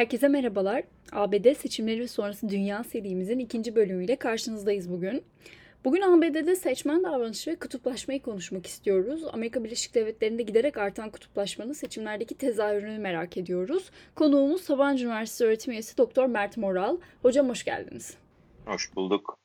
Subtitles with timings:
[0.00, 0.82] Herkese merhabalar.
[1.12, 5.24] ABD seçimleri sonrası dünya serimizin ikinci bölümüyle karşınızdayız bugün.
[5.84, 9.24] Bugün ABD'de seçmen davranışı ve kutuplaşmayı konuşmak istiyoruz.
[9.32, 13.90] Amerika Birleşik Devletleri'nde giderek artan kutuplaşmanın seçimlerdeki tezahürünü merak ediyoruz.
[14.14, 16.96] Konuğumuz Sabancı Üniversitesi öğretim üyesi Doktor Mert Moral.
[17.22, 18.14] Hocam hoş geldiniz.
[18.66, 19.38] Hoş bulduk.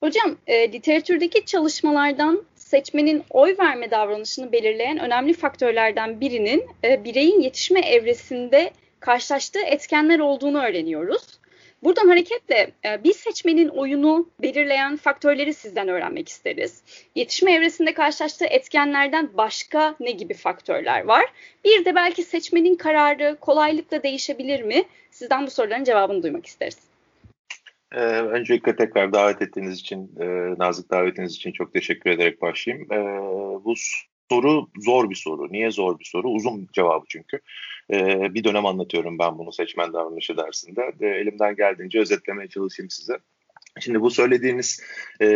[0.00, 7.80] Hocam, e, literatürdeki çalışmalardan seçmenin oy verme davranışını belirleyen önemli faktörlerden birinin e, bireyin yetişme
[7.80, 11.42] evresinde karşılaştığı etkenler olduğunu öğreniyoruz.
[11.82, 16.82] Buradan hareketle e, biz seçmenin oyunu belirleyen faktörleri sizden öğrenmek isteriz.
[17.14, 21.24] Yetişme evresinde karşılaştığı etkenlerden başka ne gibi faktörler var?
[21.64, 24.84] Bir de belki seçmenin kararı kolaylıkla değişebilir mi?
[25.10, 26.78] Sizden bu soruların cevabını duymak isteriz.
[27.92, 30.24] Ee, öncelikle tekrar davet ettiğiniz için, e,
[30.58, 32.92] nazik davetiniz için çok teşekkür ederek başlayayım.
[32.92, 32.96] Ee,
[33.64, 33.74] bu
[34.32, 35.52] soru zor bir soru.
[35.52, 36.28] Niye zor bir soru?
[36.28, 37.40] Uzun cevabı çünkü.
[37.92, 40.92] Ee, bir dönem anlatıyorum ben bunu seçmen davranışı dersinde.
[41.00, 43.18] De, elimden geldiğince özetlemeye çalışayım size.
[43.80, 44.80] Şimdi bu söylediğiniz
[45.22, 45.26] e,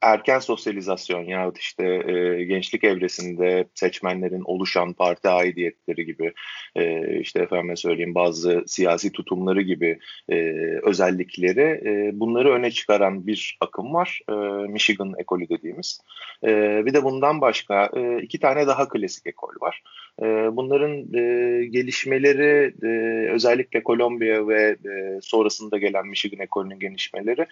[0.00, 6.32] erken sosyalizasyon yahut işte e, gençlik evresinde seçmenlerin oluşan parti aidiyetleri gibi
[6.76, 10.36] e, işte efendime söyleyeyim bazı siyasi tutumları gibi e,
[10.82, 14.20] özellikleri e, bunları öne çıkaran bir akım var.
[14.28, 14.32] E,
[14.68, 16.00] Michigan ekolü dediğimiz.
[16.44, 19.82] E, bir de bundan başka e, iki tane daha klasik ekol var.
[20.22, 20.26] E,
[20.56, 22.88] bunların e, gelişmeleri e,
[23.30, 27.46] özellikle Kolombiya ve e, sonrasında gelen Michigan ekolünün gelişmeleri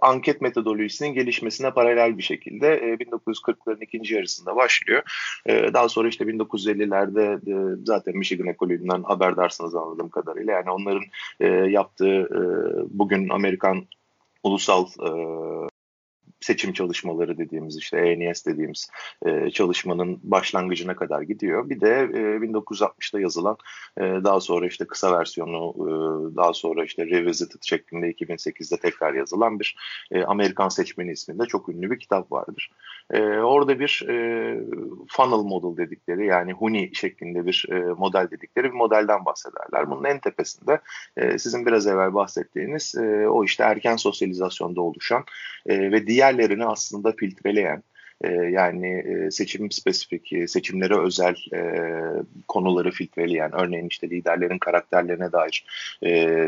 [0.00, 5.02] anket metodolojisinin gelişmesine paralel bir şekilde e, 1940'ların ikinci yarısında başlıyor.
[5.48, 10.52] Daha sonra işte 1950'lerde e, zaten Michigan ekolünden haberdarsınız anladığım kadarıyla.
[10.52, 11.04] Yani onların
[11.68, 12.28] yaptığı
[12.90, 13.86] bugün Amerikan
[14.42, 14.86] ulusal
[16.44, 18.90] seçim çalışmaları dediğimiz işte ENS dediğimiz
[19.26, 21.70] e, çalışmanın başlangıcına kadar gidiyor.
[21.70, 23.56] Bir de e, 1960'da yazılan
[23.98, 25.90] e, daha sonra işte kısa versiyonu e,
[26.36, 29.76] daha sonra işte Revisited şeklinde 2008'de tekrar yazılan bir
[30.10, 32.70] e, Amerikan seçmeni isminde çok ünlü bir kitap vardır.
[33.10, 34.14] E, orada bir e,
[35.08, 39.90] funnel model dedikleri yani Huni şeklinde bir e, model dedikleri bir modelden bahsederler.
[39.90, 40.80] Bunun en tepesinde
[41.16, 45.24] e, sizin biraz evvel bahsettiğiniz e, o işte erken sosyalizasyonda oluşan
[45.66, 47.82] e, ve diğer diğerlerini aslında filtreleyen
[48.24, 51.36] e, yani e, seçim spesifik, e, seçimlere özel
[52.48, 55.64] konuları filtreleyen, örneğin işte liderlerin karakterlerine dair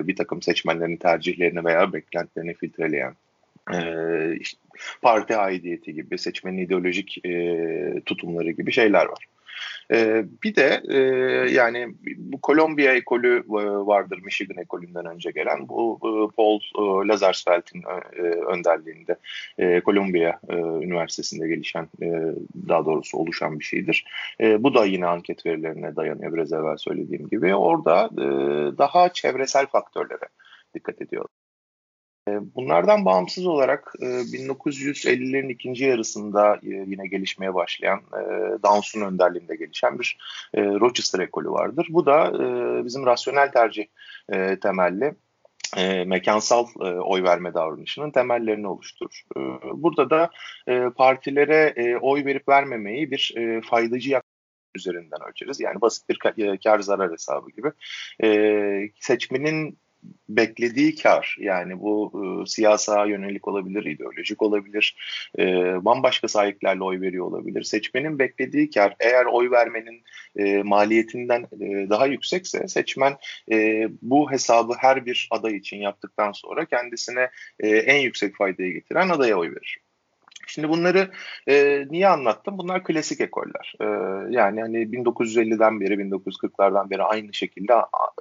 [0.07, 3.15] bir takım seçmenlerin tercihlerini veya beklentilerini filtreleyen,
[5.03, 7.23] parti aidiyeti gibi, seçmenin ideolojik
[8.07, 9.27] tutumları gibi şeyler var.
[9.93, 10.99] E, bir de e,
[11.53, 15.69] yani bu Kolombiya ekolü e, vardır Michigan ekolünden önce gelen.
[15.69, 17.83] Bu e, Paul e, Lazarsfeld'in
[18.17, 19.17] e, önderliğinde
[19.59, 22.09] e, Kolombiya e, Üniversitesi'nde gelişen e,
[22.69, 24.05] daha doğrusu oluşan bir şeydir.
[24.41, 27.55] E, bu da yine anket verilerine dayanıyor biraz evvel söylediğim gibi.
[27.55, 28.27] Orada e,
[28.79, 30.29] daha çevresel faktörlere
[30.75, 31.25] dikkat ediyor.
[32.29, 38.23] Ee, bunlardan bağımsız olarak 1950'lerin e, ikinci yarısında e, yine gelişmeye başlayan e,
[38.63, 40.19] Downs'un önderliğinde gelişen bir
[40.57, 41.87] Rochester ekolü vardır.
[41.91, 42.33] Bu da
[42.85, 43.85] bizim rasyonel tercih
[44.63, 45.15] temelli
[46.07, 46.67] mekansal
[47.05, 49.25] oy verme davranışının temellerini oluşturur.
[49.75, 50.31] burada da
[50.91, 53.35] partilere oy verip vermemeyi bir
[53.71, 54.35] faydacı yaklaşım
[54.75, 55.61] üzerinden ölçeriz.
[55.61, 56.19] Yani basit bir
[56.65, 57.71] kar zarar hesabı gibi.
[59.01, 59.79] seçmenin
[60.29, 64.97] beklediği kar yani bu e, siyasa yönelik olabilir, ideolojik olabilir,
[65.39, 65.45] e,
[65.85, 67.63] bambaşka sahiplerle oy veriyor olabilir.
[67.63, 70.03] Seçmenin beklediği kar eğer oy vermenin
[70.37, 73.17] e, maliyetinden e, daha yüksekse seçmen
[73.53, 79.09] e, bu hesabı her bir aday için yaptıktan sonra kendisine e, en yüksek faydayı getiren
[79.09, 79.79] adaya oy verir.
[80.47, 81.11] Şimdi bunları
[81.49, 82.59] e, niye anlattım?
[82.59, 83.75] Bunlar klasik ekoller.
[83.81, 83.85] E,
[84.31, 87.75] yani hani 1950'den beri, 1940'lardan beri aynı şekilde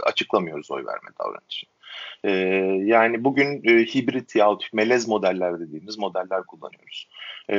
[0.04, 1.70] açıklamıyoruz oy verme davranışını.
[2.24, 2.32] E,
[2.86, 7.10] yani bugün e, hibrit yahut melez modeller dediğimiz modeller kullanıyoruz.
[7.50, 7.58] E,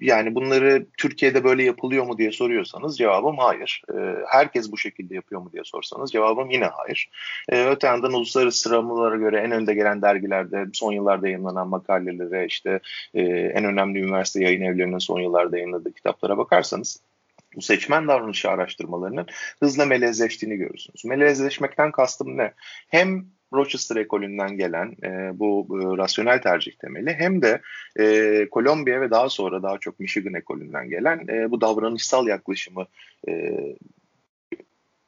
[0.00, 3.82] yani bunları Türkiye'de böyle yapılıyor mu diye soruyorsanız cevabım hayır.
[3.94, 3.94] E,
[4.26, 7.10] herkes bu şekilde yapıyor mu diye sorsanız cevabım yine hayır.
[7.48, 12.80] E, öte yandan uluslararası sıralamalara göre en önde gelen dergilerde son yıllarda yayınlanan makalelere işte
[13.14, 17.00] e, en önemli üniversite yayın evlerinin son yıllarda yayınladığı kitaplara bakarsanız
[17.56, 19.26] bu seçmen davranışı araştırmalarının
[19.60, 21.04] hızla melezleştiğini görürsünüz.
[21.04, 22.52] Melezleşmekten kastım ne?
[22.88, 27.60] Hem Rochester ekolünden gelen e, bu e, rasyonel tercih temeli hem de
[27.98, 32.86] e, Kolombiya ve daha sonra daha çok Michigan ekolünden gelen e, bu davranışsal yaklaşımı
[33.28, 33.54] e,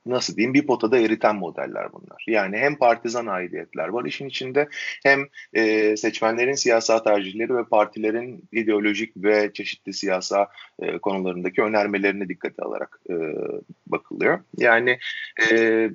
[0.06, 2.24] nasıl diyeyim bir potada eriten modeller bunlar.
[2.28, 4.68] Yani hem partizan aidiyetler var işin içinde
[5.02, 10.48] hem e, seçmenlerin siyasal tercihleri ve partilerin ideolojik ve çeşitli siyasa
[10.82, 13.14] e, konularındaki önermelerini dikkate alarak e,
[13.86, 14.40] bakılıyor.
[14.56, 14.98] Yani
[15.50, 15.90] e,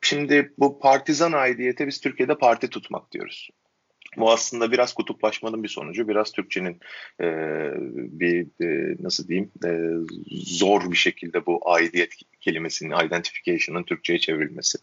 [0.00, 3.50] Şimdi bu partizan aidiyete biz Türkiye'de parti tutmak diyoruz.
[4.16, 6.80] Bu aslında biraz kutuplaşmanın bir sonucu, biraz Türkçenin
[7.20, 7.26] e,
[7.94, 9.70] bir e, nasıl diyeyim e,
[10.46, 14.78] zor bir şekilde bu aidiyet kelimesinin identification'ın Türkçe'ye çevrilmesi.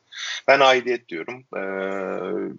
[0.48, 1.46] Ben aidiyet diyorum.
[1.58, 1.62] E,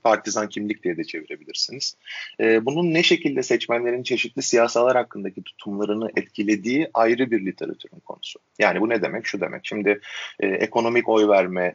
[0.03, 1.97] partizan kimlik diye de çevirebilirsiniz.
[2.41, 8.39] E, bunun ne şekilde seçmenlerin çeşitli siyasalar hakkındaki tutumlarını etkilediği ayrı bir literatürün konusu.
[8.59, 9.27] Yani bu ne demek?
[9.27, 9.67] Şu demek.
[9.67, 10.01] Şimdi
[10.41, 11.75] e, ekonomik oy verme,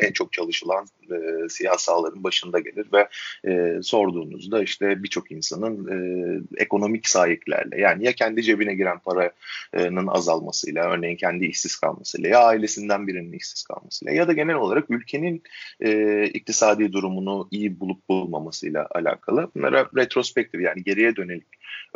[0.00, 3.08] en çok çalışılan e, siyasaların başında gelir ve
[3.50, 10.90] e, sorduğunuzda işte birçok insanın e, ekonomik sahiplerle yani ya kendi cebine giren paranın azalmasıyla
[10.90, 15.42] örneğin kendi işsiz kalmasıyla ya ailesinden birinin işsiz kalmasıyla ya da genel olarak ülkenin
[15.80, 21.46] e, iktisadi durumunu iyi bulup bulmamasıyla alakalı bunlara retrospektif yani geriye dönelik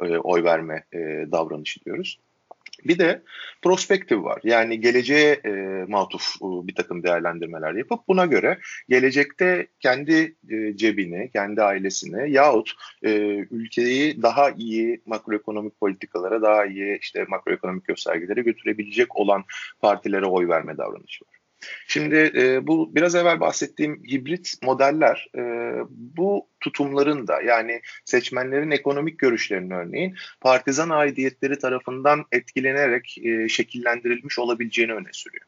[0.03, 0.99] e, oy verme e,
[1.33, 2.19] davranışı diyoruz.
[2.85, 3.23] Bir de
[3.63, 4.41] prospektif var.
[4.45, 5.51] Yani geleceğe e,
[5.89, 8.59] matuf e, bir takım değerlendirmeler yapıp buna göre
[8.89, 12.73] gelecekte kendi e, cebini, kendi ailesini yahut
[13.03, 13.11] e,
[13.51, 19.45] ülkeyi daha iyi makroekonomik politikalara, daha iyi işte makroekonomik göstergelere götürebilecek olan
[19.81, 21.38] partilere oy verme davranışı var.
[21.87, 25.43] Şimdi e, bu biraz evvel bahsettiğim hibrit modeller e,
[25.91, 34.93] bu tutumların da yani seçmenlerin ekonomik görüşlerinin örneğin partizan aidiyetleri tarafından etkilenerek e, şekillendirilmiş olabileceğini
[34.93, 35.47] öne sürüyor.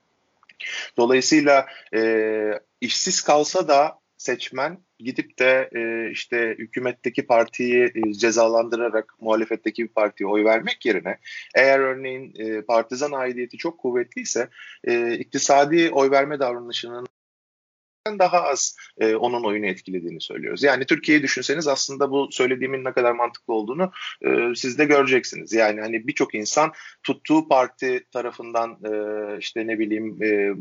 [0.96, 9.82] Dolayısıyla e, işsiz kalsa da seçmen gidip de e, işte hükümetteki partiyi e, cezalandırarak muhalefetteki
[9.82, 11.18] bir partiye oy vermek yerine
[11.54, 14.48] eğer örneğin e, partizan aidiyeti çok kuvvetliyse
[14.84, 17.06] e, iktisadi oy verme davranışının
[18.18, 20.62] daha az e, onun oyunu etkilediğini söylüyoruz.
[20.62, 25.52] Yani Türkiye'yi düşünseniz aslında bu söylediğimin ne kadar mantıklı olduğunu e, siz de göreceksiniz.
[25.52, 26.72] Yani hani birçok insan
[27.02, 30.54] tuttuğu parti tarafından e, işte ne bileyim e,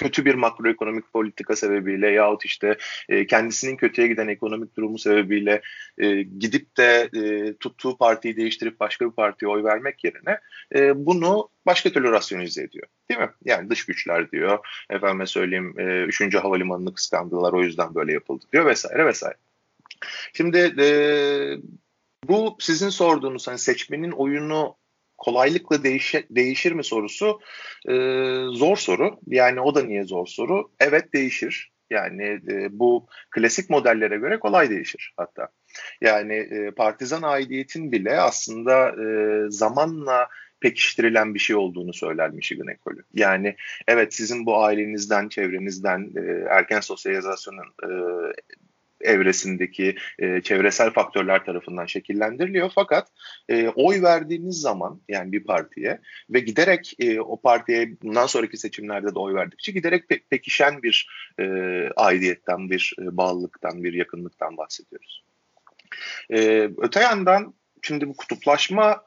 [0.00, 2.76] kötü bir makroekonomik politika sebebiyle yahut işte
[3.08, 5.60] e, kendisinin kötüye giden ekonomik durumu sebebiyle
[5.98, 10.38] e, gidip de e, tuttuğu partiyi değiştirip başka bir partiye oy vermek yerine
[10.74, 12.86] e, bunu başka türlü rasyonize ediyor.
[13.10, 13.30] Değil mi?
[13.44, 14.58] Yani dış güçler diyor.
[14.90, 16.34] Efendime söyleyeyim e, 3.
[16.34, 19.36] havalimanını kıskandılar o yüzden böyle yapıldı diyor vesaire vesaire.
[20.32, 20.86] Şimdi e,
[22.28, 24.76] bu sizin sorduğunuz hani seçmenin oyunu
[25.20, 27.40] kolaylıkla değişir, değişir mi sorusu
[27.88, 27.94] e,
[28.52, 29.20] zor soru.
[29.26, 30.70] Yani o da niye zor soru?
[30.80, 31.72] Evet değişir.
[31.90, 35.48] Yani e, bu klasik modellere göre kolay değişir hatta.
[36.00, 39.06] Yani e, partizan aidiyetin bile aslında e,
[39.50, 40.28] zamanla
[40.60, 43.04] pekiştirilen bir şey olduğunu söyler Michigan ekolü.
[43.14, 43.56] Yani
[43.88, 47.90] evet sizin bu ailenizden, çevrenizden, e, erken sosyalizasyonun e,
[49.00, 52.70] evresindeki e, çevresel faktörler tarafından şekillendiriliyor.
[52.74, 53.08] Fakat
[53.48, 56.00] e, oy verdiğiniz zaman yani bir partiye
[56.30, 61.08] ve giderek e, o partiye bundan sonraki seçimlerde de oy verdikçe giderek pe- pekişen bir
[61.40, 61.44] e,
[61.96, 65.24] aidiyetten, bir e, bağlılıktan, bir yakınlıktan bahsediyoruz.
[66.30, 69.02] E, öte yandan şimdi bu kutuplaşma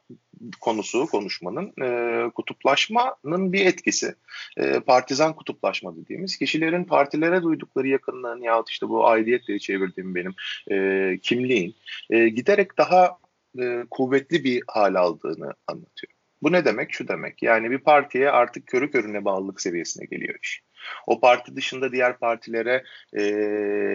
[0.62, 4.16] konusu konuşmanın e, kutuplaşmanın bir etkisi.
[4.58, 10.34] E, partizan kutuplaşma dediğimiz kişilerin partilere duydukları yakınlığın yahut işte bu aidiyet diye çevirdiğim benim
[10.72, 11.75] e, kimliğin
[12.10, 13.18] e, giderek daha
[13.60, 16.13] e, kuvvetli bir hal aldığını anlatıyor.
[16.42, 16.94] Bu ne demek?
[16.94, 17.44] Şu demek.
[17.44, 20.63] Yani bir partiye artık körü körüne bağlılık seviyesine geliyor iş.
[21.08, 22.84] O parti dışında diğer partilere
[23.18, 23.24] e,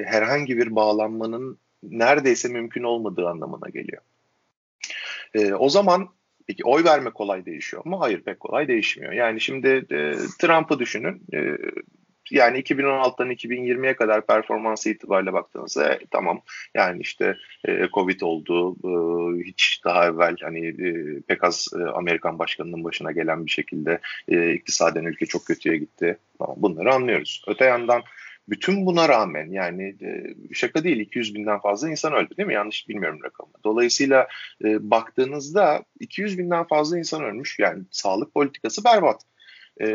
[0.06, 4.02] herhangi bir bağlanmanın neredeyse mümkün olmadığı anlamına geliyor.
[5.34, 6.08] E, o zaman
[6.48, 8.00] Peki oy verme kolay değişiyor mu?
[8.00, 9.12] Hayır pek kolay değişmiyor.
[9.12, 11.22] Yani şimdi e, Trump'ı düşünün.
[11.34, 11.56] E,
[12.30, 16.40] yani 2016'dan 2020'ye kadar performansı itibariyle baktığınızda e, tamam
[16.74, 18.90] yani işte e, Covid oldu e,
[19.44, 24.52] hiç daha evvel hani e, pek az e, Amerikan başkanının başına gelen bir şekilde e,
[24.52, 26.18] iktisaden ülke çok kötüye gitti.
[26.38, 27.44] Tamam, bunları anlıyoruz.
[27.46, 28.02] Öte yandan
[28.48, 32.54] bütün buna rağmen yani e, şaka değil 200 binden fazla insan öldü değil mi?
[32.54, 33.52] Yanlış bilmiyorum rakamı.
[33.64, 34.28] Dolayısıyla
[34.64, 37.58] e, baktığınızda 200 binden fazla insan ölmüş.
[37.58, 39.22] Yani sağlık politikası berbat.
[39.80, 39.86] E,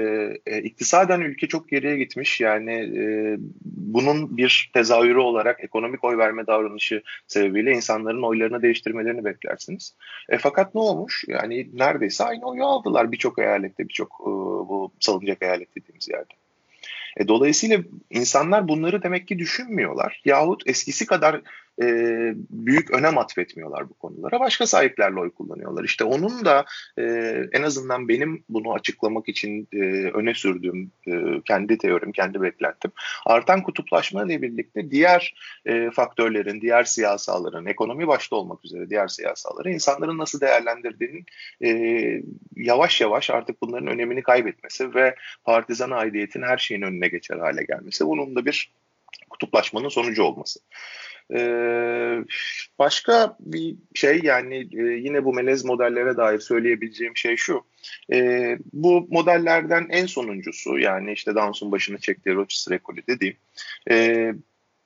[0.46, 2.42] e, iktisaden ülke çok geriye gitmiş.
[2.42, 2.90] Yani
[3.66, 9.96] bunun bir tezahürü olarak ekonomik oy verme davranışı sebebiyle insanların oylarını değiştirmelerini beklersiniz.
[10.30, 11.24] E, fakat ne olmuş?
[11.28, 14.30] Yani neredeyse aynı oyu aldılar birçok eyalette, birçok e,
[14.70, 16.34] bu salıncak eyalet dediğimiz yerde.
[17.17, 17.79] E, dolayısıyla
[18.10, 20.22] insanlar bunları demek ki düşünmüyorlar.
[20.25, 21.41] Yahut eskisi kadar
[21.82, 21.86] e,
[22.50, 24.39] büyük önem atfetmiyorlar bu konulara.
[24.39, 25.84] Başka sahiplerle oy kullanıyorlar.
[25.84, 26.65] İşte onun da
[26.98, 27.03] e,
[27.51, 29.77] en azından benim bunu açıklamak için e,
[30.13, 32.92] öne sürdüğüm e, kendi teorim, kendi beklentim
[33.25, 35.34] artan kutuplaşma ile birlikte diğer
[35.65, 41.25] e, faktörlerin, diğer siyasaların, ekonomi başta olmak üzere diğer siyasaları insanların nasıl değerlendirdiğinin
[41.63, 41.70] e,
[42.56, 48.06] yavaş yavaş artık bunların önemini kaybetmesi ve partizan aidiyetin her şeyin önüne geçer hale gelmesi.
[48.06, 48.72] Bunun da bir
[49.30, 50.60] kutuplaşmanın sonucu olması.
[51.34, 52.24] Ee,
[52.80, 57.62] başka bir şey yani e, yine bu melez modellere dair söyleyebileceğim şey şu.
[58.13, 63.36] E, bu modellerden en sonuncusu yani işte Downs'un başını çektiği Rochester ekolü dediğim
[63.89, 64.34] e,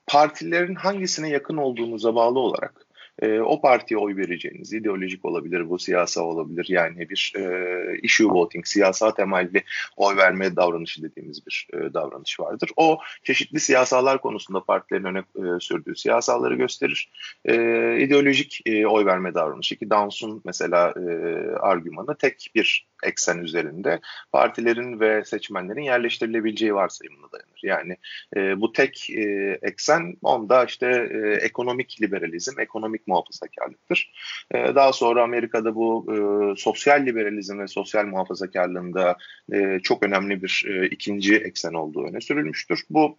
[0.07, 2.86] partilerin hangisine yakın olduğunuza bağlı olarak
[3.21, 6.65] e, o partiye oy vereceğiniz ideolojik olabilir, bu siyasa olabilir.
[6.69, 9.63] Yani bir e, issue voting, siyasa temelli
[9.95, 12.69] oy verme davranışı dediğimiz bir e, davranış vardır.
[12.75, 17.11] O çeşitli siyasalar konusunda partilerin öne e, sürdüğü siyasaları gösterir.
[17.45, 17.53] E,
[17.99, 21.11] ideolojik e, oy verme davranışı ki Downs'un mesela e,
[21.59, 23.99] argümanı tek bir eksen üzerinde
[24.31, 27.59] partilerin ve seçmenlerin yerleştirilebileceği varsayımına dayanır.
[27.63, 27.97] Yani
[28.35, 34.13] e, bu tek e, eksen onda işte e, ekonomik liberalizm, ekonomik muhafazakarlıktır.
[34.51, 36.15] E, daha sonra Amerika'da bu e,
[36.61, 39.17] sosyal liberalizm ve sosyal muhafazakarlığında
[39.53, 42.83] e, çok önemli bir e, ikinci eksen olduğu öne sürülmüştür.
[42.89, 43.17] Bu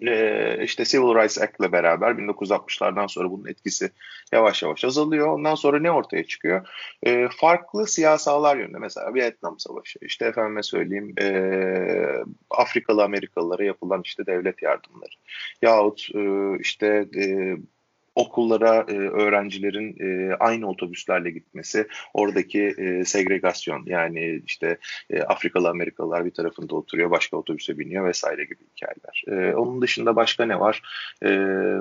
[0.00, 3.90] e, işte Civil Rights Act ile beraber 1960'lardan sonra bunun etkisi
[4.32, 5.26] yavaş yavaş azalıyor.
[5.26, 6.68] Ondan sonra ne ortaya çıkıyor?
[7.02, 11.28] E, farklı siyasalar yönünde mesela Vietnam Savaşı, işte efendime söyleyeyim e,
[12.50, 15.14] Afrikalı Amerikalılara yapılan işte devlet yardımları
[15.62, 16.22] yahut e,
[16.60, 17.56] işte e,
[18.18, 24.78] okullara e, öğrencilerin e, aynı otobüslerle gitmesi, oradaki e, segregasyon yani işte
[25.10, 29.24] e, Afrikalı Amerikalılar bir tarafında oturuyor, başka otobüse biniyor vesaire gibi hikayeler.
[29.28, 30.82] E, onun dışında başka ne var?
[31.24, 31.28] E,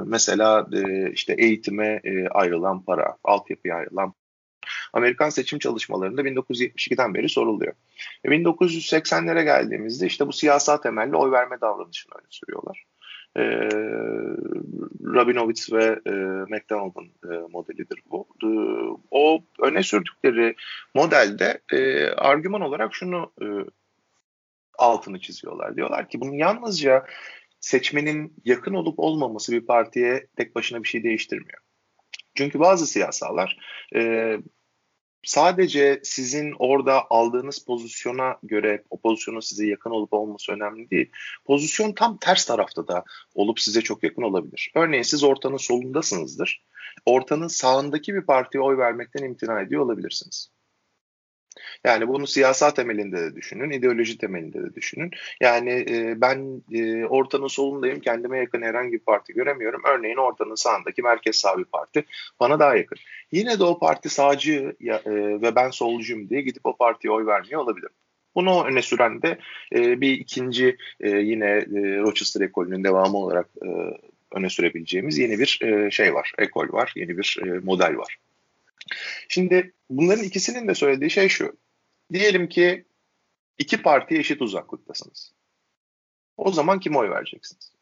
[0.05, 4.13] mesela e, işte eğitime e, ayrılan para, altyapıya ayrılan
[4.93, 7.73] Amerikan seçim çalışmalarında 1972'den beri soruluyor.
[8.25, 12.83] 1980'lere geldiğimizde işte bu siyasal temelli oy verme davranışını öne sürüyorlar
[13.37, 13.43] e,
[15.13, 16.11] Rabinovitz ve e,
[16.49, 18.27] McDonald'ın e, modelidir bu.
[18.43, 18.47] E,
[19.11, 20.55] o öne sürdükleri
[20.93, 23.45] modelde e, argüman olarak şunu e,
[24.77, 25.75] altını çiziyorlar.
[25.75, 27.05] Diyorlar ki bunun yalnızca
[27.59, 31.59] seçmenin yakın olup olmaması bir partiye tek başına bir şey değiştirmiyor.
[32.35, 33.57] Çünkü bazı siyasalar
[33.95, 34.33] e,
[35.27, 41.11] sadece sizin orada aldığınız pozisyona göre o pozisyonun size yakın olup olması önemli değil.
[41.45, 43.03] Pozisyon tam ters tarafta da
[43.35, 44.71] olup size çok yakın olabilir.
[44.75, 46.63] Örneğin siz ortanın solundasınızdır.
[47.05, 50.49] Ortanın sağındaki bir partiye oy vermekten imtina ediyor olabilirsiniz.
[51.83, 55.11] Yani bunu siyasal temelinde de düşünün, ideoloji temelinde de düşünün.
[55.41, 59.81] Yani e, ben e, ortanın solundayım, kendime yakın herhangi bir parti göremiyorum.
[59.85, 62.05] Örneğin ortanın sağındaki merkez sağ bir parti
[62.39, 62.97] bana daha yakın.
[63.31, 65.11] Yine de o parti sağcı ya, e,
[65.41, 67.93] ve ben solcuyum diye gidip o partiye oy vermiyor olabilirim.
[68.35, 69.37] Bunu öne süren de
[69.75, 73.67] e, bir ikinci e, yine e, Rochester ekolünün devamı olarak e,
[74.31, 78.17] öne sürebileceğimiz yeni bir e, şey var, ekol var, yeni bir e, model var.
[79.29, 81.57] Şimdi bunların ikisinin de söylediği şey şu.
[82.13, 82.85] Diyelim ki
[83.57, 85.33] iki parti eşit uzaklıktasınız.
[86.37, 87.73] O zaman kime oy vereceksiniz?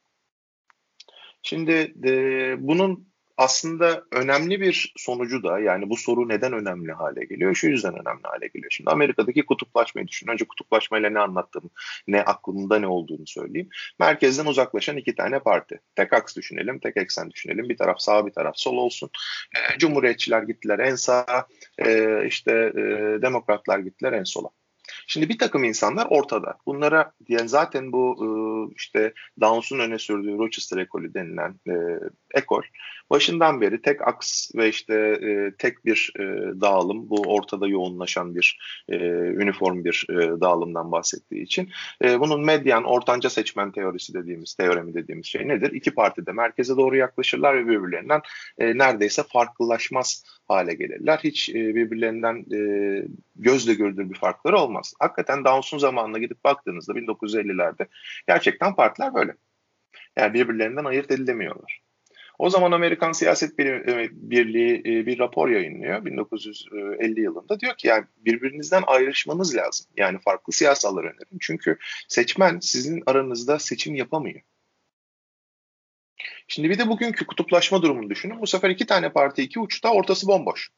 [1.44, 7.56] Şimdi de, bunun aslında önemli bir sonucu da yani bu soru neden önemli hale geliyor?
[7.56, 8.72] Şu yüzden önemli hale geliyor.
[8.72, 10.27] Şimdi Amerika'daki kutuplaşmayı düşün.
[10.27, 11.70] Önce kutuplaşmayla ne anlattığımı,
[12.08, 13.70] ne aklımda ne olduğunu söyleyeyim.
[14.00, 15.80] Merkezden uzaklaşan iki tane parti.
[15.96, 17.70] Tek aks düşünelim, tek eksen düşünelim.
[17.70, 19.10] Bir taraf sağ, bir taraf sol olsun.
[19.56, 21.48] E, Cumhuriyetçiler gittiler en sağa,
[21.86, 22.82] e, işte e,
[23.22, 24.50] demokratlar gittiler en sola.
[25.08, 26.58] Şimdi bir takım insanlar ortada.
[26.66, 28.28] Bunlara yani zaten bu e,
[28.76, 31.74] işte Downs'un öne sürdüğü Rochester ekolü denilen e,
[32.34, 32.62] ekol
[33.10, 36.24] başından beri tek aks ve işte e, tek bir e,
[36.62, 38.60] dağılım bu ortada yoğunlaşan bir
[38.90, 41.70] e, üniform bir e, dağılımdan bahsettiği için
[42.04, 45.72] e, bunun medyan ortanca seçmen teorisi dediğimiz teoremi dediğimiz şey nedir?
[45.72, 48.22] İki parti de merkeze doğru yaklaşırlar ve birbirlerinden
[48.58, 51.20] e, neredeyse farklılaşmaz hale gelirler.
[51.24, 52.60] Hiç e, birbirlerinden e,
[53.36, 54.94] gözle görülür bir farkları olmaz.
[55.00, 57.88] Hakikaten Downs'un zamanına gidip baktığınızda 1950'lerde
[58.28, 59.36] gerçekten partiler böyle.
[60.18, 61.82] Yani birbirlerinden ayırt edilemiyorlar.
[62.40, 67.60] O zaman Amerikan Siyaset e, Birliği e, bir rapor yayınlıyor 1950 yılında.
[67.60, 69.88] Diyor ki yani birbirinizden ayrışmanız lazım.
[69.98, 71.40] Yani farklı siyasallar önerin.
[71.40, 74.42] Çünkü seçmen sizin aranızda seçim yapamıyor.
[76.48, 78.42] Şimdi bir de bugünkü kutuplaşma durumunu düşünün.
[78.42, 80.72] Bu sefer iki tane parti iki uçta ortası bomboş.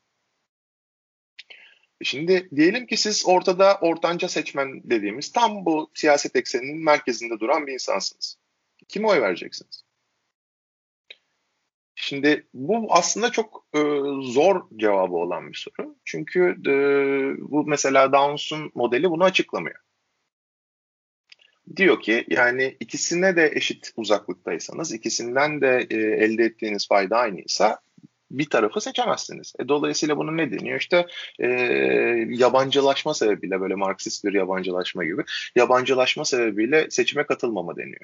[2.03, 7.74] Şimdi diyelim ki siz ortada ortanca seçmen dediğimiz tam bu siyaset ekseninin merkezinde duran bir
[7.74, 8.38] insansınız.
[8.88, 9.83] Kime oy vereceksiniz?
[11.95, 13.79] Şimdi bu aslında çok e,
[14.21, 15.95] zor cevabı olan bir soru.
[16.05, 16.71] Çünkü e,
[17.51, 19.87] bu mesela Downs'un modeli bunu açıklamıyor.
[21.75, 27.79] Diyor ki yani ikisine de eşit uzaklıktaysanız, ikisinden de e, elde ettiğiniz fayda aynıysa
[28.31, 29.53] bir tarafı seçemezsiniz.
[29.59, 30.79] E, dolayısıyla bunu ne deniyor?
[30.79, 31.07] İşte
[31.39, 31.47] e,
[32.29, 35.24] yabancılaşma sebebiyle böyle Marksist bir yabancılaşma gibi
[35.55, 38.01] yabancılaşma sebebiyle seçime katılmama deniyor.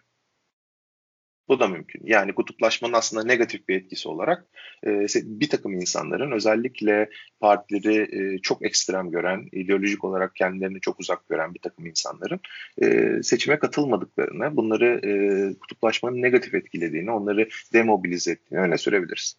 [1.54, 2.02] Bu da mümkün.
[2.06, 4.46] Yani kutuplaşmanın aslında negatif bir etkisi olarak
[4.86, 7.96] e, bir takım insanların özellikle partileri
[8.36, 12.40] e, çok ekstrem gören, ideolojik olarak kendilerini çok uzak gören bir takım insanların
[12.82, 15.12] e, seçime katılmadıklarını, bunları e,
[15.60, 19.38] kutuplaşmanın negatif etkilediğini, onları demobilize ettiğini öne sürebiliriz.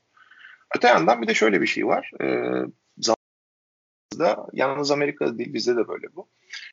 [0.76, 2.10] Öte yandan bir de şöyle bir şey var.
[2.22, 2.26] E,
[4.18, 6.28] da yalnız Amerika'da değil bizde de böyle bu.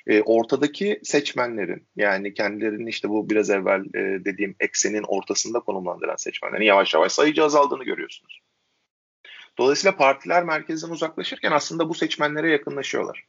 [0.08, 6.66] E, ortadaki seçmenlerin yani kendilerini işte bu biraz evvel e, dediğim eksenin ortasında konumlandıran seçmenlerin
[6.66, 8.42] yavaş yavaş sayıcı azaldığını görüyorsunuz.
[9.58, 13.26] Dolayısıyla partiler merkezden uzaklaşırken aslında bu seçmenlere yakınlaşıyorlar.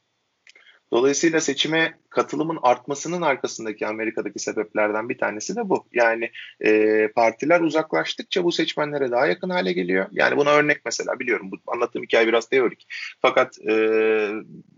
[0.93, 5.87] Dolayısıyla seçime katılımın artmasının arkasındaki Amerika'daki sebeplerden bir tanesi de bu.
[5.93, 6.31] Yani
[6.61, 10.07] e, partiler uzaklaştıkça bu seçmenlere daha yakın hale geliyor.
[10.13, 12.87] Yani buna örnek mesela biliyorum bu anlattığım hikaye biraz teorik.
[13.23, 13.73] Fakat e,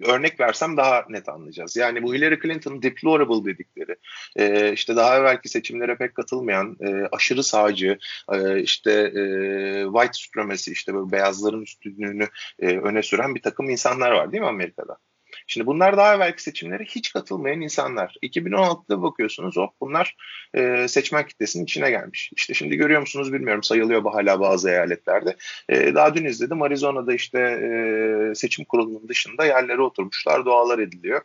[0.06, 1.76] örnek versem daha net anlayacağız.
[1.76, 3.96] Yani bu Hillary Clinton'ın deplorable dedikleri
[4.36, 7.98] e, işte daha evvelki seçimlere pek katılmayan e, aşırı sağcı
[8.32, 9.22] e, işte e,
[9.84, 12.28] white supremacy işte böyle beyazların üstünlüğünü
[12.58, 14.98] e, öne süren bir takım insanlar var değil mi Amerika'da?
[15.46, 18.16] Şimdi bunlar daha evvelki seçimlere hiç katılmayan insanlar.
[18.22, 20.16] 2016'da bakıyorsunuz hop bunlar
[20.54, 22.32] e, seçmen kitlesinin içine gelmiş.
[22.36, 25.36] İşte şimdi görüyor musunuz bilmiyorum sayılıyor hala bazı eyaletlerde.
[25.68, 31.20] E, daha dün izledim Arizona'da işte e, seçim kurulunun dışında yerlere oturmuşlar dualar ediliyor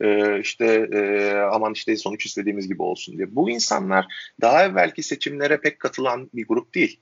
[0.00, 3.36] ee, işte e, aman işte sonuç istediğimiz gibi olsun diye.
[3.36, 4.06] Bu insanlar
[4.40, 7.00] daha evvelki seçimlere pek katılan bir grup değil.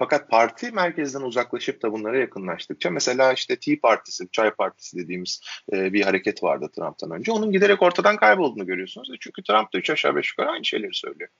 [0.00, 5.40] Fakat parti merkezden uzaklaşıp da bunlara yakınlaştıkça mesela işte Tea Partisi, Çay Partisi dediğimiz
[5.72, 7.32] e, bir hareket vardı Trump'tan önce.
[7.32, 9.08] Onun giderek ortadan kaybolduğunu görüyorsunuz.
[9.20, 11.30] Çünkü Trump da üç aşağı beş yukarı aynı şeyleri söylüyor.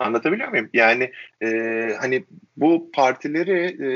[0.00, 0.70] Anlatabiliyor muyum?
[0.72, 1.12] Yani
[1.42, 1.48] e,
[2.00, 2.24] hani
[2.56, 3.88] bu partileri e,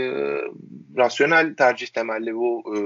[0.97, 2.79] rasyonel tercih temelli bu e,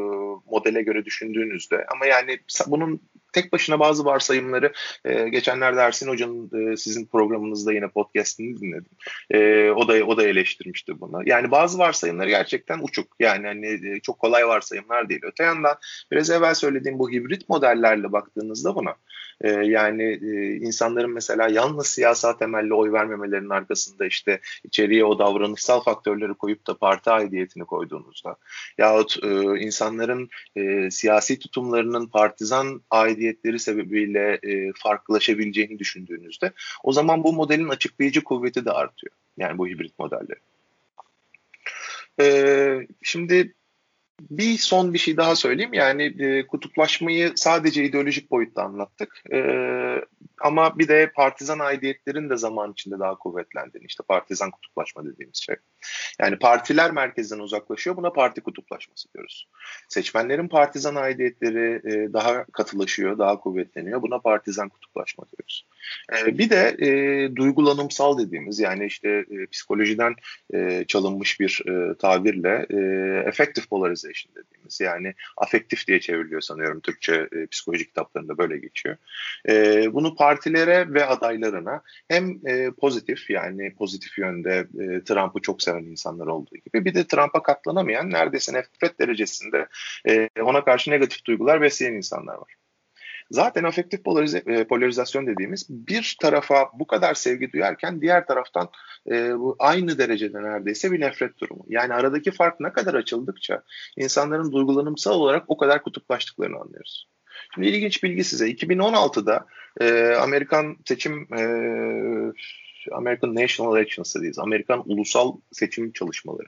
[0.51, 3.01] modele göre düşündüğünüzde ama yani bunun
[3.33, 4.73] tek başına bazı varsayımları
[5.05, 8.91] e, geçenlerde Ersin Hoca'nın e, sizin programınızda yine podcast'ini dinledim.
[9.31, 11.23] E, o da o da eleştirmişti bunu.
[11.27, 13.07] Yani bazı varsayımları gerçekten uçuk.
[13.21, 15.21] Yani hani e, çok kolay varsayımlar değil.
[15.25, 15.77] Öte yandan
[16.11, 18.95] biraz evvel söylediğim bu hibrit modellerle baktığınızda buna
[19.41, 25.83] e, yani e, insanların mesela yalnız siyasal temelli oy vermemelerinin arkasında işte içeriye o davranışsal
[25.83, 28.37] faktörleri koyup da parti aidiyetini koyduğunuzda
[28.79, 29.29] yahut e,
[29.61, 30.29] insanların
[30.91, 32.83] siyasi tutumlarının partizan
[33.23, 39.13] aidiyetleri sebebiyle e, farklılaşabileceğini düşündüğünüzde o zaman bu modelin açıklayıcı kuvveti de artıyor.
[39.37, 40.41] Yani bu hibrit modelleri.
[42.21, 43.55] Ee, şimdi
[44.21, 45.75] bir son bir şey daha söyleyeyim.
[45.75, 49.23] Yani e, kutuplaşmayı sadece ideolojik boyutta anlattık.
[49.33, 49.39] E,
[50.41, 55.57] ama bir de partizan aidiyetlerin de zaman içinde daha kuvvetlendiğini, işte partizan kutuplaşma dediğimiz şey.
[56.21, 59.49] Yani partiler merkezden uzaklaşıyor, buna parti kutuplaşması diyoruz.
[59.89, 65.67] Seçmenlerin partizan aidiyetleri e, daha katılaşıyor, daha kuvvetleniyor, buna partizan kutuplaşma diyoruz.
[66.27, 66.91] E, bir de e,
[67.37, 70.15] duygulanımsal dediğimiz, yani işte e, psikolojiden
[70.55, 72.79] e, çalınmış bir e, tabirle e,
[73.29, 78.97] effective polarization dediğimiz, yani afektif diye çevriliyor sanıyorum Türkçe e, psikoloji kitaplarında böyle geçiyor.
[79.49, 85.63] E, bunu parti partilere ve adaylarına hem e, pozitif yani pozitif yönde e, Trump'ı çok
[85.63, 89.67] seven insanlar olduğu gibi bir de Trump'a katlanamayan neredeyse nefret derecesinde
[90.09, 92.55] e, ona karşı negatif duygular besleyen insanlar var.
[93.31, 98.69] Zaten afektif polarize, e, polarizasyon dediğimiz bir tarafa bu kadar sevgi duyarken diğer taraftan
[99.11, 101.65] e, bu aynı derecede neredeyse bir nefret durumu.
[101.69, 103.63] Yani aradaki fark ne kadar açıldıkça
[103.97, 107.09] insanların duygulanımsal olarak o kadar kutuplaştıklarını anlıyoruz.
[107.55, 108.51] Şimdi ilginç bilgi size.
[108.51, 109.47] 2016'da
[109.81, 111.43] e, Amerikan seçim e,
[112.93, 116.47] American National Election Studies, Amerikan ulusal seçim çalışmaları.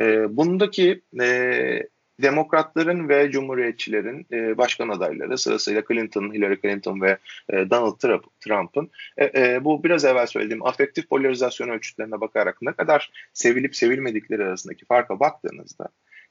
[0.00, 1.82] E, bundaki e,
[2.22, 8.90] Demokratların ve Cumhuriyetçilerin e, başkan adayları sırasıyla Clinton, Hillary Clinton ve e, Donald Trump, Trump'ın
[9.16, 14.84] e, e, bu biraz evvel söylediğim afektif polarizasyon ölçütlerine bakarak ne kadar sevilip sevilmedikleri arasındaki
[14.84, 15.88] farka baktığınızda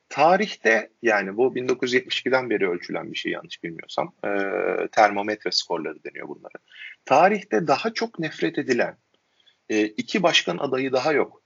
[0.09, 4.29] Tarihte yani bu 1972'den beri ölçülen bir şey yanlış bilmiyorsam e,
[4.91, 6.53] termometre skorları deniyor bunlara.
[7.05, 8.97] Tarihte daha çok nefret edilen
[9.69, 11.41] e, iki başkan adayı daha yok.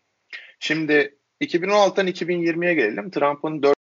[0.60, 3.12] Şimdi 2016'dan 2020'ye gelelim.
[3.12, 3.77] Trump'ın 4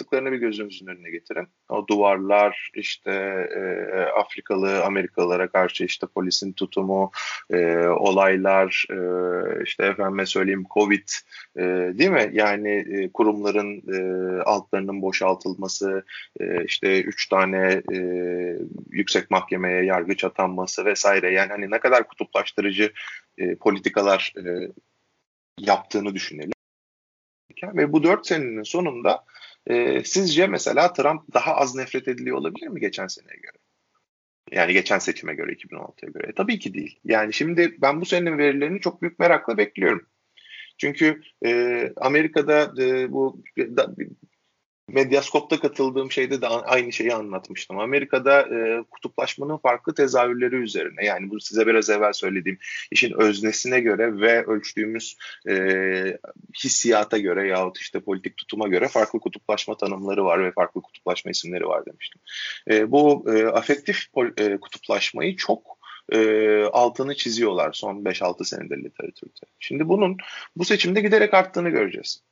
[0.00, 1.48] yaptıklarını bir gözünüzün önüne getirin.
[1.68, 3.10] O duvarlar, işte
[3.56, 3.62] e,
[4.20, 7.10] Afrikalı, Amerikalılara karşı işte polisin tutumu,
[7.50, 8.96] e, olaylar, e,
[9.64, 11.08] işte efendime söyleyeyim Covid,
[11.56, 11.62] e,
[11.98, 12.30] değil mi?
[12.32, 16.04] Yani e, kurumların e, altlarının boşaltılması,
[16.40, 17.98] e, işte üç tane e,
[18.90, 21.32] yüksek mahkemeye yargıç atanması vesaire.
[21.32, 22.92] Yani hani ne kadar kutuplaştırıcı
[23.38, 24.68] e, politikalar e,
[25.58, 26.52] yaptığını düşünelim.
[27.62, 29.24] Ve bu dört senenin sonunda
[29.66, 33.58] e, sizce mesela Trump daha az nefret ediliyor olabilir mi geçen seneye göre?
[34.52, 36.26] Yani geçen seçime göre 2016'ya göre.
[36.26, 37.00] E, tabii ki değil.
[37.04, 40.06] Yani şimdi ben bu senenin verilerini çok büyük merakla bekliyorum.
[40.78, 43.94] Çünkü e, Amerika'da e, bu da,
[44.92, 47.78] Medyaskop'ta katıldığım şeyde de aynı şeyi anlatmıştım.
[47.78, 52.58] Amerika'da e, kutuplaşmanın farklı tezahürleri üzerine yani bu size biraz evvel söylediğim
[52.90, 55.16] işin öznesine göre ve ölçtüğümüz
[55.48, 55.54] e,
[56.64, 61.66] hissiyata göre yahut işte politik tutuma göre farklı kutuplaşma tanımları var ve farklı kutuplaşma isimleri
[61.66, 62.20] var demiştim.
[62.70, 65.78] E, bu e, afektif e, kutuplaşmayı çok
[66.12, 69.46] e, altını çiziyorlar son 5-6 senedir literatürde.
[69.58, 70.16] Şimdi bunun
[70.56, 72.22] bu seçimde giderek arttığını göreceğiz.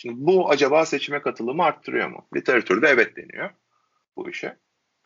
[0.00, 2.26] Şimdi bu acaba seçime katılımı arttırıyor mu?
[2.36, 3.50] Literatürde evet deniyor
[4.16, 4.56] bu işe.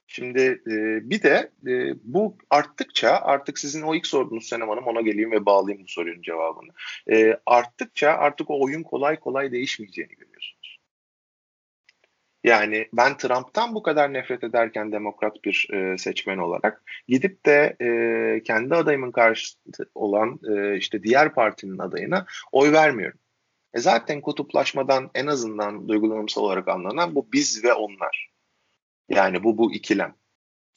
[0.07, 5.01] Şimdi e, bir de e, bu arttıkça artık sizin o ilk sorduğunuz Senem Hanım ona
[5.01, 6.71] geleyim ve bağlayayım bu sorunun cevabını.
[7.11, 10.79] E, arttıkça artık o oyun kolay kolay değişmeyeceğini görüyorsunuz.
[12.45, 18.43] Yani ben Trump'tan bu kadar nefret ederken demokrat bir e, seçmen olarak gidip de e,
[18.43, 23.19] kendi adayımın karşısında olan e, işte diğer partinin adayına oy vermiyorum.
[23.75, 28.31] E zaten kutuplaşmadan en azından duygulanımsal olarak anlanan bu biz ve onlar.
[29.09, 30.15] Yani bu bu ikilem.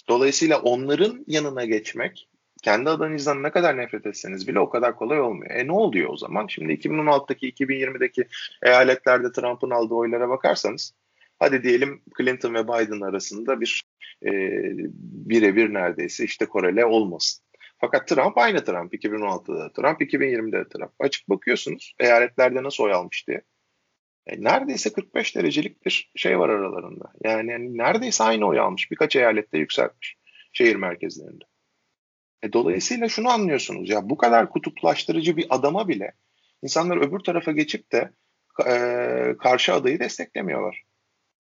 [0.09, 2.29] Dolayısıyla onların yanına geçmek
[2.63, 5.51] kendi adanızdan ne kadar nefret etseniz bile o kadar kolay olmuyor.
[5.51, 6.47] E ne oluyor o zaman?
[6.47, 8.27] Şimdi 2016'daki 2020'deki
[8.63, 10.93] eyaletlerde Trump'ın aldığı oylara bakarsanız
[11.39, 13.83] hadi diyelim Clinton ve Biden arasında bir
[14.25, 14.31] e,
[15.29, 17.46] birebir neredeyse işte korele olmasın.
[17.77, 18.93] Fakat Trump aynı Trump.
[18.93, 20.91] 2016'da Trump, 2020'de Trump.
[20.99, 23.41] Açık bakıyorsunuz eyaletlerde nasıl oy almış diye.
[24.27, 27.11] E, neredeyse 45 derecelik bir şey var aralarında.
[27.23, 28.91] Yani, yani neredeyse aynı oy almış.
[28.91, 30.17] Birkaç eyalette yükseltmiş
[30.53, 31.45] şehir merkezlerinde.
[32.43, 36.13] E, dolayısıyla şunu anlıyorsunuz ya bu kadar kutuplaştırıcı bir adama bile
[36.61, 38.11] insanlar öbür tarafa geçip de
[38.67, 40.86] e, karşı adayı desteklemiyorlar.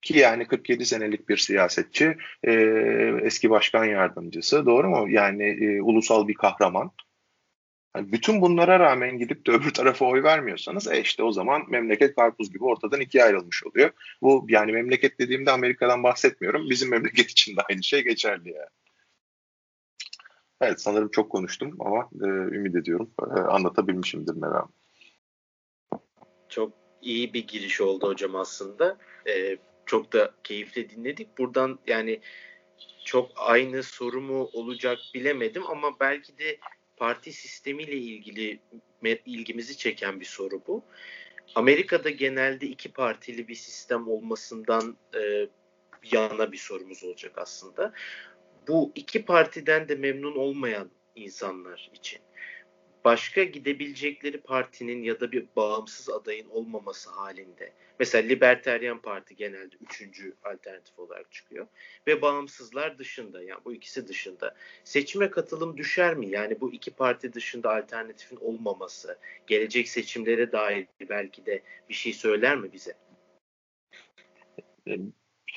[0.01, 2.53] Ki yani 47 senelik bir siyasetçi, e,
[3.23, 5.09] eski başkan yardımcısı doğru mu?
[5.09, 6.91] Yani e, ulusal bir kahraman.
[7.95, 12.15] Yani bütün bunlara rağmen gidip de öbür tarafa oy vermiyorsanız e işte o zaman memleket
[12.15, 13.91] karpuz gibi ortadan ikiye ayrılmış oluyor.
[14.21, 16.69] Bu yani memleket dediğimde Amerika'dan bahsetmiyorum.
[16.69, 18.69] Bizim memleket için de aynı şey geçerli yani.
[20.61, 24.65] Evet sanırım çok konuştum ama e, ümit ediyorum e, anlatabilmişimdir merak.
[26.49, 28.97] Çok iyi bir giriş oldu hocam aslında.
[29.27, 29.57] E,
[29.87, 31.37] çok da keyifle dinledik.
[31.37, 32.21] Buradan yani
[33.05, 36.57] çok aynı soru mu olacak bilemedim ama belki de
[36.97, 38.59] parti sistemiyle ilgili
[39.25, 40.83] ilgimizi çeken bir soru bu.
[41.55, 45.49] Amerika'da genelde iki partili bir sistem olmasından e,
[46.11, 47.93] yana bir sorumuz olacak aslında.
[48.67, 52.26] Bu iki partiden de memnun olmayan insanlar için
[53.07, 60.33] başka gidebilecekleri partinin ya da bir bağımsız adayın olmaması halinde mesela Liberteryan Parti genelde üçüncü
[60.43, 61.67] alternatif olarak çıkıyor
[62.07, 66.29] ve bağımsızlar dışında yani bu ikisi dışında seçime katılım düşer mi?
[66.29, 69.17] Yani bu iki parti dışında alternatifin olmaması
[69.47, 72.93] gelecek seçimlere dair belki de bir şey söyler mi bize?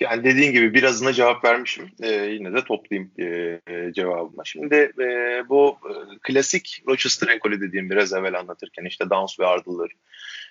[0.00, 1.90] Yani dediğin gibi birazına cevap vermişim.
[2.02, 3.24] Ee, yine de toplayayım e,
[3.66, 4.46] e, cevabımı.
[4.46, 9.92] Şimdi e, bu e, klasik Rochester ekolü dediğim biraz evvel anlatırken işte Downs ve Ardılır.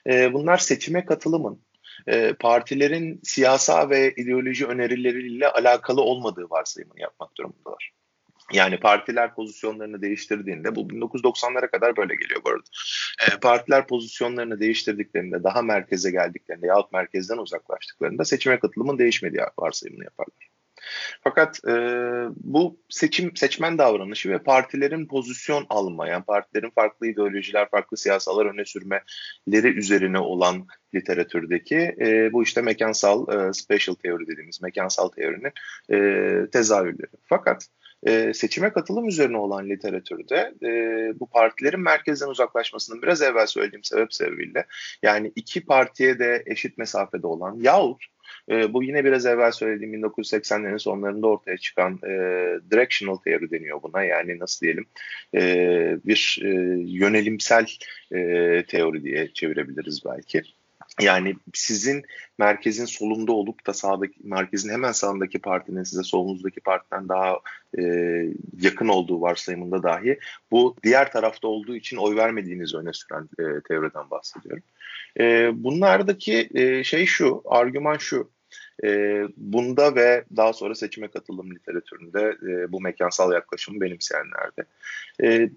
[0.08, 1.62] E, bunlar seçime katılımın
[2.08, 7.91] e, partilerin siyasa ve ideoloji önerileriyle alakalı olmadığı varsayımını yapmak durumundalar.
[8.52, 12.64] Yani partiler pozisyonlarını değiştirdiğinde bu 1990'lara kadar böyle geliyor bu arada.
[13.32, 20.50] E, partiler pozisyonlarını değiştirdiklerinde daha merkeze geldiklerinde yahut merkezden uzaklaştıklarında seçime katılımın değişmediği varsayımını yaparlar.
[21.24, 21.72] Fakat e,
[22.36, 28.66] bu seçim seçmen davranışı ve partilerin pozisyon alma, yani partilerin farklı ideolojiler, farklı siyasalar öne
[28.66, 35.52] sürmeleri üzerine olan literatürdeki e, bu işte mekansal e, spatial teori dediğimiz mekansal teorinin
[35.92, 37.12] e, tezahürleri.
[37.26, 37.68] Fakat
[38.04, 40.70] e, seçime katılım üzerine olan literatürde e,
[41.20, 44.66] bu partilerin merkezden uzaklaşmasının biraz evvel söylediğim sebep sebebiyle
[45.02, 48.06] yani iki partiye de eşit mesafede olan yahut
[48.50, 52.10] e, bu yine biraz evvel söylediğim 1980'lerin sonlarında ortaya çıkan e,
[52.72, 54.04] directional theory deniyor buna.
[54.04, 54.86] Yani nasıl diyelim
[55.36, 55.42] e,
[56.06, 56.50] bir e,
[56.92, 57.68] yönelimsel
[58.12, 60.42] e, teori diye çevirebiliriz belki.
[61.00, 62.04] Yani sizin
[62.38, 67.40] merkezin solunda olup da sağdaki merkezin hemen sağındaki partinin size solunuzdaki partiden daha
[67.80, 67.84] e,
[68.62, 70.20] yakın olduğu varsayımında dahi
[70.52, 74.64] bu diğer tarafta olduğu için oy vermediğinizi öne süren e, teoriden bahsediyorum.
[75.20, 78.30] E, bunlardaki e, şey şu, argüman şu.
[78.84, 84.64] E, bunda ve daha sonra seçime katılım literatüründe e, bu mekansal yaklaşımı benimseyenlerde.
[85.24, 85.50] E,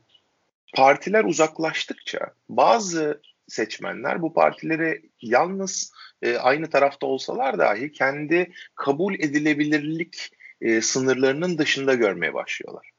[0.74, 3.20] partiler uzaklaştıkça bazı
[3.52, 11.94] seçmenler bu partileri yalnız e, aynı tarafta olsalar dahi kendi kabul edilebilirlik e, sınırlarının dışında
[11.94, 12.90] görmeye başlıyorlar.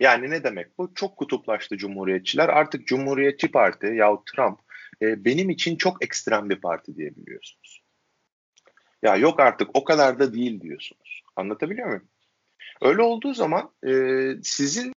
[0.00, 0.94] Yani ne demek bu?
[0.94, 2.48] Çok kutuplaştı Cumhuriyetçiler.
[2.48, 4.60] Artık Cumhuriyetçi Parti yahut Trump
[5.02, 7.82] e, benim için çok ekstrem bir parti diyebiliyorsunuz.
[9.02, 11.22] Ya yok artık o kadar da değil diyorsunuz.
[11.36, 12.08] Anlatabiliyor muyum?
[12.82, 13.92] Öyle olduğu zaman e,
[14.42, 14.92] sizin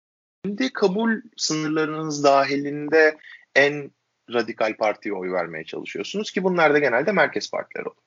[0.44, 3.18] kendi kabul sınırlarınız dahilinde
[3.54, 3.90] en
[4.32, 8.02] radikal partiye oy vermeye çalışıyorsunuz ki bunlar da genelde merkez partiler oluyor.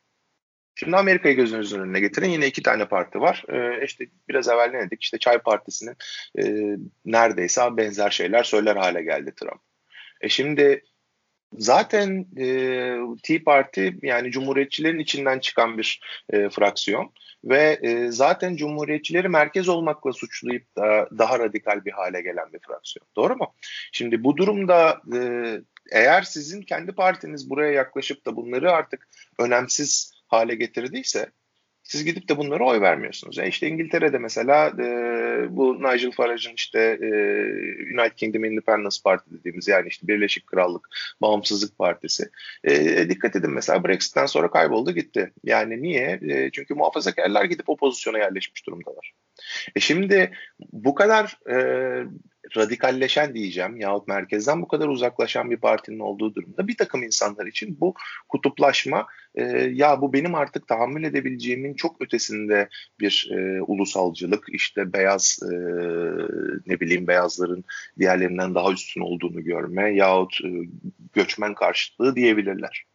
[0.75, 2.29] Şimdi Amerika'yı gözünüzün önüne getirin.
[2.29, 3.43] Yine iki tane parti var.
[3.49, 5.03] Ee, işte biraz evvel ne dedik?
[5.03, 5.95] İşte Çay Partisi'nin
[6.39, 9.62] e, neredeyse benzer şeyler söyler hale geldi Trump.
[10.21, 10.84] E şimdi
[11.57, 12.45] zaten e,
[13.23, 20.13] Tea Parti yani Cumhuriyetçilerin içinden çıkan bir e, fraksiyon ve e, zaten Cumhuriyetçileri merkez olmakla
[20.13, 23.07] suçlayıp da daha radikal bir hale gelen bir fraksiyon.
[23.15, 23.53] Doğru mu?
[23.91, 25.19] Şimdi bu durumda e,
[25.91, 29.07] eğer sizin kendi partiniz buraya yaklaşıp da bunları artık
[29.39, 31.31] önemsiz hale getirdiyse
[31.89, 33.39] siz gidip de bunlara oy vermiyorsunuz.
[33.39, 34.86] E işte İngiltere'de mesela e,
[35.49, 37.08] bu Nigel Farage'ın işte e,
[37.99, 40.89] United Kingdom Independence Party dediğimiz yani işte Birleşik Krallık
[41.21, 42.30] Bağımsızlık Partisi.
[42.63, 45.32] E, dikkat edin mesela Brexit'ten sonra kayboldu gitti.
[45.43, 46.19] Yani niye?
[46.21, 49.13] E, çünkü muhafazakarlar gidip o pozisyona yerleşmiş durumdalar.
[49.75, 50.32] E şimdi
[50.73, 51.58] bu kadar e,
[52.58, 57.78] radikalleşen diyeceğim yahut merkezden bu kadar uzaklaşan bir partinin olduğu durumda bir takım insanlar için
[57.80, 57.93] bu
[58.30, 65.39] kutuplaşma e, ya bu benim artık tahammül edebileceğimin çok ötesinde bir e, ulusalcılık işte beyaz
[65.43, 65.56] e,
[66.67, 67.63] ne bileyim beyazların
[67.99, 70.49] diğerlerinden daha üstün olduğunu görme yahut e,
[71.13, 72.86] göçmen karşıtlığı diyebilirler.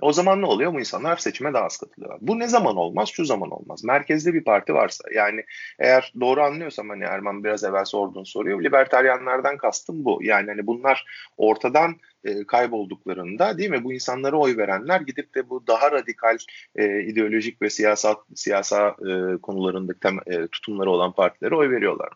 [0.00, 0.74] O zaman ne oluyor?
[0.74, 2.18] Bu insanlar seçime daha az katılıyorlar.
[2.22, 3.08] Bu ne zaman olmaz?
[3.08, 3.84] Şu zaman olmaz.
[3.84, 5.44] Merkezde bir parti varsa yani
[5.78, 8.64] eğer doğru anlıyorsam hani Erman biraz evvel sorduğun soruyor.
[8.64, 10.18] Libertaryanlardan kastım bu.
[10.22, 11.04] Yani hani bunlar
[11.36, 13.84] ortadan e, kaybolduklarında değil mi?
[13.84, 16.38] Bu insanlara oy verenler gidip de bu daha radikal
[16.76, 22.08] e, ideolojik ve siyasal siyasa e, konularında tem, e, tutumları olan partilere oy veriyorlar.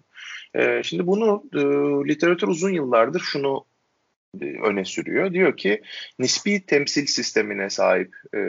[0.55, 1.61] E, şimdi bunu e,
[2.09, 3.65] literatür uzun yıllardır şunu
[4.41, 5.33] öne sürüyor.
[5.33, 5.83] Diyor ki
[6.19, 8.41] nispi temsil sistemine sahip e,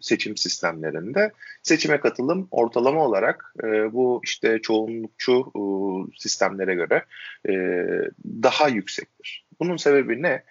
[0.00, 5.62] seçim sistemlerinde seçime katılım ortalama olarak e, bu işte çoğunlukçu e,
[6.18, 7.04] sistemlere göre
[7.48, 7.52] e,
[8.24, 9.44] daha yüksektir.
[9.60, 10.42] Bunun sebebi ne?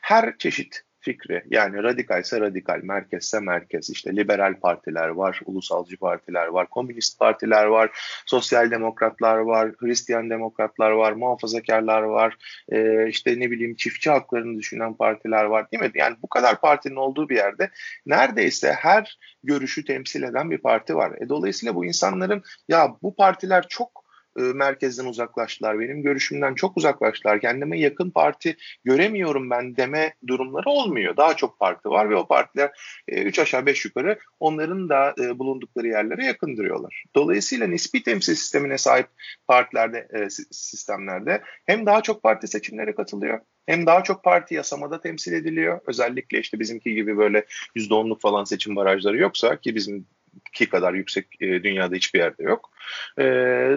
[0.00, 6.66] Her çeşit fikri yani radikalse radikal, merkezse merkez, işte liberal partiler var, ulusalcı partiler var,
[6.70, 7.90] komünist partiler var,
[8.26, 12.36] sosyal demokratlar var, Hristiyan demokratlar var, muhafazakarlar var,
[12.68, 15.90] e, işte ne bileyim çiftçi haklarını düşünen partiler var değil mi?
[15.94, 17.70] Yani bu kadar partinin olduğu bir yerde
[18.06, 21.12] neredeyse her görüşü temsil eden bir parti var.
[21.20, 24.03] E, dolayısıyla bu insanların ya bu partiler çok
[24.38, 25.80] e, merkezden uzaklaştılar.
[25.80, 27.40] Benim görüşümden çok uzaklaştılar.
[27.40, 31.16] Kendime yakın parti göremiyorum ben deme durumları olmuyor.
[31.16, 32.70] Daha çok parti var ve o partiler
[33.08, 37.04] 3 e, aşağı 5 yukarı onların da e, bulundukları yerlere yakın duruyorlar.
[37.14, 39.06] Dolayısıyla nispi temsil sistemine sahip
[39.48, 45.80] partilerde, sistemlerde hem daha çok parti seçimlere katılıyor hem daha çok parti yasamada temsil ediliyor.
[45.86, 47.44] Özellikle işte bizimki gibi böyle
[47.76, 50.06] %10'luk falan seçim barajları yoksa ki bizim
[50.52, 52.70] ki kadar yüksek e, dünyada hiçbir yerde yok.
[53.18, 53.24] E,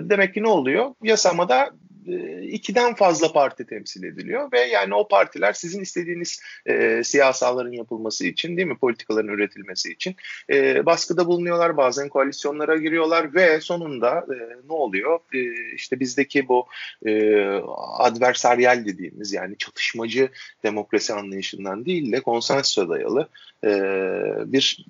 [0.02, 0.94] demek ki ne oluyor?
[1.04, 1.72] Yasamada
[2.08, 8.28] e, ikiden fazla parti temsil ediliyor ve yani o partiler sizin istediğiniz e, siyasaların yapılması
[8.28, 10.16] için değil mi politikaların üretilmesi için
[10.50, 16.68] e, baskıda bulunuyorlar bazen koalisyonlara giriyorlar ve sonunda e, ne oluyor e, işte bizdeki bu
[17.06, 17.44] e,
[17.98, 20.30] adversaryal dediğimiz yani çatışmacı
[20.64, 23.30] demokrasi anlayışından değil de konsensüse dayalı
[23.64, 23.70] e,
[24.46, 24.86] bir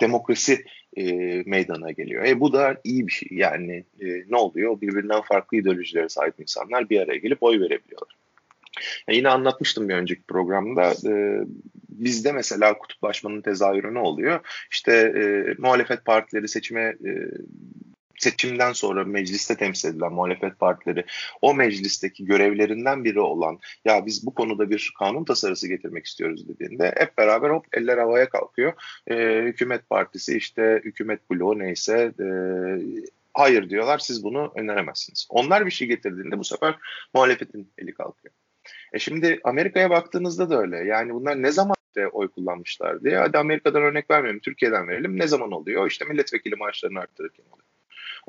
[0.00, 0.64] demokrasi
[0.96, 1.02] e,
[1.46, 2.24] meydana geliyor.
[2.24, 3.28] E, bu da iyi bir şey.
[3.32, 4.80] Yani e, ne oluyor?
[4.80, 8.16] Birbirinden farklı ideolojilere sahip insanlar bir araya gelip oy verebiliyorlar.
[9.08, 10.92] Yani yine anlatmıştım bir önceki programda.
[11.08, 11.40] E,
[11.88, 14.40] bizde mesela kutuplaşmanın tezahürü ne oluyor?
[14.70, 17.10] İşte e, muhalefet partileri seçime e,
[18.22, 21.04] seçimden sonra mecliste temsil edilen muhalefet partileri
[21.42, 26.94] o meclisteki görevlerinden biri olan ya biz bu konuda bir kanun tasarısı getirmek istiyoruz dediğinde
[26.96, 28.72] hep beraber hop eller havaya kalkıyor.
[29.06, 32.26] E, hükümet partisi işte hükümet bloğu neyse e,
[33.34, 35.26] hayır diyorlar siz bunu öneremezsiniz.
[35.30, 36.78] Onlar bir şey getirdiğinde bu sefer
[37.14, 38.34] muhalefetin eli kalkıyor.
[38.92, 40.76] E şimdi Amerika'ya baktığınızda da öyle.
[40.76, 43.18] Yani bunlar ne zaman de oy kullanmışlar diye.
[43.18, 45.18] Hadi Amerika'dan örnek vermeyelim, Türkiye'den verelim.
[45.18, 45.86] Ne zaman oluyor?
[45.86, 47.69] İşte milletvekili maaşlarını arttırırken oluyor.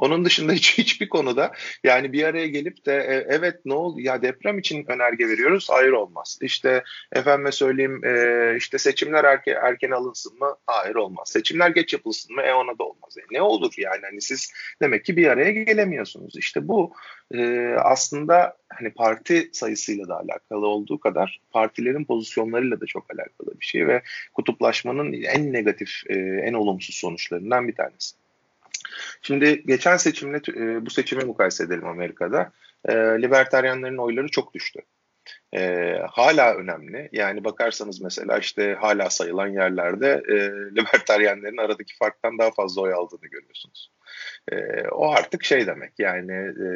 [0.02, 1.52] Onun dışında hiç hiçbir konuda
[1.84, 5.92] yani bir araya gelip de e, evet ne oldu ya deprem için önerge veriyoruz hayır
[5.92, 6.40] olmaz.
[6.42, 10.56] İşte efendime söyleyeyim e, işte seçimler erken, erken alınsın mı?
[10.68, 11.30] Hayır olmaz.
[11.30, 12.42] Seçimler geç yapılsın mı?
[12.42, 13.18] E ona da olmaz.
[13.18, 16.36] E, ne olur yani hani siz demek ki bir araya gelemiyorsunuz.
[16.38, 16.94] İşte bu
[17.34, 23.66] e, aslında hani parti sayısıyla da alakalı olduğu kadar partilerin pozisyonlarıyla da çok alakalı bir
[23.66, 24.02] şey ve
[24.34, 28.21] kutuplaşmanın en negatif, e, en olumsuz sonuçlarından bir tanesi.
[29.22, 32.52] Şimdi geçen seçimle e, bu seçimi mukayese edelim Amerika'da.
[32.86, 34.82] E, libertaryenlerin oyları çok düştü.
[35.54, 37.10] E, hala önemli.
[37.12, 40.36] Yani bakarsanız mesela işte hala sayılan yerlerde e,
[40.76, 43.92] libertaryenlerin aradaki farktan daha fazla oy aldığını görüyorsunuz.
[44.52, 46.70] E, o artık şey demek yani e,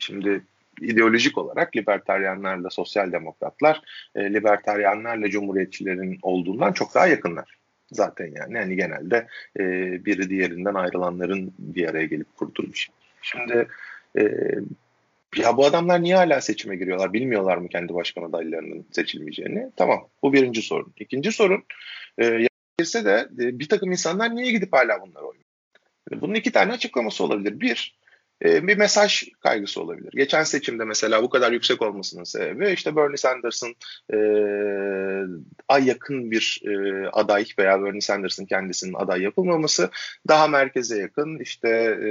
[0.00, 0.42] şimdi
[0.80, 3.80] ideolojik olarak libertaryenlerle sosyal demokratlar
[4.14, 7.58] e, libertaryenlerle cumhuriyetçilerin olduğundan çok daha yakınlar
[7.92, 8.54] zaten yani.
[8.54, 9.26] Yani genelde
[9.58, 9.64] e,
[10.04, 12.94] biri diğerinden ayrılanların bir araya gelip kurduğu bir şey.
[13.22, 13.68] Şimdi
[14.18, 14.22] e,
[15.36, 17.12] ya bu adamlar niye hala seçime giriyorlar?
[17.12, 19.70] Bilmiyorlar mı kendi başkan adaylarının seçilmeyeceğini?
[19.76, 20.08] Tamam.
[20.22, 20.92] Bu birinci sorun.
[20.96, 21.64] İkinci sorun
[22.20, 22.46] e,
[22.78, 25.36] girse de e, bir takım insanlar niye gidip hala bunlara oy
[26.12, 27.60] Bunun iki tane açıklaması olabilir.
[27.60, 27.96] Bir,
[28.44, 30.12] e, bir mesaj kaygısı olabilir.
[30.12, 33.74] Geçen seçimde mesela bu kadar yüksek olmasının sebebi işte Bernie Sanders'ın
[34.12, 34.18] e,
[35.68, 39.90] ay yakın bir e, aday veya Bernie Sanders'ın kendisinin aday yapılmaması
[40.28, 42.08] daha merkeze yakın işte e,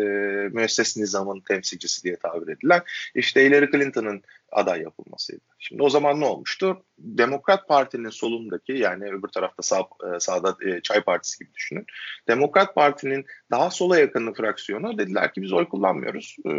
[0.50, 2.82] müesses nizamın temsilcisi diye tabir edilen
[3.16, 5.42] işte Hillary Clinton'ın aday yapılmasıydı.
[5.60, 6.86] Şimdi o zaman ne olmuştu?
[6.98, 11.86] Demokrat Parti'nin solundaki yani öbür tarafta sağ, e, sağda e, Çay Partisi gibi düşünün.
[12.28, 16.36] Demokrat Parti'nin daha sola yakın fraksiyonu dediler ki biz oy kullanmıyoruz.
[16.46, 16.52] E,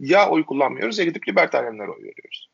[0.00, 2.50] ya oy kullanmıyoruz ya gidip libertaryenlere oy veriyoruz.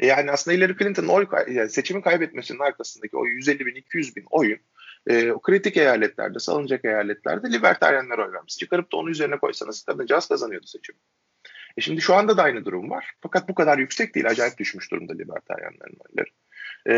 [0.00, 4.58] Yani aslında Hillary Clinton'ın oy yani seçimi kaybetmesinin arkasındaki o 150 bin 200 bin oyun
[5.06, 8.56] e, o kritik eyaletlerde, salınacak eyaletlerde libertaryenler oy vermiş.
[8.56, 10.98] Çıkarıp da onun üzerine koysanız kadıncağız kazanıyordu seçimi.
[11.76, 13.12] E şimdi şu anda da aynı durum var.
[13.20, 14.26] Fakat bu kadar yüksek değil.
[14.28, 16.30] Acayip düşmüş durumda libertaryenlerin oyları.
[16.86, 16.94] E,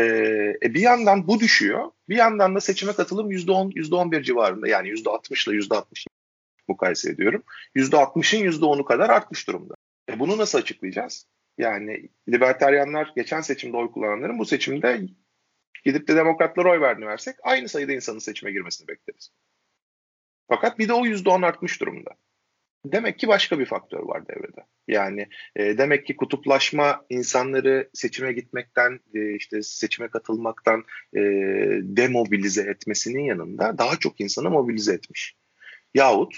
[0.67, 1.91] e, bir yandan bu düşüyor.
[2.09, 4.67] Bir yandan da seçime katılım %10, %11 civarında.
[4.67, 6.05] Yani %60 ile %60
[6.67, 7.43] mukayese ediyorum.
[7.75, 9.73] %60'ın %10'u kadar artmış durumda.
[10.09, 11.27] E bunu nasıl açıklayacağız?
[11.57, 15.01] Yani libertaryenler geçen seçimde oy kullananların bu seçimde
[15.83, 19.29] gidip de demokratlara oy verdiğini versek aynı sayıda insanın seçime girmesini bekleriz.
[20.47, 22.11] Fakat bir de o %10 artmış durumda.
[22.85, 24.65] Demek ki başka bir faktör var devrede.
[24.87, 30.83] Yani e, demek ki kutuplaşma insanları seçime gitmekten, e, işte seçime katılmaktan
[31.15, 31.19] e,
[31.81, 35.35] demobilize etmesinin yanında daha çok insanı mobilize etmiş.
[35.93, 36.35] Yahut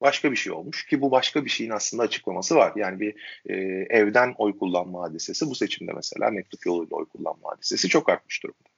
[0.00, 2.72] başka bir şey olmuş ki bu başka bir şeyin aslında açıklaması var.
[2.76, 3.14] Yani bir
[3.46, 3.54] e,
[3.90, 8.68] evden oy kullanma hadisesi bu seçimde mesela mektup yoluyla oy kullanma hadisesi çok artmış durumda.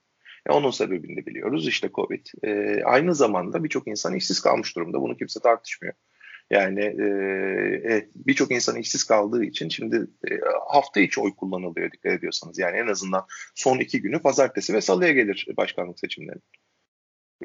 [0.49, 2.25] E, onun sebebini de biliyoruz işte Covid.
[2.43, 5.01] E, aynı zamanda birçok insan işsiz kalmış durumda.
[5.01, 5.93] Bunu kimse tartışmıyor.
[6.49, 12.59] Yani e, birçok insan işsiz kaldığı için şimdi e, hafta içi oy kullanılıyor dikkat ediyorsanız.
[12.59, 16.39] Yani en azından son iki günü pazartesi ve salıya gelir başkanlık seçimleri.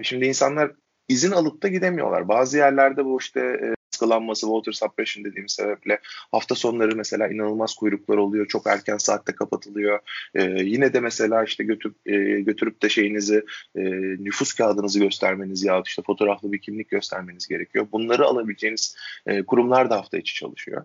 [0.03, 0.73] Şimdi insanlar
[1.09, 2.29] izin alıp da gidemiyorlar.
[2.29, 5.99] Bazı yerlerde bu işte baskılanması, water suppression dediğim sebeple
[6.33, 8.47] hafta sonları mesela inanılmaz kuyruklar oluyor.
[8.47, 9.99] Çok erken saatte kapatılıyor.
[10.35, 13.45] Ee, yine de mesela işte götürüp e, götürüp de şeyinizi
[13.77, 13.83] e,
[14.25, 17.87] nüfus kağıdınızı göstermeniz ya işte fotoğraflı bir kimlik göstermeniz gerekiyor.
[17.93, 20.85] Bunları alabileceğiniz e, kurumlar da hafta içi çalışıyor.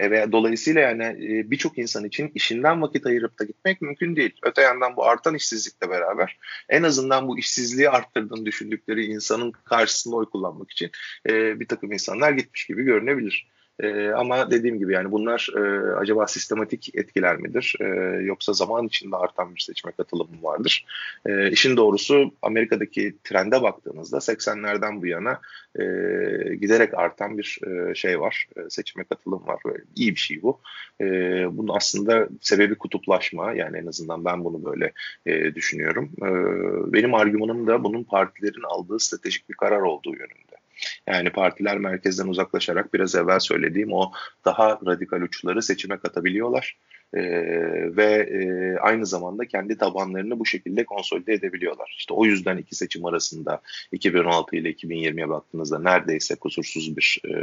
[0.00, 4.32] E, ve dolayısıyla yani e, birçok insan için işinden vakit ayırıp da gitmek mümkün değil.
[4.42, 10.30] Öte yandan bu artan işsizlikle beraber en azından bu işsizliği arttırdığını düşündükleri insanın karşısında oy
[10.30, 10.90] kullanmak için
[11.28, 13.52] e, bir takım insanlar gitmiş gibi görünebilir.
[13.80, 15.60] E, ama dediğim gibi yani bunlar e,
[15.96, 17.76] acaba sistematik etkiler midir?
[17.80, 17.86] E,
[18.22, 20.86] yoksa zaman içinde artan bir seçime katılımı vardır?
[21.26, 25.40] E, işin doğrusu Amerika'daki trende baktığınızda 80'lerden bu yana
[25.78, 25.84] e,
[26.54, 28.46] giderek artan bir e, şey var.
[28.56, 29.58] E, seçime katılım var.
[29.64, 30.60] Böyle iyi bir şey bu.
[31.00, 31.06] E,
[31.56, 33.52] bunun aslında sebebi kutuplaşma.
[33.52, 34.92] Yani en azından ben bunu böyle
[35.26, 36.10] e, düşünüyorum.
[36.18, 36.28] E,
[36.92, 40.62] benim argümanım da bunun partilerin aldığı stratejik bir karar olduğu yönünde.
[41.08, 44.12] Yani partiler merkezden uzaklaşarak biraz evvel söylediğim o
[44.44, 46.76] daha radikal uçları seçime katabiliyorlar.
[47.14, 47.22] Ee,
[47.96, 51.94] ve e, aynı zamanda kendi tabanlarını bu şekilde konsolide edebiliyorlar.
[51.98, 53.60] İşte o yüzden iki seçim arasında
[53.92, 57.34] 2016 ile 2020'ye baktığınızda neredeyse kusursuz bir e,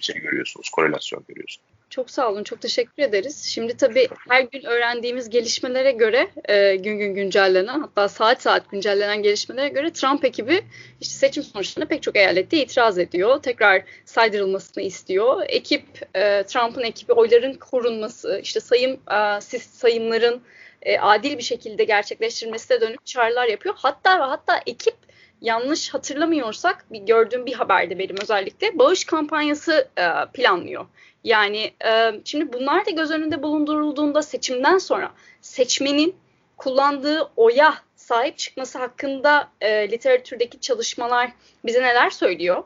[0.00, 1.68] şey görüyorsunuz, korelasyon görüyorsunuz.
[1.90, 3.44] Çok sağ olun, çok teşekkür ederiz.
[3.44, 9.22] Şimdi tabii her gün öğrendiğimiz gelişmelere göre e, gün gün güncellenen hatta saat saat güncellenen
[9.22, 10.60] gelişmelere göre Trump ekibi
[11.00, 13.42] işte seçim sonuçlarına pek çok eyalette itiraz ediyor.
[13.42, 15.42] Tekrar saydırılmasını istiyor.
[15.48, 20.42] Ekip, e, Trump'ın ekibi oyların korunması, işte sayım e, sayımların
[20.82, 23.74] e, adil bir şekilde gerçekleştirilmesine dönük çağrılar yapıyor.
[23.78, 24.94] Hatta ve hatta ekip
[25.40, 30.86] yanlış hatırlamıyorsak bir gördüğüm bir haberde benim özellikle bağış kampanyası e, planlıyor.
[31.24, 36.16] Yani e, şimdi bunlar da göz önünde bulundurulduğunda seçimden sonra seçmenin
[36.56, 37.74] kullandığı oya
[38.08, 41.30] sahip çıkması hakkında e, literatürdeki çalışmalar
[41.64, 42.64] bize neler söylüyor?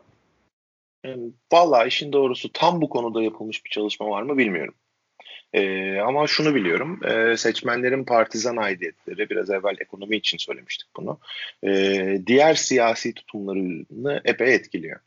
[1.52, 4.74] Valla işin doğrusu tam bu konuda yapılmış bir çalışma var mı bilmiyorum.
[5.52, 11.18] Ee, ama şunu biliyorum, e, seçmenlerin partizan aidiyetleri, biraz evvel ekonomi için söylemiştik bunu,
[11.64, 15.00] e, diğer siyasi tutumlarını epey etkiliyor.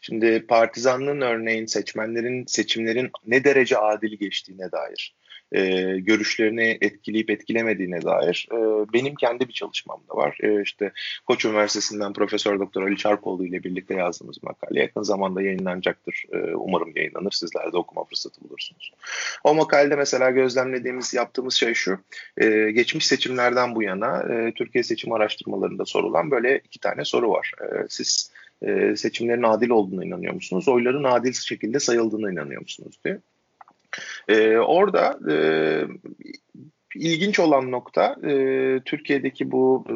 [0.00, 5.14] Şimdi partizanlığın örneğin seçmenlerin seçimlerin ne derece adil geçtiğine dair,
[5.52, 8.56] e, görüşlerini etkileyip etkilemediğine dair e,
[8.92, 10.38] benim kendi bir çalışmam da var.
[10.42, 10.92] E, işte
[11.26, 16.24] Koç Üniversitesi'nden Profesör Doktor Ali Çarpoğlu ile birlikte yazdığımız makale yakın zamanda yayınlanacaktır.
[16.32, 17.32] E, umarım yayınlanır.
[17.32, 18.92] Sizler de okuma fırsatı bulursunuz.
[19.44, 21.98] O makalede mesela gözlemlediğimiz, yaptığımız şey şu.
[22.36, 27.52] E, geçmiş seçimlerden bu yana e, Türkiye seçim araştırmalarında sorulan böyle iki tane soru var.
[27.62, 28.32] E, siz
[28.62, 30.68] e, seçimlerin adil olduğuna inanıyor musunuz?
[30.68, 33.18] Oyların adil şekilde sayıldığına inanıyor musunuz diye.
[34.28, 35.36] E, orada e,
[36.94, 38.32] ilginç olan nokta e,
[38.84, 39.94] Türkiye'deki bu e,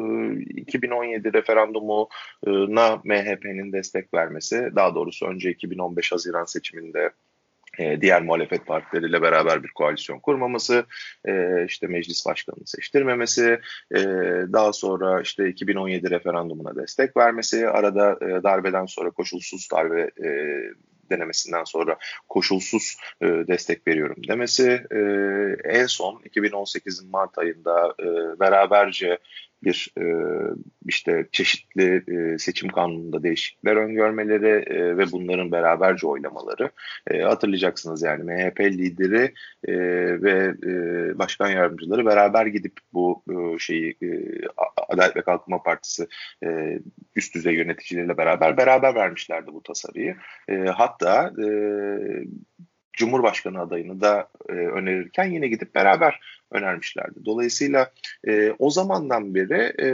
[0.61, 7.11] 2017 referandumuna MHP'nin destek vermesi, daha doğrusu önce 2015 Haziran seçiminde
[7.79, 10.85] e, diğer muhalefet partileriyle beraber bir koalisyon kurmaması,
[11.25, 13.59] e, işte meclis başkanını seçtirmemesi,
[13.95, 13.99] e,
[14.53, 20.09] daha sonra işte 2017 referandumuna destek vermesi, arada darbeden sonra koşulsuz darbe
[21.09, 21.97] denemesinden sonra
[22.29, 24.99] koşulsuz e, destek veriyorum demesi, e,
[25.63, 29.17] en son 2018'in Mart ayında e, beraberce
[29.65, 30.05] bir e,
[30.85, 36.69] işte çeşitli e, seçim kanununda değişiklikler öngörmeleri e, ve bunların beraberce oylamaları
[37.07, 39.73] e, hatırlayacaksınız yani MHP lideri e,
[40.21, 40.73] ve e,
[41.19, 44.07] başkan yardımcıları beraber gidip bu e, şeyi e,
[44.89, 46.07] Adalet ve Kalkınma Partisi
[46.43, 46.79] e,
[47.15, 50.15] üst düzey yöneticileriyle beraber beraber vermişlerdi bu tasarıyı.
[50.49, 51.47] E, hatta e,
[52.97, 56.19] Cumhurbaşkanı adayını da e, önerirken yine gidip beraber
[56.51, 57.25] önermişlerdi.
[57.25, 57.91] Dolayısıyla
[58.27, 59.87] e, o zamandan beri e,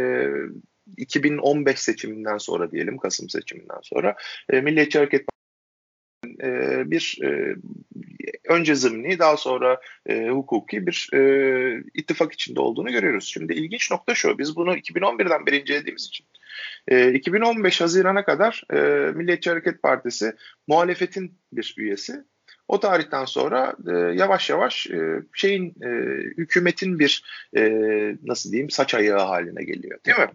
[0.97, 4.15] 2015 seçiminden sonra diyelim Kasım seçiminden sonra
[4.49, 5.25] e, Milliyetçi Hareket
[6.43, 7.55] e, bir e,
[8.49, 13.25] önce zımni daha sonra e, hukuki bir e, ittifak içinde olduğunu görüyoruz.
[13.25, 16.25] Şimdi ilginç nokta şu biz bunu 2011'den beri incelediğimiz için
[16.87, 20.33] e, 2015 Haziran'a kadar e, Milliyetçi Hareket Partisi
[20.67, 22.23] muhalefetin bir üyesi
[22.71, 25.89] o tarihten sonra e, yavaş yavaş e, şeyin e,
[26.37, 27.23] hükümetin bir
[27.57, 27.61] e,
[28.23, 30.29] nasıl diyeyim saç ayağı haline geliyor değil mi?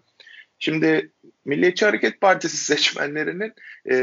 [0.59, 1.11] Şimdi
[1.45, 3.53] Milliyetçi Hareket Partisi seçmenlerinin
[3.91, 3.95] e,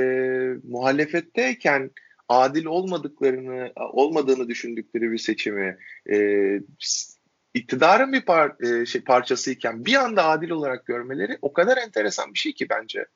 [0.69, 1.91] muhalefetteyken
[2.29, 5.77] adil olmadıklarını olmadığını düşündükleri bir seçimi
[6.11, 6.17] e,
[7.55, 12.39] iktidarın bir par, e, şey, parçasıyken bir anda adil olarak görmeleri o kadar enteresan bir
[12.39, 13.07] şey ki bence.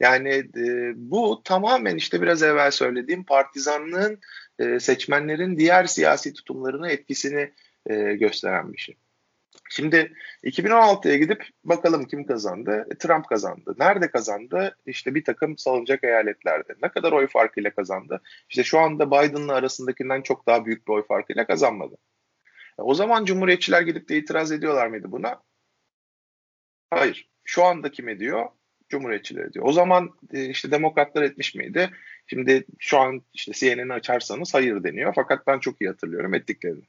[0.00, 4.20] Yani e, bu tamamen işte biraz evvel söylediğim partizanlığın
[4.58, 7.52] e, seçmenlerin diğer siyasi tutumlarına etkisini
[7.86, 8.96] e, gösteren bir şey.
[9.70, 10.12] Şimdi
[10.44, 12.86] 2016'ya gidip bakalım kim kazandı?
[12.90, 13.74] E, Trump kazandı.
[13.78, 14.76] Nerede kazandı?
[14.86, 16.74] İşte bir takım salınacak eyaletlerde.
[16.82, 18.20] Ne kadar oy farkıyla kazandı?
[18.48, 21.96] İşte şu anda Biden'la arasındakinden çok daha büyük bir oy farkıyla kazanmadı.
[22.78, 25.42] E, o zaman Cumhuriyetçiler gidip de itiraz ediyorlar mıydı buna?
[26.90, 27.28] Hayır.
[27.44, 28.48] Şu anda kim ediyor?
[28.88, 29.66] Cumhuriyetçiler diyor.
[29.68, 31.90] O zaman e, işte demokratlar etmiş miydi?
[32.26, 35.12] Şimdi şu an işte CNN'i açarsanız hayır deniyor.
[35.14, 36.84] Fakat ben çok iyi hatırlıyorum ettiklerini.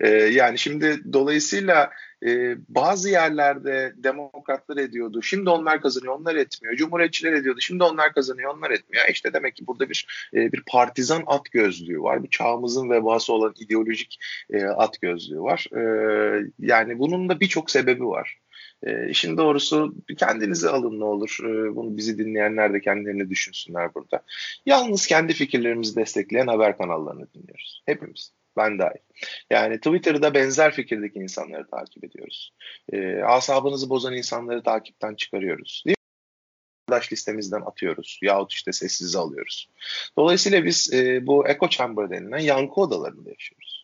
[0.00, 1.90] Ee, yani şimdi dolayısıyla
[2.26, 5.22] e, bazı yerlerde demokratlar ediyordu.
[5.22, 6.76] Şimdi onlar kazanıyor, onlar etmiyor.
[6.76, 7.60] Cumhuriyetçiler ediyordu.
[7.60, 9.04] Şimdi onlar kazanıyor, onlar etmiyor.
[9.10, 12.22] İşte demek ki burada bir e, bir partizan at gözlüğü var.
[12.22, 14.18] Bir çağımızın vebası olan ideolojik
[14.50, 15.66] e, at gözlüğü var.
[15.76, 15.82] E,
[16.58, 18.38] yani bunun da birçok sebebi var.
[18.82, 21.38] E, işin doğrusu kendinizi alın ne olur.
[21.42, 24.22] E, bunu bizi dinleyenler de kendilerini düşünsünler burada.
[24.66, 27.82] Yalnız kendi fikirlerimizi destekleyen haber kanallarını dinliyoruz.
[27.86, 28.32] Hepimiz.
[28.56, 29.00] Ben dahil.
[29.50, 32.52] Yani Twitter'da benzer fikirdeki insanları takip ediyoruz.
[32.92, 35.82] E, asabınızı bozan insanları takipten çıkarıyoruz.
[35.86, 35.96] Değil mi?
[36.88, 39.68] arkadaş listemizden atıyoruz yahut işte sessize alıyoruz.
[40.18, 43.75] Dolayısıyla biz e, bu echo chamber denilen yankı odalarında yaşıyoruz.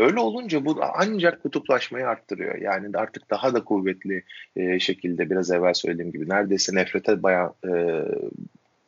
[0.00, 2.58] Öyle olunca bu ancak kutuplaşmayı arttırıyor.
[2.58, 4.24] Yani artık daha da kuvvetli
[4.56, 7.72] e, şekilde biraz evvel söylediğim gibi neredeyse nefrete bayağı e,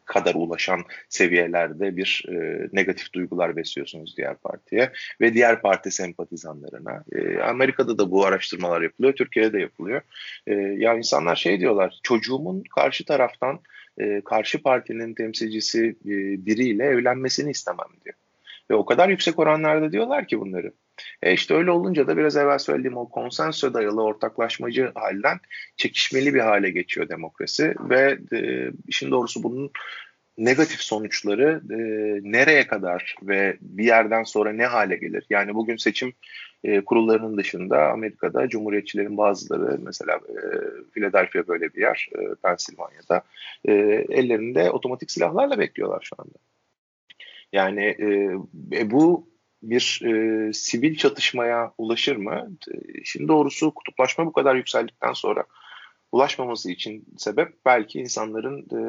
[0.07, 7.05] kadar ulaşan seviyelerde bir e, negatif duygular besliyorsunuz diğer partiye ve diğer parti sempatizanlarına.
[7.13, 10.01] E, Amerika'da da bu araştırmalar yapılıyor, Türkiye'de de yapılıyor.
[10.47, 13.61] E, ya insanlar şey diyorlar, çocuğumun karşı taraftan
[13.99, 16.13] e, karşı partinin temsilcisi e,
[16.47, 18.17] biriyle evlenmesini istemem diyor.
[18.71, 20.73] Ve o kadar yüksek oranlarda diyorlar ki bunları.
[21.23, 25.41] E işte öyle olunca da biraz evvel söylediğim o konsensüse dayalı ortaklaşmacı halden
[25.77, 29.71] çekişmeli bir hale geçiyor demokrasi ve e, işin doğrusu bunun
[30.39, 31.79] negatif sonuçları e,
[32.33, 35.27] nereye kadar ve bir yerden sonra ne hale gelir?
[35.31, 36.13] Yani bugün seçim
[36.65, 40.43] e, kurullarının dışında Amerika'da Cumhuriyetçilerin bazıları mesela e,
[40.93, 43.23] Philadelphia böyle bir yer, e, Pensilvanya'da
[43.65, 43.73] e,
[44.09, 46.39] ellerinde otomatik silahlarla bekliyorlar şu anda.
[47.53, 48.07] Yani e,
[48.81, 49.29] e, bu
[49.71, 52.51] bir e, sivil çatışmaya ulaşır mı?
[52.75, 55.45] E, şimdi doğrusu kutuplaşma bu kadar yükseldikten sonra
[56.13, 58.81] ulaşmaması için sebep belki insanların e,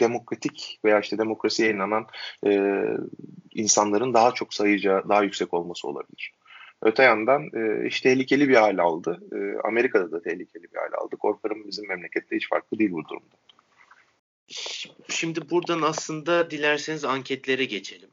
[0.00, 2.06] demokratik veya işte demokrasiye inanan
[2.46, 2.82] e,
[3.54, 6.32] insanların daha çok sayıca daha yüksek olması olabilir.
[6.82, 9.20] Öte yandan e, iş tehlikeli bir hal aldı.
[9.32, 11.16] E, Amerika'da da tehlikeli bir hal aldı.
[11.16, 13.36] Korkarım bizim memlekette hiç farklı değil bu durumda.
[15.08, 18.10] Şimdi buradan aslında dilerseniz anketlere geçelim.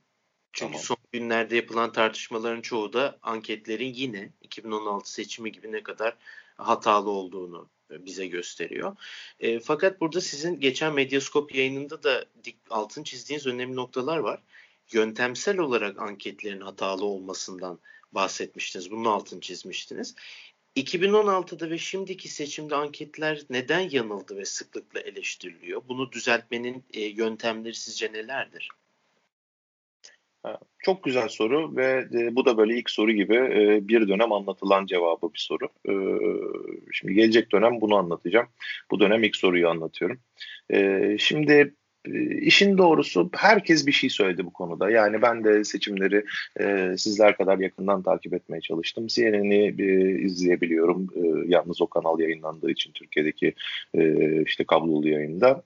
[0.53, 0.85] Çünkü tamam.
[0.85, 6.15] son günlerde yapılan tartışmaların çoğu da anketlerin yine 2016 seçimi gibi ne kadar
[6.57, 8.95] hatalı olduğunu bize gösteriyor.
[9.39, 14.39] E, fakat burada sizin geçen Medyaskop yayınında da dik, altın çizdiğiniz önemli noktalar var.
[14.91, 17.79] Yöntemsel olarak anketlerin hatalı olmasından
[18.11, 18.91] bahsetmiştiniz.
[18.91, 20.15] Bunun altını çizmiştiniz.
[20.75, 25.81] 2016'da ve şimdiki seçimde anketler neden yanıldı ve sıklıkla eleştiriliyor?
[25.87, 28.69] Bunu düzeltmenin e, yöntemleri sizce nelerdir?
[30.79, 34.85] Çok güzel soru ve e, bu da böyle ilk soru gibi e, bir dönem anlatılan
[34.85, 35.65] cevabı bir soru.
[35.89, 35.93] E,
[36.91, 38.47] şimdi gelecek dönem bunu anlatacağım.
[38.91, 40.19] Bu dönem ilk soruyu anlatıyorum.
[41.19, 41.73] Şimdi
[42.41, 44.89] işin doğrusu herkes bir şey söyledi bu konuda.
[44.89, 46.25] Yani ben de seçimleri
[46.97, 49.07] sizler kadar yakından takip etmeye çalıştım.
[49.07, 49.75] CNN'i
[50.25, 51.07] izleyebiliyorum.
[51.47, 53.53] Yalnız o kanal yayınlandığı için Türkiye'deki
[54.45, 55.63] işte kablolu yayında.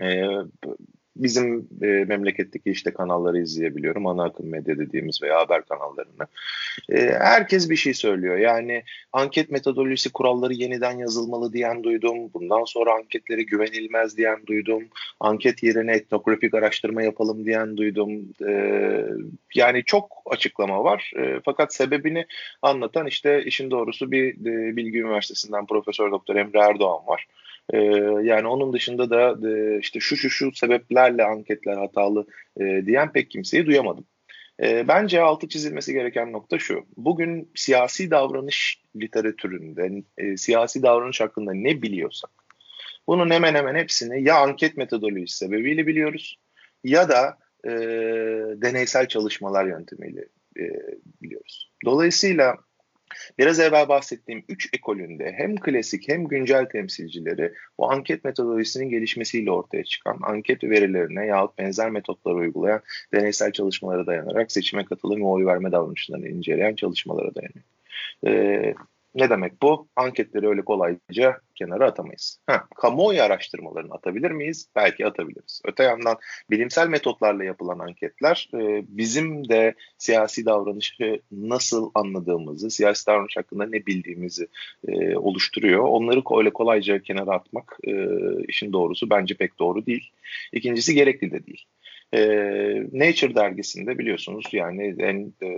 [0.00, 0.26] E,
[1.16, 4.06] bizim e, memleketteki işte kanalları izleyebiliyorum.
[4.06, 6.26] Ana akım medya dediğimiz veya haber kanallarını.
[6.88, 8.36] E, herkes bir şey söylüyor.
[8.38, 12.30] Yani anket metodolojisi kuralları yeniden yazılmalı diyen duydum.
[12.34, 14.84] Bundan sonra anketlere güvenilmez diyen duydum.
[15.20, 18.10] Anket yerine etnografik araştırma yapalım diyen duydum.
[18.48, 18.52] E,
[19.54, 21.12] yani çok açıklama var.
[21.18, 22.26] E, fakat sebebini
[22.62, 27.26] anlatan işte işin doğrusu bir e, Bilgi Üniversitesi'nden Profesör Doktor Emre Erdoğan var.
[27.72, 27.78] E,
[28.22, 32.26] yani onun dışında da e, işte şu şu şu sebeplerle anketler hatalı
[32.60, 34.06] e, diyen pek kimseyi duyamadım.
[34.62, 36.84] E, bence altı çizilmesi gereken nokta şu.
[36.96, 42.30] Bugün siyasi davranış literatüründe, e, siyasi davranış hakkında ne biliyorsak,
[43.06, 46.38] bunun hemen hemen hepsini ya anket metodolojisi sebebiyle biliyoruz
[46.84, 47.70] ya da e,
[48.62, 50.24] deneysel çalışmalar yöntemiyle
[50.58, 50.64] e,
[51.22, 51.70] biliyoruz.
[51.84, 52.56] Dolayısıyla
[53.38, 59.84] Biraz evvel bahsettiğim üç ekolünde hem klasik hem güncel temsilcileri bu anket metodolojisinin gelişmesiyle ortaya
[59.84, 62.80] çıkan anket verilerine yahut benzer metotları uygulayan
[63.14, 67.64] deneysel çalışmalara dayanarak seçime katılım ve oy verme davranışlarını inceleyen çalışmalara dayanıyor.
[68.26, 68.74] Ee,
[69.14, 69.88] ne demek bu?
[69.96, 72.38] Anketleri öyle kolayca kenara atamayız.
[72.46, 74.68] Ha, kamuoyu araştırmalarını atabilir miyiz?
[74.76, 75.62] Belki atabiliriz.
[75.64, 76.16] Öte yandan
[76.50, 83.86] bilimsel metotlarla yapılan anketler e, bizim de siyasi davranışı nasıl anladığımızı, siyasi davranış hakkında ne
[83.86, 84.48] bildiğimizi
[84.88, 85.82] e, oluşturuyor.
[85.84, 87.92] Onları öyle kolayca kenara atmak e,
[88.48, 90.10] işin doğrusu bence pek doğru değil.
[90.52, 91.64] İkincisi gerekli de değil.
[92.14, 92.20] E,
[92.92, 95.48] Nature dergisinde biliyorsunuz yani en e,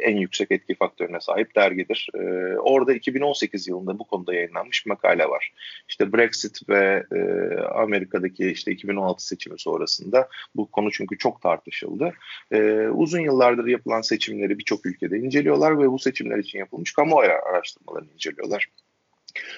[0.00, 2.08] en yüksek etki faktörüne sahip dergidir.
[2.14, 2.18] E,
[2.58, 5.52] orada 2018 yılında bu konuda yayınlanmış makale var.
[5.88, 7.20] İşte Brexit ve e,
[7.60, 12.12] Amerika'daki işte 2016 seçimi sonrasında bu konu çünkü çok tartışıldı.
[12.50, 18.12] E, uzun yıllardır yapılan seçimleri birçok ülkede inceliyorlar ve bu seçimler için yapılmış kamuoyu araştırmalarını
[18.12, 18.68] inceliyorlar.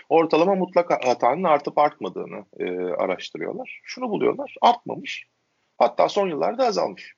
[0.08, 3.80] Ortalama mutlak hatanın artıp artmadığını e, araştırıyorlar.
[3.84, 5.26] Şunu buluyorlar, artmamış.
[5.78, 7.14] Hatta son yıllarda azalmış.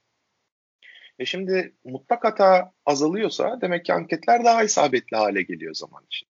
[1.23, 6.29] E şimdi mutlak hata azalıyorsa demek ki anketler daha isabetli hale geliyor zaman için.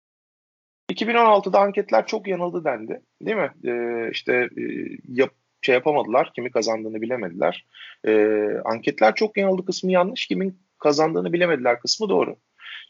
[0.93, 3.03] 2016'da anketler çok yanıldı dendi.
[3.22, 3.51] Değil mi?
[3.64, 4.62] Ee, işte e,
[5.09, 5.30] yap,
[5.62, 6.32] şey yapamadılar.
[6.34, 7.66] Kimi kazandığını bilemediler.
[8.07, 10.26] Ee, anketler çok yanıldı kısmı yanlış.
[10.26, 12.36] Kimin kazandığını bilemediler kısmı doğru.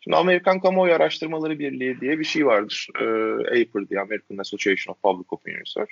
[0.01, 2.89] Şimdi Amerikan Kamuoyu Araştırmaları Birliği diye bir şey vardır.
[3.01, 3.05] E,
[3.63, 5.91] APR diye American Association of Public Opinion Research.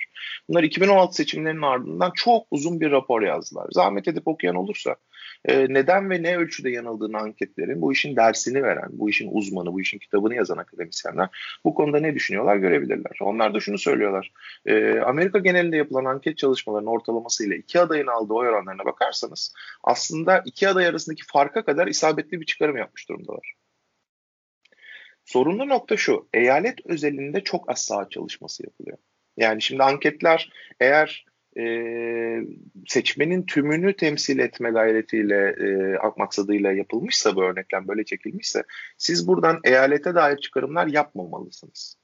[0.49, 3.67] Bunlar 2016 seçimlerinin ardından çok uzun bir rapor yazdılar.
[3.71, 4.95] Zahmet edip okuyan olursa
[5.45, 9.81] e, neden ve ne ölçüde yanıldığını anketlerin bu işin dersini veren, bu işin uzmanı, bu
[9.81, 11.27] işin kitabını yazan akademisyenler
[11.65, 13.17] bu konuda ne düşünüyorlar görebilirler.
[13.21, 14.31] Onlar da şunu söylüyorlar.
[14.65, 19.53] E, Amerika genelinde yapılan anket çalışmalarının ortalamasıyla iki adayın aldığı oy oranlarına bakarsanız
[19.83, 23.55] aslında iki aday arasındaki farka kadar isabetli bir çıkarım yapmış durumdalar.
[25.29, 28.97] Sorunlu nokta şu, eyalet özelinde çok az saha çalışması yapılıyor.
[29.37, 31.25] Yani şimdi anketler eğer
[31.57, 31.63] e,
[32.87, 38.63] seçmenin tümünü temsil etme gayretiyle, e, maksadıyla yapılmışsa bu örneklem böyle çekilmişse
[38.97, 41.97] siz buradan eyalete dair çıkarımlar yapmamalısınız.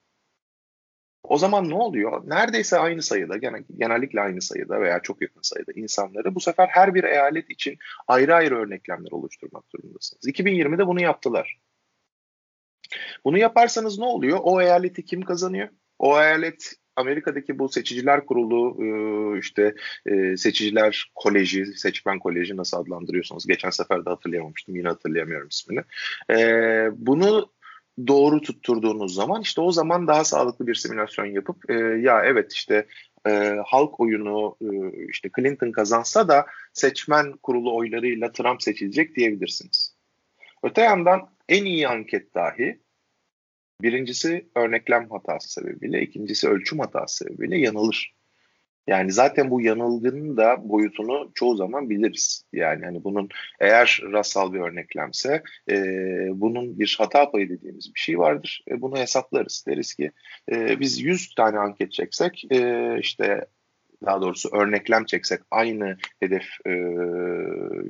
[1.23, 2.29] O zaman ne oluyor?
[2.29, 3.37] Neredeyse aynı sayıda,
[3.77, 8.35] genellikle aynı sayıda veya çok yakın sayıda insanları bu sefer her bir eyalet için ayrı
[8.35, 10.27] ayrı örneklemler oluşturmak zorundasınız.
[10.27, 11.64] 2020'de bunu yaptılar.
[13.25, 14.39] Bunu yaparsanız ne oluyor?
[14.43, 15.69] O eyaleti kim kazanıyor?
[15.99, 19.75] O eyalet Amerika'daki bu seçiciler kurulu e, işte
[20.05, 25.83] e, seçiciler koleji, seçmen koleji nasıl adlandırıyorsanız geçen sefer de hatırlayamamıştım yine hatırlayamıyorum ismini.
[26.31, 26.37] E,
[26.93, 27.51] bunu
[28.07, 31.69] doğru tutturduğunuz zaman işte o zaman daha sağlıklı bir simülasyon yapıp
[31.99, 32.85] ya evet işte
[33.65, 34.57] halk oyunu
[35.09, 39.95] işte Clinton kazansa da seçmen kurulu oylarıyla Trump seçilecek diyebilirsiniz.
[40.63, 42.79] Öte yandan en iyi anket dahi
[43.81, 48.15] Birincisi örneklem hatası sebebiyle, ikincisi ölçüm hatası sebebiyle yanılır.
[48.87, 52.45] Yani zaten bu yanılgının da boyutunu çoğu zaman biliriz.
[52.53, 55.75] Yani hani bunun eğer rastsal bir örneklemse e,
[56.31, 58.63] bunun bir hata payı dediğimiz bir şey vardır.
[58.71, 59.65] E, bunu hesaplarız.
[59.67, 60.11] Deriz ki
[60.51, 63.45] e, biz 100 tane anket çeksek e, işte
[64.05, 66.73] daha doğrusu örneklem çeksek aynı hedef e,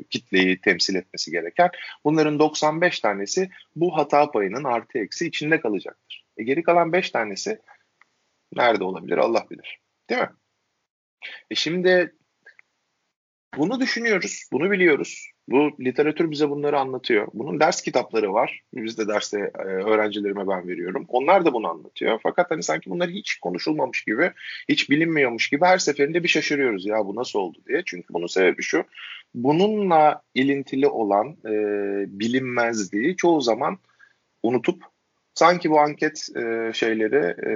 [0.10, 1.70] kitleyi temsil etmesi gereken
[2.04, 6.26] bunların 95 tanesi bu hata payının artı eksi içinde kalacaktır.
[6.38, 7.60] E, geri kalan 5 tanesi
[8.54, 9.80] nerede olabilir Allah bilir.
[10.10, 10.30] Değil mi?
[11.50, 12.16] E şimdi
[13.58, 15.35] bunu düşünüyoruz, bunu biliyoruz.
[15.48, 17.28] Bu literatür bize bunları anlatıyor.
[17.34, 18.62] Bunun ders kitapları var.
[18.74, 21.06] Biz de derste e, öğrencilerime ben veriyorum.
[21.08, 22.20] Onlar da bunu anlatıyor.
[22.24, 24.32] Fakat hani sanki bunlar hiç konuşulmamış gibi,
[24.70, 27.82] hiç bilinmiyormuş gibi her seferinde bir şaşırıyoruz ya bu nasıl oldu diye.
[27.86, 28.84] Çünkü bunun sebebi şu.
[29.34, 31.54] Bununla ilintili olan e,
[32.20, 33.78] bilinmezliği çoğu zaman
[34.44, 34.84] unutup
[35.34, 37.54] sanki bu anket e, şeyleri, e,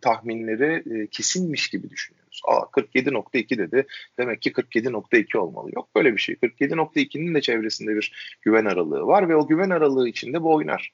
[0.00, 2.25] tahminleri e, kesinmiş gibi düşünüyoruz.
[2.46, 3.86] Aa 47.2 dedi.
[4.18, 5.70] Demek ki 47.2 olmalı.
[5.74, 6.34] Yok böyle bir şey.
[6.34, 10.92] 47.2'nin de çevresinde bir güven aralığı var ve o güven aralığı içinde bu oynar.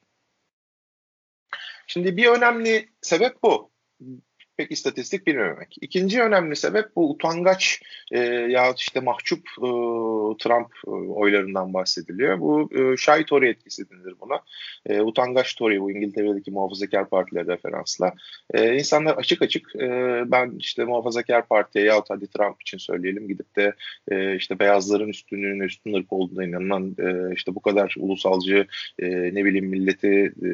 [1.87, 3.71] Şimdi bir önemli sebep bu
[4.57, 5.75] pek istatistik bilmemek.
[5.81, 7.81] İkinci önemli sebep bu utangaç
[8.11, 9.69] e, ya işte mahcup e,
[10.43, 12.39] Trump e, oylarından bahsediliyor.
[12.39, 14.39] Bu e, Şay Tory etkisi denilir buna.
[14.85, 18.13] E, utangaç Tory bu İngiltere'deki muhafazakar partiler referansla.
[18.53, 19.89] E, insanlar açık açık e,
[20.25, 23.73] ben işte muhafazakar partiye yahut hadi Trump için söyleyelim gidip de
[24.11, 28.67] e, işte beyazların üstünlüğüne üstün ırk olduğuna inanan e, işte bu kadar ulusalcı
[28.99, 30.49] e, ne bileyim milleti e,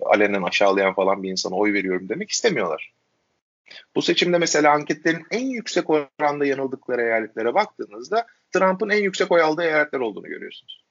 [0.00, 2.92] alenen aşağılayan falan bir insana oy veriyorum demek istemiyorlar.
[3.96, 9.62] Bu seçimde mesela anketlerin en yüksek oranda yanıldıkları eyaletlere baktığınızda Trump'ın en yüksek oy aldığı
[9.62, 10.84] eyaletler olduğunu görüyorsunuz.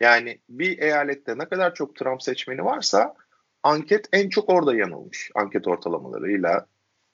[0.00, 3.14] Yani bir eyalette ne kadar çok Trump seçmeni varsa
[3.62, 5.30] anket en çok orada yanılmış.
[5.34, 6.66] Anket ortalamalarıyla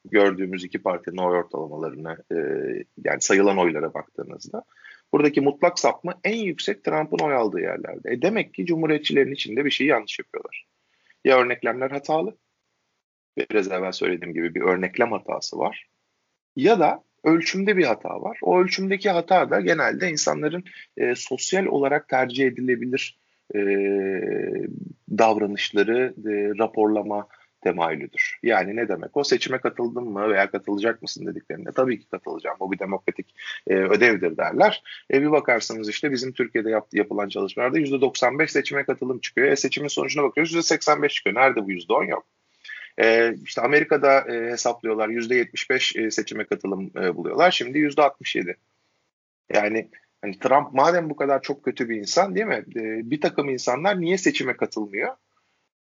[0.05, 2.37] gördüğümüz iki partinin oy ortalamalarına e,
[3.05, 4.65] yani sayılan oylara baktığınızda
[5.13, 8.13] buradaki mutlak sapma en yüksek Trump'ın oy aldığı yerlerde.
[8.13, 10.67] E demek ki cumhuriyetçilerin içinde bir şey yanlış yapıyorlar.
[11.25, 12.37] Ya örneklemler hatalı
[13.39, 15.87] biraz evvel söylediğim gibi bir örneklem hatası var.
[16.57, 18.39] Ya da ölçümde bir hata var.
[18.43, 20.65] O ölçümdeki hata da genelde insanların
[20.97, 23.19] e, sosyal olarak tercih edilebilir
[23.55, 23.59] e,
[25.11, 27.29] davranışları e, raporlama
[27.61, 28.39] temayülüdür.
[28.43, 29.17] Yani ne demek?
[29.17, 32.57] O seçime katıldın mı veya katılacak mısın dediklerinde tabii ki katılacağım.
[32.61, 33.35] O bir demokratik
[33.67, 34.83] e, ödevdir derler.
[35.13, 39.49] E, bir bakarsınız işte bizim Türkiye'de yap, yapılan çalışmalarda %95 seçime katılım çıkıyor.
[39.49, 41.37] E, seçimin sonucuna bakıyoruz %85 çıkıyor.
[41.37, 42.27] Nerede bu %10 yok.
[42.99, 47.51] E, işte Amerika'da e, hesaplıyorlar %75 e, seçime katılım e, buluyorlar.
[47.51, 48.55] Şimdi %67.
[49.53, 49.89] Yani
[50.23, 52.65] hani Trump madem bu kadar çok kötü bir insan değil mi?
[52.77, 55.17] E, bir takım insanlar niye seçime katılmıyor?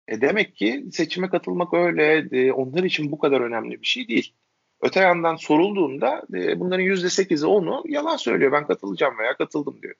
[0.08, 4.34] E demek ki seçime katılmak öyle e, onlar için bu kadar önemli bir şey değil.
[4.80, 8.52] Öte yandan sorulduğunda e, bunların %8'i onu yalan söylüyor.
[8.52, 9.94] Ben katılacağım veya katıldım diyor.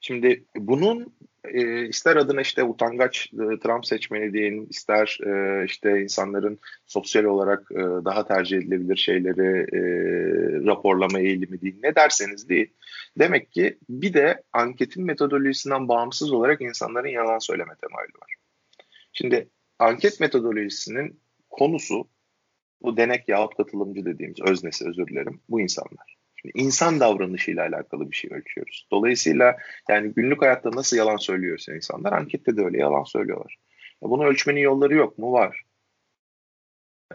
[0.00, 1.14] Şimdi bunun
[1.52, 7.72] e, ister adına işte utangaç e, Trump seçmeni deyin, ister e, işte insanların sosyal olarak
[7.72, 9.80] e, daha tercih edilebilir şeyleri e,
[10.66, 12.72] raporlama eğilimi deyin, ne derseniz değil.
[13.18, 18.34] Demek ki bir de anketin metodolojisinden bağımsız olarak insanların yalan söyleme temayülü var.
[19.12, 21.20] Şimdi anket metodolojisinin
[21.50, 22.08] konusu
[22.82, 26.23] bu denek yahut katılımcı dediğimiz öznesi özür dilerim bu insanlar
[26.54, 28.86] insan davranışıyla alakalı bir şey ölçüyoruz.
[28.90, 29.56] Dolayısıyla
[29.88, 33.58] yani günlük hayatta nasıl yalan söylüyorsa insanlar ankette de öyle yalan söylüyorlar.
[34.02, 35.32] Bunu ölçmenin yolları yok mu?
[35.32, 35.62] Var.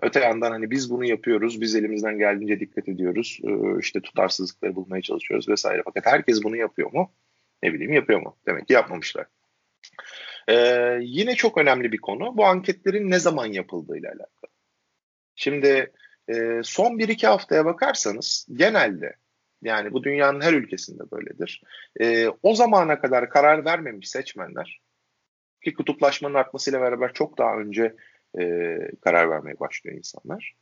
[0.01, 5.01] Öte yandan hani biz bunu yapıyoruz, biz elimizden geldiğince dikkat ediyoruz, ee, işte tutarsızlıkları bulmaya
[5.01, 5.81] çalışıyoruz vesaire.
[5.85, 7.11] Fakat herkes bunu yapıyor mu?
[7.63, 8.37] Ne bileyim yapıyor mu?
[8.47, 9.25] Demek ki yapmamışlar.
[10.49, 14.51] Ee, yine çok önemli bir konu bu anketlerin ne zaman yapıldığıyla alakalı.
[15.35, 15.93] Şimdi
[16.29, 19.15] e, son 1-2 haftaya bakarsanız genelde
[19.61, 21.61] yani bu dünyanın her ülkesinde böyledir.
[21.99, 24.81] E, o zamana kadar karar vermemiş seçmenler
[25.63, 27.95] ki kutuplaşmanın artmasıyla beraber çok daha önce
[28.39, 30.55] e, karar vermeye başlıyor insanlar.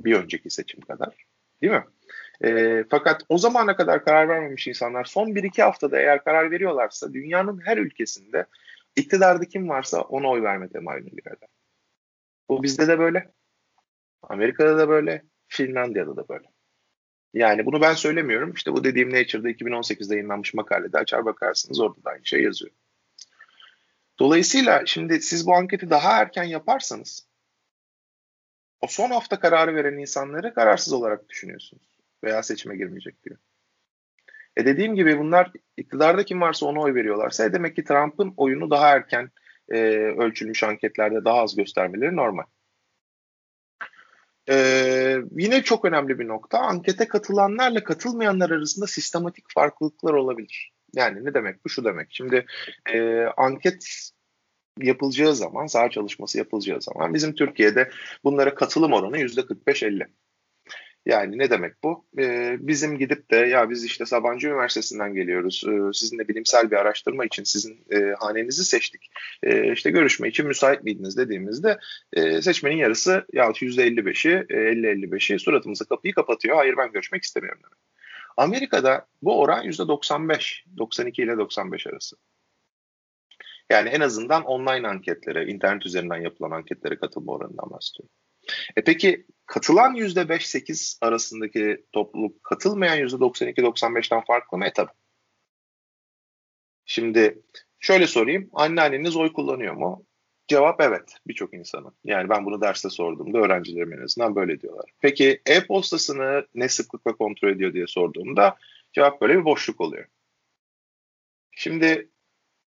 [0.00, 1.24] Bir önceki seçim kadar.
[1.62, 1.84] Değil mi?
[2.44, 7.60] E, fakat o zamana kadar karar vermemiş insanlar son 1-2 haftada eğer karar veriyorlarsa dünyanın
[7.64, 8.46] her ülkesinde
[8.96, 11.48] iktidarda kim varsa ona oy verme temayülüne girerler.
[12.48, 13.32] Bu bizde de böyle.
[14.22, 15.22] Amerika'da da böyle.
[15.48, 16.46] Finlandiya'da da böyle.
[17.34, 18.52] Yani bunu ben söylemiyorum.
[18.52, 22.72] İşte bu dediğim Nature'da 2018'de yayınlanmış makalede açar bakarsınız orada da aynı şey yazıyor.
[24.18, 27.26] Dolayısıyla şimdi siz bu anketi daha erken yaparsanız
[28.80, 31.82] o son hafta kararı veren insanları kararsız olarak düşünüyorsunuz.
[32.24, 33.38] Veya seçime girmeyecek diyor.
[34.56, 38.70] E dediğim gibi bunlar iktidarda kim varsa ona oy veriyorlarsa e demek ki Trump'ın oyunu
[38.70, 39.30] daha erken
[39.68, 42.44] e, ölçülmüş anketlerde daha az göstermeleri normal.
[44.48, 50.72] Ee, yine çok önemli bir nokta ankete katılanlarla katılmayanlar arasında sistematik farklılıklar olabilir.
[50.94, 51.68] Yani ne demek bu?
[51.68, 52.08] Şu demek.
[52.10, 52.46] Şimdi
[52.92, 54.10] e, anket
[54.80, 57.90] yapılacağı zaman, saha çalışması yapılacağı zaman bizim Türkiye'de
[58.24, 60.06] bunlara katılım oranı %45-50.
[61.06, 62.04] Yani ne demek bu?
[62.18, 65.64] Ee, bizim gidip de ya biz işte Sabancı Üniversitesi'nden geliyoruz.
[65.68, 69.10] Ee, sizinle bilimsel bir araştırma için sizin e, hanenizi seçtik.
[69.42, 71.78] Ee, işte görüşme için müsait miydiniz dediğimizde
[72.12, 76.56] e, seçmenin yarısı ya %55'i, e, 50-55'i suratımıza kapıyı kapatıyor.
[76.56, 77.78] Hayır ben görüşmek istemiyorum demek.
[78.36, 82.16] Amerika'da bu oran %95, 92 ile 95 arası.
[83.70, 88.14] Yani en azından online anketlere, internet üzerinden yapılan anketlere katılma oranından bahsediyorum.
[88.76, 94.66] E peki katılan %5-8 arasındaki topluluk katılmayan %92-95'ten farklı mı?
[94.66, 94.92] E tabii.
[96.84, 97.42] Şimdi
[97.80, 98.50] şöyle sorayım.
[98.52, 100.06] Anneanneniz oy kullanıyor mu?
[100.48, 101.94] Cevap evet birçok insanın.
[102.04, 104.90] Yani ben bunu derste sorduğumda öğrencilerim en azından böyle diyorlar.
[105.00, 108.56] Peki e-postasını ne sıklıkla kontrol ediyor diye sorduğumda
[108.92, 110.06] cevap böyle bir boşluk oluyor.
[111.50, 112.10] Şimdi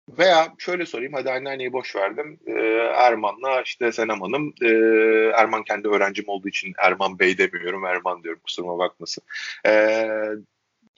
[0.08, 2.40] veya şöyle sorayım hadi anneanneyi boş verdim.
[2.46, 2.52] Ee,
[2.96, 4.54] Erman'la işte Senem Hanım.
[4.62, 4.68] E,
[5.34, 7.84] Erman kendi öğrencim olduğu için Erman Bey demiyorum.
[7.84, 9.24] Erman diyorum kusuruma bakmasın.
[9.66, 10.08] Ee,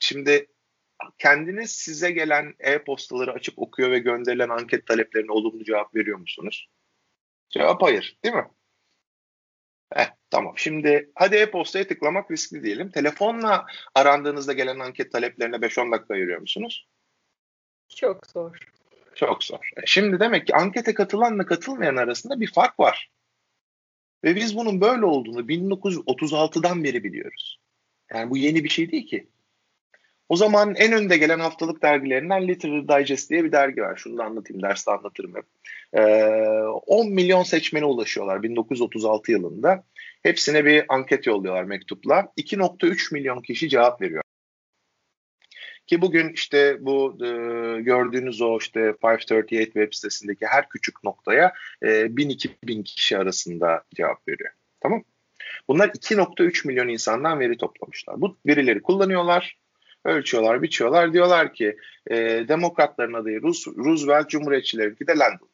[0.00, 0.46] şimdi
[1.18, 6.68] kendiniz size gelen e-postaları açıp okuyor ve gönderilen anket taleplerine olumlu cevap veriyor musunuz?
[7.50, 8.48] Cevap hayır değil mi?
[9.96, 10.54] Eh, tamam.
[10.56, 12.90] Şimdi hadi e-postaya tıklamak riskli diyelim.
[12.90, 16.88] Telefonla arandığınızda gelen anket taleplerine 5-10 dakika ayırıyor musunuz?
[17.88, 18.75] Çok zor.
[19.16, 19.70] Çok zor.
[19.86, 23.10] Şimdi demek ki ankete katılanla katılmayan arasında bir fark var.
[24.24, 27.60] Ve biz bunun böyle olduğunu 1936'dan beri biliyoruz.
[28.14, 29.28] Yani bu yeni bir şey değil ki.
[30.28, 33.96] O zaman en önde gelen haftalık dergilerinden Literary Digest diye bir dergi var.
[33.96, 35.44] Şunu da anlatayım, derste anlatırım hep.
[35.92, 36.02] Ee,
[36.86, 39.84] 10 milyon seçmene ulaşıyorlar 1936 yılında.
[40.22, 42.32] Hepsine bir anket yolluyorlar mektupla.
[42.36, 44.22] 2.3 milyon kişi cevap veriyor.
[45.86, 47.28] Ki bugün işte bu e,
[47.82, 54.50] gördüğünüz o işte 538 web sitesindeki her küçük noktaya e, 1000-2000 kişi arasında cevap veriyor.
[54.80, 55.04] Tamam
[55.68, 58.20] Bunlar 2.3 milyon insandan veri toplamışlar.
[58.20, 59.58] Bu verileri kullanıyorlar,
[60.04, 61.12] ölçüyorlar, biçiyorlar.
[61.12, 61.76] Diyorlar ki
[62.10, 62.16] e,
[62.48, 65.48] demokratların adayı Rus, Roosevelt, Cumhuriyetçilerinki de Landon.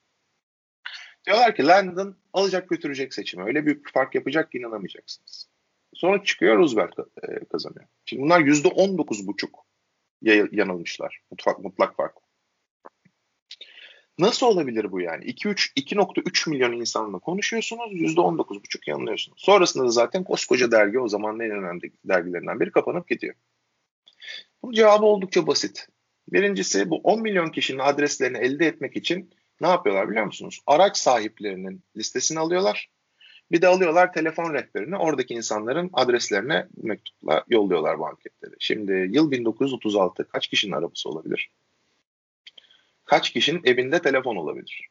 [1.26, 3.44] Diyorlar ki Landon alacak götürecek seçimi.
[3.44, 5.48] Öyle büyük bir fark yapacak ki inanamayacaksınız.
[5.94, 7.84] Sonra çıkıyor Roosevelt e, kazanıyor.
[8.04, 9.48] Şimdi bunlar %19,5
[10.52, 11.20] yanılmışlar.
[11.30, 12.14] Mutlak, mutlak fark.
[14.18, 15.24] Nasıl olabilir bu yani?
[15.24, 19.42] 2.3 milyon insanla konuşuyorsunuz, %19,5 yanılıyorsunuz.
[19.42, 23.34] Sonrasında da zaten koskoca dergi o zaman en önemli dergilerinden biri kapanıp gidiyor.
[24.62, 25.88] Bunun cevabı oldukça basit.
[26.28, 30.60] Birincisi bu 10 milyon kişinin adreslerini elde etmek için ne yapıyorlar biliyor musunuz?
[30.66, 32.88] Araç sahiplerinin listesini alıyorlar.
[33.52, 38.54] Bir de alıyorlar telefon rehberini oradaki insanların adreslerine mektupla yolluyorlar bu anketleri.
[38.58, 41.50] Şimdi yıl 1936 kaç kişinin arabası olabilir?
[43.04, 44.88] Kaç kişinin evinde telefon olabilir?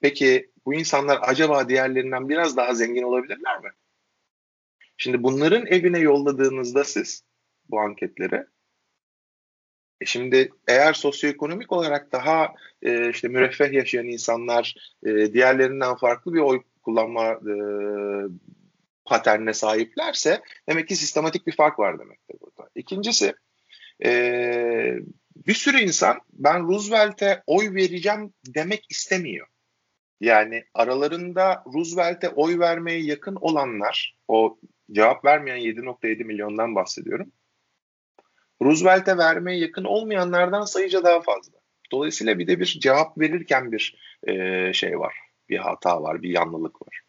[0.00, 3.70] Peki bu insanlar acaba diğerlerinden biraz daha zengin olabilirler mi?
[4.96, 7.24] Şimdi bunların evine yolladığınızda siz
[7.70, 8.44] bu anketleri
[10.00, 14.74] e şimdi eğer sosyoekonomik olarak daha e, işte müreffeh yaşayan insanlar
[15.06, 17.54] e, diğerlerinden farklı bir oy kullanma e,
[19.04, 22.70] paternine sahiplerse demek ki sistematik bir fark var demektir burada.
[22.74, 23.34] İkincisi
[24.04, 24.10] e,
[25.36, 29.46] bir sürü insan ben Roosevelt'e oy vereceğim demek istemiyor.
[30.20, 34.58] Yani aralarında Roosevelt'e oy vermeye yakın olanlar, o
[34.92, 37.32] cevap vermeyen 7.7 milyondan bahsediyorum.
[38.62, 41.58] Roosevelt'e vermeye yakın olmayanlardan sayıca daha fazla.
[41.92, 46.82] Dolayısıyla bir de bir cevap verirken bir e, şey var bir hata var, bir yanlılık
[46.82, 47.00] var.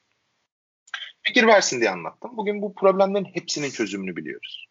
[1.22, 2.38] fikir versin diye anlattım.
[2.38, 4.69] Bugün bu problemlerin hepsinin çözümünü biliyoruz.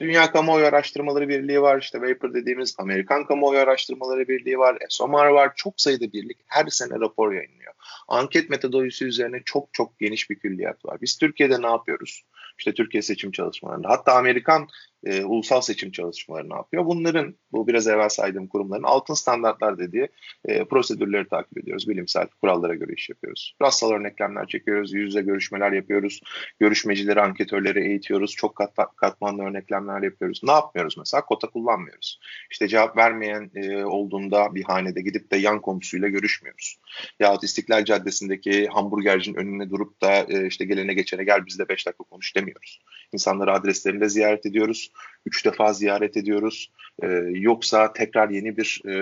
[0.00, 5.52] Dünya Kamuoyu Araştırmaları Birliği var, işte Vapor dediğimiz Amerikan Kamuoyu Araştırmaları Birliği var, SOMAR var,
[5.56, 7.72] çok sayıda birlik her sene rapor yayınlıyor.
[8.08, 10.98] Anket metodolojisi üzerine çok çok geniş bir külliyat var.
[11.02, 12.22] Biz Türkiye'de ne yapıyoruz?
[12.58, 14.68] İşte Türkiye seçim çalışmalarında, hatta Amerikan
[15.04, 16.86] e, ulusal seçim çalışmaları ne yapıyor?
[16.86, 20.08] Bunların, bu biraz evvel saydığım kurumların altın standartlar dediği
[20.44, 21.88] e, prosedürleri takip ediyoruz.
[21.88, 23.56] Bilimsel kurallara göre iş yapıyoruz.
[23.62, 26.20] Rastsal örneklemler çekiyoruz, yüz yüze görüşmeler yapıyoruz,
[26.60, 30.40] görüşmecileri, anketörleri eğitiyoruz, çok kat, katmanlı örneklemler yapıyoruz.
[30.44, 31.24] Ne yapmıyoruz mesela?
[31.24, 32.20] Kota kullanmıyoruz.
[32.50, 36.78] İşte cevap vermeyen e, olduğunda bir hanede gidip de yan komşusuyla görüşmüyoruz.
[37.20, 42.04] Yahut İstiklal Caddesi'ndeki hamburgercinin önüne durup da e, işte gelene geçene gel bizle 5 dakika
[42.04, 42.80] konuş demiyoruz.
[43.12, 44.92] İnsanları adreslerinde ziyaret ediyoruz.
[45.26, 46.70] Üç defa ziyaret ediyoruz.
[47.02, 48.94] E, yoksa tekrar yeni bir e,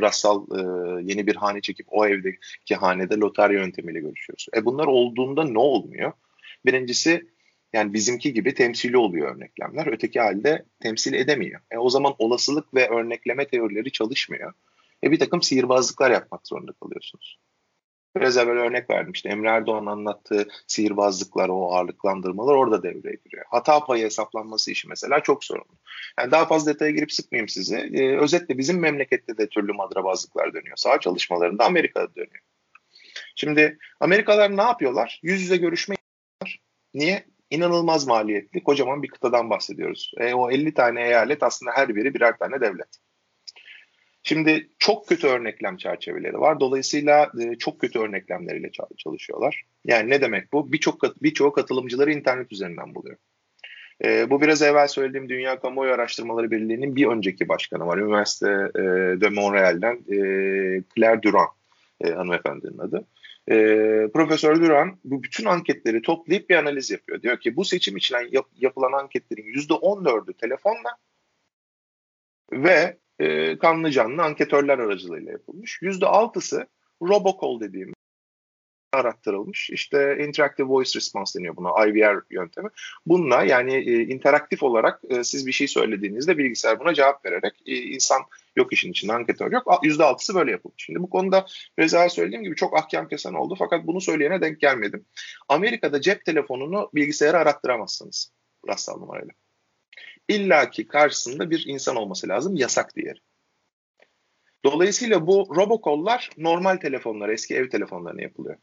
[0.00, 0.60] rastsal e,
[1.02, 4.46] yeni bir hane çekip o evdeki hanede lotarya yöntemiyle görüşüyoruz.
[4.56, 6.12] E bunlar olduğunda ne olmuyor?
[6.66, 7.33] Birincisi
[7.74, 9.86] yani bizimki gibi temsili oluyor örneklemler.
[9.86, 11.60] Öteki halde temsil edemiyor.
[11.70, 14.52] E o zaman olasılık ve örnekleme teorileri çalışmıyor.
[15.04, 17.38] E bir takım sihirbazlıklar yapmak zorunda kalıyorsunuz.
[18.16, 23.44] Biraz evvel örnek verdim Emre Erdoğan anlattığı sihirbazlıklar, o ağırlıklandırmalar orada devreye giriyor.
[23.50, 25.78] Hata payı hesaplanması işi mesela çok sorunlu.
[26.18, 27.76] Yani daha fazla detaya girip sıkmayayım sizi.
[27.76, 30.76] Ee, özetle bizim memlekette de türlü madrabazlıklar dönüyor.
[30.76, 32.42] Sağ çalışmalarında Amerika'da dönüyor.
[33.36, 35.20] Şimdi Amerikalılar ne yapıyorlar?
[35.22, 35.96] Yüz yüze görüşme
[36.40, 36.62] yapıyorlar.
[36.94, 37.33] Niye?
[37.54, 40.12] İnanılmaz maliyetli, kocaman bir kıtadan bahsediyoruz.
[40.18, 42.88] E, o 50 tane eyalet aslında her biri birer tane devlet.
[44.22, 46.60] Şimdi çok kötü örneklem çerçeveleri var.
[46.60, 49.62] Dolayısıyla e, çok kötü örneklemleriyle çalışıyorlar.
[49.84, 50.72] Yani ne demek bu?
[50.72, 53.16] Birçok birçoğu katılımcıları internet üzerinden buluyor.
[54.04, 57.98] E, bu biraz evvel söylediğim Dünya Kamuoyu Araştırmaları Birliği'nin bir önceki başkanı var.
[57.98, 58.82] Üniversite e,
[59.20, 60.16] de Montreal'den e,
[60.96, 61.48] Claire Durand
[62.00, 63.04] e, hanımefendinin adı.
[63.50, 63.54] E,
[64.14, 67.22] Profesör Duran bu bütün anketleri toplayıp bir analiz yapıyor.
[67.22, 70.96] Diyor ki bu seçim için yap, yapılan anketlerin %14'ü telefonla
[72.52, 75.82] ve e, kanlı canlı anketörler aracılığıyla yapılmış.
[75.82, 76.66] Yüzde altısı
[77.02, 77.94] robocall dediğimiz
[78.92, 79.70] arattırılmış.
[79.70, 82.68] İşte interactive voice response deniyor buna IVR yöntemi.
[83.06, 87.76] Bununla yani e, interaktif olarak e, siz bir şey söylediğinizde bilgisayar buna cevap vererek e,
[87.76, 88.22] insan
[88.56, 89.80] yok işin içinde anketör yok.
[89.82, 90.84] Yüzde altısı böyle yapılmış.
[90.84, 91.46] Şimdi bu konuda
[91.78, 95.06] biraz evvel söylediğim gibi çok ahkam kesen oldu fakat bunu söyleyene denk gelmedim.
[95.48, 98.32] Amerika'da cep telefonunu bilgisayara arattıramazsınız
[98.68, 99.34] rastsal numarayla.
[100.28, 102.56] İlla ki karşısında bir insan olması lazım.
[102.56, 103.18] Yasak diğeri.
[104.64, 108.56] Dolayısıyla bu robokollar normal telefonlar, eski ev telefonlarına yapılıyor.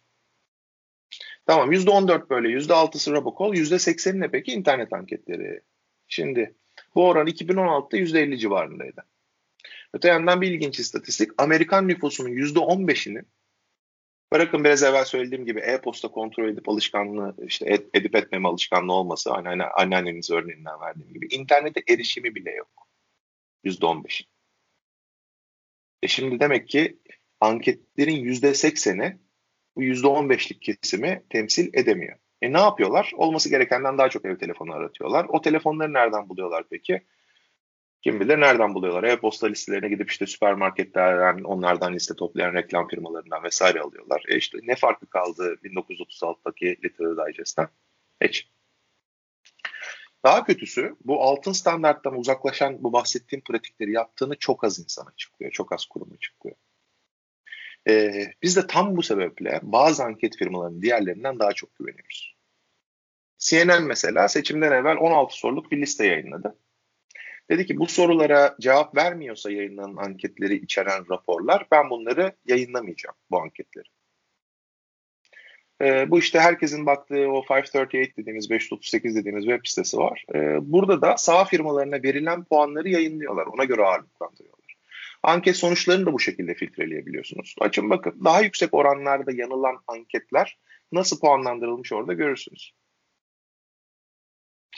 [1.46, 4.52] Tamam %14 böyle, %6'sı robokol, %80'i ne peki?
[4.52, 5.62] internet anketleri.
[6.08, 6.56] Şimdi
[6.96, 9.06] bu oran 2016'da %50 civarındaydı.
[9.94, 11.32] Öte yandan bir ilginç istatistik.
[11.38, 13.28] Amerikan nüfusunun %15'inin
[14.32, 19.32] Bırakın biraz evvel söylediğim gibi e-posta kontrol edip alışkanlığı işte ed, edip etmeme alışkanlığı olması
[19.32, 22.88] hani anneanneniz örneğinden verdiğim gibi internete erişimi bile yok.
[23.64, 24.28] Yüzde on beş.
[26.04, 27.00] E şimdi demek ki
[27.40, 29.18] anketlerin yüzde sekseni
[29.76, 32.18] bu yüzde on beşlik kesimi temsil edemiyor.
[32.42, 33.12] E ne yapıyorlar?
[33.16, 35.26] Olması gerekenden daha çok ev telefonu aratıyorlar.
[35.30, 37.02] O telefonları nereden buluyorlar peki?
[38.02, 39.04] Kim bilir nereden buluyorlar?
[39.04, 44.24] E-posta listelerine gidip işte süpermarketlerden onlardan liste toplayan reklam firmalarından vesaire alıyorlar.
[44.28, 47.68] E işte ne farkı kaldı 1936'daki Literary Digest'ten?
[48.24, 48.50] Hiç.
[50.26, 55.52] Daha kötüsü bu altın standarttan uzaklaşan bu bahsettiğim pratikleri yaptığını çok az insan açıklıyor.
[55.52, 56.56] Çok az kurum açıklıyor.
[57.90, 62.36] Ee, biz de tam bu sebeple bazı anket firmalarının diğerlerinden daha çok güveniyoruz.
[63.38, 66.58] CNN mesela seçimden evvel 16 soruluk bir liste yayınladı.
[67.50, 73.88] Dedi ki bu sorulara cevap vermiyorsa yayınlanan anketleri içeren raporlar ben bunları yayınlamayacağım bu anketleri.
[75.82, 80.26] Ee, bu işte herkesin baktığı o 538 dediğimiz 538 dediğimiz web sitesi var.
[80.36, 83.46] Ee, burada da sağ firmalarına verilen puanları yayınlıyorlar.
[83.46, 84.76] Ona göre ağırlıklandırıyorlar.
[85.24, 87.56] Anket sonuçlarını da bu şekilde filtreleyebiliyorsunuz.
[87.60, 90.58] Açın bakın daha yüksek oranlarda yanılan anketler
[90.92, 92.72] nasıl puanlandırılmış orada görürsünüz.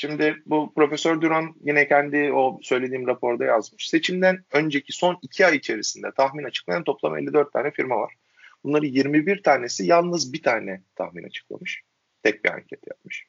[0.04, 3.88] Şimdi bu Profesör Duran yine kendi o söylediğim raporda yazmış.
[3.90, 8.14] Seçimden önceki son iki ay içerisinde tahmin açıklayan toplam 54 tane firma var.
[8.64, 11.82] Bunları 21 tanesi yalnız bir tane tahmin açıklamış.
[12.24, 13.28] Tek bir anket yapmış.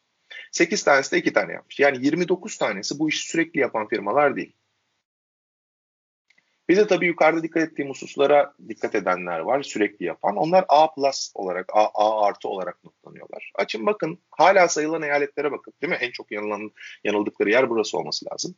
[0.53, 1.81] 8 tanesi de 2 tane yapmış.
[1.81, 4.57] Yani 29 tanesi bu işi sürekli yapan firmalar değil.
[6.69, 10.37] Bir de tabii yukarıda dikkat ettiğim hususlara dikkat edenler var sürekli yapan.
[10.37, 13.53] Onlar A plus olarak, A, A artı olarak notlanıyorlar.
[13.55, 15.99] Açın bakın hala sayılan eyaletlere bakın değil mi?
[16.01, 16.71] En çok yanılan,
[17.05, 18.55] yanıldıkları yer burası olması lazım.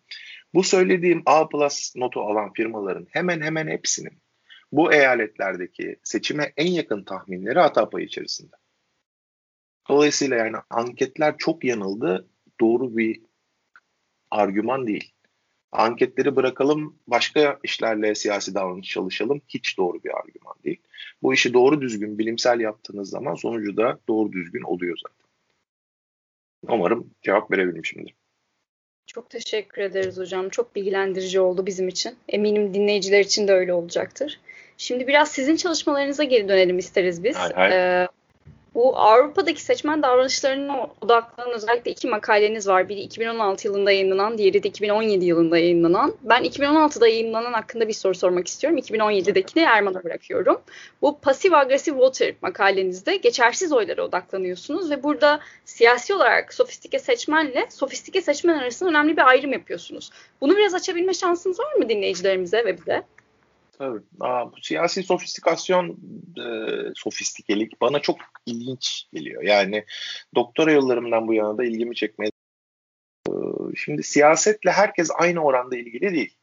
[0.54, 4.22] Bu söylediğim A plus notu alan firmaların hemen hemen hepsinin
[4.72, 8.56] bu eyaletlerdeki seçime en yakın tahminleri hata payı içerisinde.
[9.88, 12.28] Dolayısıyla yani anketler çok yanıldı.
[12.60, 13.20] Doğru bir
[14.30, 15.12] argüman değil.
[15.76, 19.42] Anketleri bırakalım, başka işlerle siyasi davranış çalışalım.
[19.48, 20.80] Hiç doğru bir argüman değil.
[21.22, 25.26] Bu işi doğru düzgün bilimsel yaptığınız zaman sonucu da doğru düzgün oluyor zaten.
[26.68, 28.14] Umarım cevap verebilmişimdir.
[29.06, 30.48] Çok teşekkür ederiz hocam.
[30.48, 32.14] Çok bilgilendirici oldu bizim için.
[32.28, 34.40] Eminim dinleyiciler için de öyle olacaktır.
[34.76, 37.36] Şimdi biraz sizin çalışmalarınıza geri dönelim isteriz biz.
[37.36, 37.70] Hay hay.
[37.72, 38.08] Ee,
[38.76, 42.88] bu Avrupa'daki seçmen davranışlarına odaklanan özellikle iki makaleniz var.
[42.88, 46.14] Biri 2016 yılında yayınlanan, diğeri de 2017 yılında yayınlanan.
[46.22, 48.78] Ben 2016'da yayınlanan hakkında bir soru sormak istiyorum.
[48.78, 50.60] 2017'dekini Erman'a bırakıyorum.
[51.02, 58.22] Bu pasif agresif voter makalenizde geçersiz oylara odaklanıyorsunuz ve burada siyasi olarak sofistike seçmenle sofistike
[58.22, 60.10] seçmen arasında önemli bir ayrım yapıyorsunuz.
[60.40, 63.02] Bunu biraz açabilme şansınız var mı dinleyicilerimize ve bize?
[63.78, 64.00] Tabii.
[64.20, 65.98] Aa, bu siyasi sofistikasyon,
[66.38, 66.46] e,
[66.94, 69.42] sofistikelik bana çok ilginç geliyor.
[69.42, 69.84] Yani
[70.34, 72.30] doktora yıllarımdan bu yana da ilgimi çekmeye.
[73.28, 73.32] E,
[73.76, 76.36] şimdi siyasetle herkes aynı oranda ilgili değil.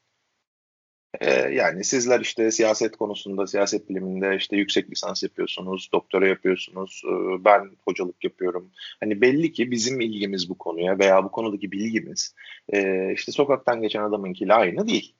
[1.21, 7.45] E, yani sizler işte siyaset konusunda, siyaset biliminde işte yüksek lisans yapıyorsunuz, doktora yapıyorsunuz, e,
[7.45, 8.71] ben hocalık yapıyorum.
[8.99, 12.35] Hani belli ki bizim ilgimiz bu konuya veya bu konudaki bilgimiz
[12.73, 15.15] e, işte sokaktan geçen adamınkiyle aynı değil.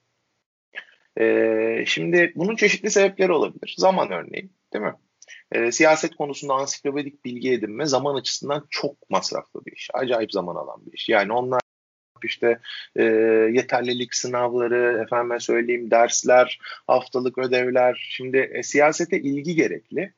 [1.20, 3.74] E, şimdi bunun çeşitli sebepleri olabilir.
[3.78, 4.94] Zaman örneğin değil mi?
[5.52, 9.90] E, siyaset konusunda ansiklopedik bilgi edinme zaman açısından çok masraflı bir iş.
[9.94, 11.08] Acayip zaman alan bir iş.
[11.08, 11.60] Yani onlar
[12.24, 12.58] işte
[12.96, 13.02] e,
[13.52, 18.08] yeterlilik sınavları, efendime söyleyeyim dersler, haftalık ödevler.
[18.10, 20.14] Şimdi e, siyasete ilgi gerekli.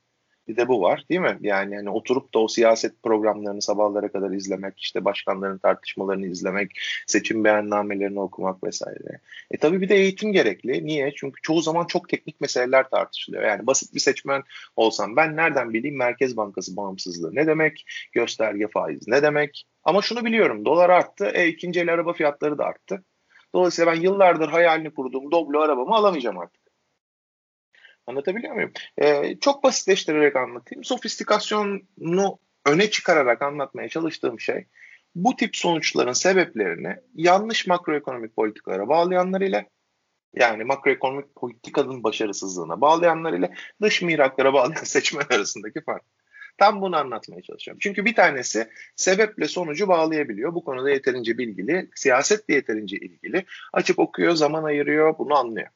[0.49, 1.39] Bir de bu var değil mi?
[1.41, 6.71] Yani yani oturup da o siyaset programlarını sabahlara kadar izlemek, işte başkanların tartışmalarını izlemek,
[7.07, 9.21] seçim beyannamelerini okumak vesaire.
[9.51, 10.87] E tabii bir de eğitim gerekli.
[10.87, 11.13] Niye?
[11.17, 13.43] Çünkü çoğu zaman çok teknik meseleler tartışılıyor.
[13.43, 14.43] Yani basit bir seçmen
[14.77, 17.87] olsam ben nereden bileyim Merkez Bankası bağımsızlığı ne demek?
[18.13, 19.67] Gösterge faiz ne demek?
[19.85, 23.05] Ama şunu biliyorum dolar arttı, e, ikinci el araba fiyatları da arttı.
[23.55, 26.66] Dolayısıyla ben yıllardır hayalini kurduğum Doblo arabamı alamayacağım artık.
[28.07, 28.73] Anlatabiliyor muyum?
[28.99, 30.85] Ee, çok basitleştirerek anlatayım.
[30.85, 34.67] Sofistikasyonu öne çıkararak anlatmaya çalıştığım şey
[35.17, 39.71] bu tip sonuçların sebeplerini yanlış makroekonomik politikalara bağlayanlar ile
[40.35, 46.03] yani makroekonomik politikanın başarısızlığına bağlayanlar ile dış miraklara bağlayan seçmen arasındaki fark.
[46.59, 47.79] Tam bunu anlatmaya çalışıyorum.
[47.83, 50.55] Çünkü bir tanesi sebeple sonucu bağlayabiliyor.
[50.55, 53.45] Bu konuda yeterince bilgili, siyasetle yeterince ilgili.
[53.73, 55.69] Açıp okuyor, zaman ayırıyor, bunu anlıyor.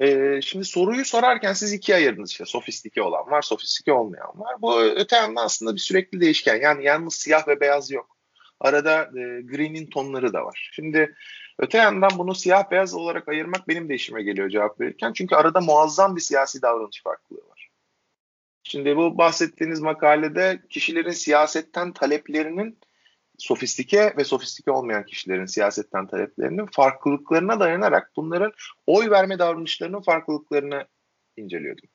[0.00, 4.56] Ee, şimdi soruyu sorarken siz ikiye ayırdınız işte sofistike olan var, sofistike olmayan var.
[4.62, 6.60] Bu öte yandan aslında bir sürekli değişken.
[6.60, 8.16] Yani yalnız siyah ve beyaz yok.
[8.60, 10.70] Arada e, gri'nin tonları da var.
[10.72, 11.16] Şimdi
[11.58, 15.12] öte yandan bunu siyah beyaz olarak ayırmak benim de işime geliyor cevap verirken.
[15.12, 17.68] Çünkü arada muazzam bir siyasi davranış farklılığı var.
[18.62, 22.78] Şimdi bu bahsettiğiniz makalede kişilerin siyasetten taleplerinin
[23.38, 28.52] sofistike ve sofistike olmayan kişilerin siyasetten taleplerinin farklılıklarına dayanarak bunların
[28.86, 30.86] oy verme davranışlarının farklılıklarını
[31.36, 31.88] inceliyordum.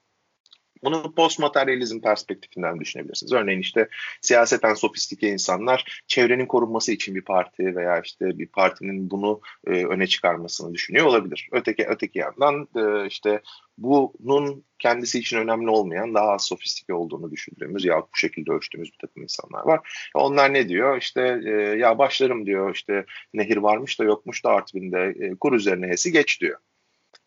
[0.83, 3.33] Bunu postmateryalizm perspektifinden düşünebilirsiniz.
[3.33, 3.87] Örneğin işte
[4.21, 10.07] siyaseten sofistike insanlar çevrenin korunması için bir parti veya işte bir partinin bunu e, öne
[10.07, 11.49] çıkarmasını düşünüyor olabilir.
[11.51, 13.41] Öteki öteki yandan e, işte
[13.77, 18.97] bunun kendisi için önemli olmayan daha az sofistike olduğunu düşündüğümüz ya bu şekilde ölçtüğümüz bir
[19.07, 20.07] takım insanlar var.
[20.15, 20.97] Onlar ne diyor?
[20.97, 25.87] İşte e, ya başlarım diyor işte nehir varmış da yokmuş da Artvin'de e, kur üzerine
[25.87, 26.59] hesi geç diyor.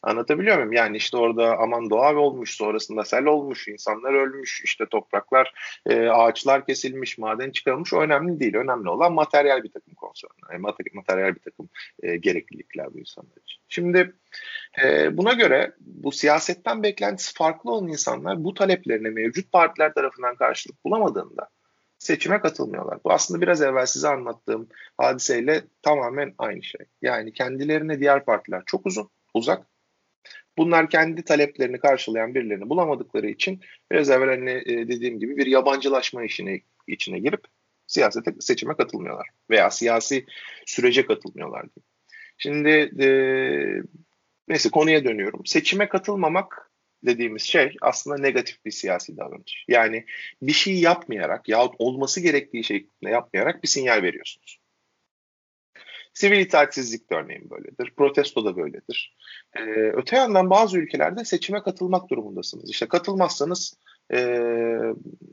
[0.03, 0.73] Anlatabiliyor muyum?
[0.73, 5.53] Yani işte orada aman doğa olmuş, sonrasında sel olmuş, insanlar ölmüş, işte topraklar,
[5.87, 7.93] e, ağaçlar kesilmiş, maden çıkarılmış.
[7.93, 8.55] O önemli değil.
[8.55, 10.59] Önemli olan materyal bir takım konsörler,
[10.95, 11.69] materyal bir takım
[12.03, 13.63] e, gereklilikler bu insanlar için.
[13.69, 14.15] Şimdi
[14.83, 20.85] e, buna göre bu siyasetten beklentisi farklı olan insanlar bu taleplerine mevcut partiler tarafından karşılık
[20.85, 21.49] bulamadığında
[21.99, 22.99] seçime katılmıyorlar.
[23.05, 24.69] Bu aslında biraz evvel size anlattığım
[24.99, 26.87] hadiseyle tamamen aynı şey.
[27.03, 29.67] Yani kendilerine diğer partiler çok uzun, uzak
[30.59, 33.61] Bunlar kendi taleplerini karşılayan birilerini bulamadıkları için
[33.93, 37.41] biraz evvel hani e, dediğim gibi bir yabancılaşma işine içine girip
[37.87, 40.27] siyasete seçime katılmıyorlar veya siyasi
[40.67, 41.85] sürece katılmıyorlar diye.
[42.39, 42.71] Şimdi
[43.05, 43.09] e,
[44.49, 45.47] neyse konuya dönüyorum.
[45.47, 46.71] Seçime katılmamak
[47.05, 49.65] dediğimiz şey aslında negatif bir siyasi davranış.
[49.69, 50.05] Yani
[50.43, 54.59] bir şey yapmayarak yahut olması gerektiği şeklinde yapmayarak bir sinyal veriyorsunuz.
[56.17, 57.93] Sivil itaatsizlik de örneğin böyledir.
[57.97, 59.17] Protesto da böyledir.
[59.57, 62.71] Ee, öte yandan bazı ülkelerde seçime katılmak durumundasınız.
[62.71, 63.75] İşte katılmazsanız
[64.13, 64.19] e,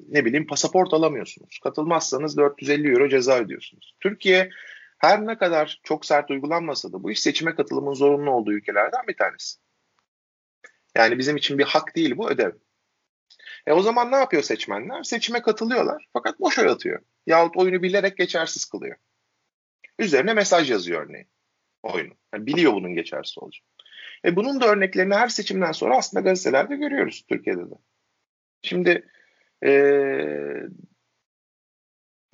[0.09, 1.59] ne bileyim pasaport alamıyorsunuz.
[1.63, 3.95] Katılmazsanız 450 euro ceza ödüyorsunuz.
[3.99, 4.49] Türkiye
[4.97, 9.17] her ne kadar çok sert uygulanmasa da bu iş seçime katılımın zorunlu olduğu ülkelerden bir
[9.17, 9.59] tanesi.
[10.95, 12.51] Yani bizim için bir hak değil bu ödev.
[13.67, 15.03] E o zaman ne yapıyor seçmenler?
[15.03, 16.99] Seçime katılıyorlar fakat boş oy atıyor.
[17.27, 18.97] Yahut oyunu bilerek geçersiz kılıyor.
[19.99, 21.27] Üzerine mesaj yazıyor örneğin
[21.83, 22.13] oyunu.
[22.33, 23.63] Yani biliyor bunun geçersiz olacak.
[24.25, 27.75] E bunun da örneklerini her seçimden sonra aslında gazetelerde görüyoruz Türkiye'de de.
[28.61, 29.09] Şimdi
[29.65, 29.71] e,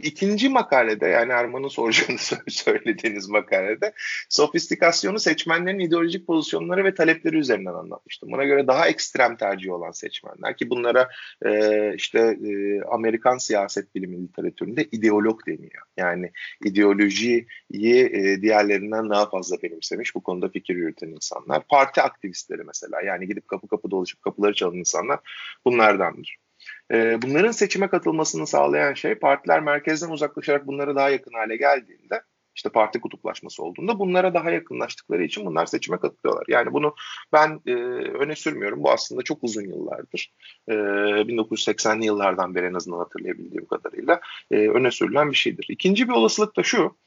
[0.04, 3.94] İkinci makalede yani Erman'ın soracağını söylediğiniz makalede
[4.30, 8.32] sofistikasyonu seçmenlerin ideolojik pozisyonları ve talepleri üzerinden anlatmıştım.
[8.32, 11.10] Buna göre daha ekstrem tercih olan seçmenler ki bunlara
[11.46, 15.84] e, işte e, Amerikan siyaset bilimi literatüründe ideolog deniyor.
[15.98, 16.32] Yani
[16.66, 21.68] ideolojiyi e, diğerlerinden daha fazla benimsemiş bu konuda fikir yürüten insanlar.
[21.68, 25.20] Parti aktivistleri mesela yani gidip kapı kapı dolaşıp kapıları çalan insanlar
[25.66, 26.38] bunlardandır.
[26.92, 32.22] E, bunların seçime katılmasını sağlayan şey partiler merkezden uzaklaşarak bunlara daha yakın hale geldiğinde
[32.60, 36.46] işte parti kutuplaşması olduğunda bunlara daha yakınlaştıkları için bunlar seçime katılıyorlar.
[36.48, 36.96] Yani bunu
[37.34, 37.74] ben e,
[38.20, 38.84] öne sürmüyorum.
[38.84, 40.34] Bu aslında çok uzun yıllardır.
[40.68, 45.66] E, 1980'li yıllardan beri en azından hatırlayabildiğim kadarıyla e, öne sürülen bir şeydir.
[45.70, 46.98] İkinci bir olasılık da şu.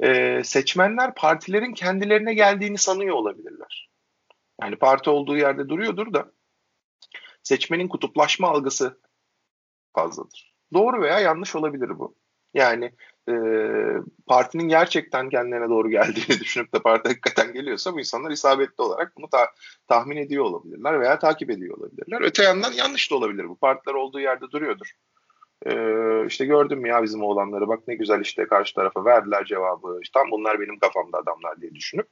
[0.00, 3.88] E, seçmenler partilerin kendilerine geldiğini sanıyor olabilirler.
[4.62, 6.32] Yani parti olduğu yerde duruyordur da
[7.46, 9.00] seçmenin kutuplaşma algısı
[9.94, 10.54] fazladır.
[10.74, 12.16] Doğru veya yanlış olabilir bu.
[12.54, 12.92] Yani
[13.28, 13.34] e,
[14.26, 19.28] partinin gerçekten kendilerine doğru geldiğini düşünüp de parti hakikaten geliyorsa bu insanlar isabetli olarak bunu
[19.28, 19.50] ta-
[19.88, 22.20] tahmin ediyor olabilirler veya takip ediyor olabilirler.
[22.20, 23.56] Öte yandan yanlış da olabilir bu.
[23.56, 24.92] Partiler olduğu yerde duruyordur.
[25.66, 29.98] Ee, işte gördüm mü ya bizim oğlanları bak ne güzel işte karşı tarafa verdiler cevabı.
[30.02, 32.08] İşte tam bunlar benim kafamda adamlar diye düşünüp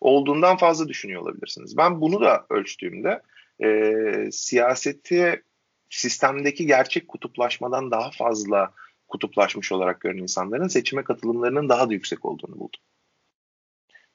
[0.00, 1.76] olduğundan fazla düşünüyor olabilirsiniz.
[1.76, 3.22] Ben bunu da ölçtüğümde
[3.64, 5.42] e, siyaseti
[5.90, 8.72] sistemdeki gerçek kutuplaşmadan daha fazla
[9.08, 12.80] kutuplaşmış olarak gören insanların seçime katılımlarının daha da yüksek olduğunu buldum.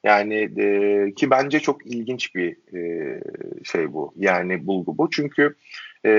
[0.04, 3.20] Yani e, ki bence çok ilginç bir e,
[3.64, 4.14] şey bu.
[4.16, 5.10] Yani bulgu bu.
[5.10, 5.56] Çünkü
[6.04, 6.10] e,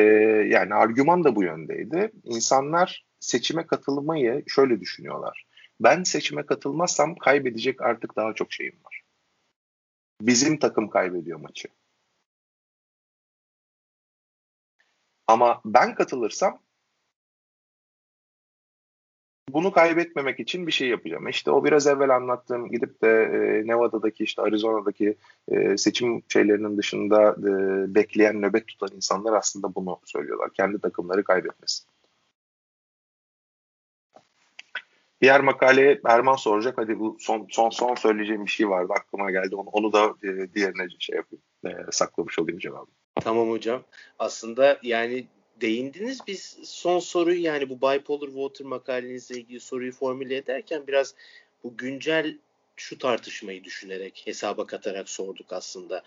[0.49, 2.11] yani argüman da bu yöndeydi.
[2.23, 5.45] İnsanlar seçime katılmayı şöyle düşünüyorlar.
[5.79, 9.01] Ben seçime katılmazsam kaybedecek artık daha çok şeyim var.
[10.21, 11.67] Bizim takım kaybediyor maçı.
[15.27, 16.59] Ama ben katılırsam
[19.49, 21.27] bunu kaybetmemek için bir şey yapacağım.
[21.27, 25.17] İşte o biraz evvel anlattığım gidip de e, Nevada'daki işte Arizona'daki
[25.51, 27.51] e, seçim şeylerinin dışında e,
[27.95, 30.49] bekleyen nöbet tutan insanlar aslında bunu söylüyorlar.
[30.53, 31.85] Kendi takımları kaybetmesin.
[35.21, 36.77] Diğer makale Erman soracak.
[36.77, 39.55] Hadi bu son son son söyleyeceğim bir şey vardı aklıma geldi.
[39.55, 41.43] Onu, onu da e, diğerine şey yapayım.
[41.65, 42.91] E, saklamış olayım cevabı.
[43.15, 43.83] Tamam hocam.
[44.19, 45.27] Aslında yani
[45.61, 46.19] değindiniz.
[46.27, 51.15] Biz son soruyu yani bu bipolar water makalenizle ilgili soruyu formüle ederken biraz
[51.63, 52.37] bu güncel
[52.75, 56.03] şu tartışmayı düşünerek hesaba katarak sorduk aslında.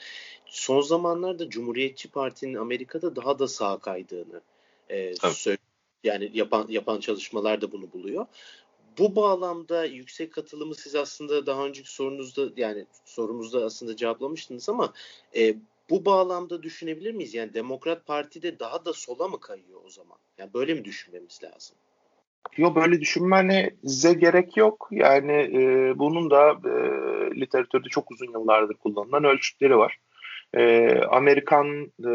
[0.46, 4.40] Son zamanlarda Cumhuriyetçi Parti'nin Amerika'da daha da sağ kaydığını
[4.88, 5.58] e, söylüyor.
[6.04, 8.26] Yani yapan yapan çalışmalar da bunu buluyor.
[8.98, 14.92] Bu bağlamda yüksek katılımı siz aslında daha önceki sorunuzda yani sorumuzda aslında cevaplamıştınız ama
[15.36, 15.54] e,
[15.90, 17.34] bu bağlamda düşünebilir miyiz?
[17.34, 20.18] Yani Demokrat Parti'de daha da sola mı kayıyor o zaman?
[20.38, 21.76] Yani böyle mi düşünmemiz lazım?
[22.56, 24.88] Yok böyle düşünmenize gerek yok.
[24.90, 29.98] Yani e, bunun da e, literatürde çok uzun yıllardır kullanılan ölçütleri var.
[30.56, 32.12] E, Amerikan e,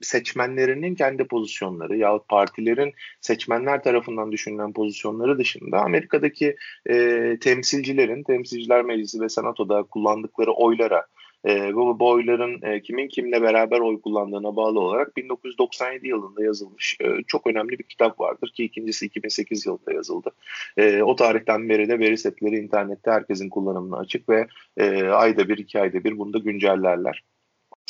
[0.00, 6.56] seçmenlerinin kendi pozisyonları yahut partilerin seçmenler tarafından düşünülen pozisyonları dışında Amerika'daki
[6.90, 11.06] e, temsilcilerin, temsilciler meclisi ve senatoda kullandıkları oylara
[11.46, 16.96] e, bu, bu oyların e, kimin kimle beraber oy kullandığına bağlı olarak 1997 yılında yazılmış
[17.00, 20.30] e, çok önemli bir kitap vardır ki ikincisi 2008 yılında yazıldı.
[20.76, 24.46] E, o tarihten beri de veri setleri internette herkesin kullanımına açık ve
[24.76, 27.22] e, ayda bir iki ayda bir bunu da güncellerler.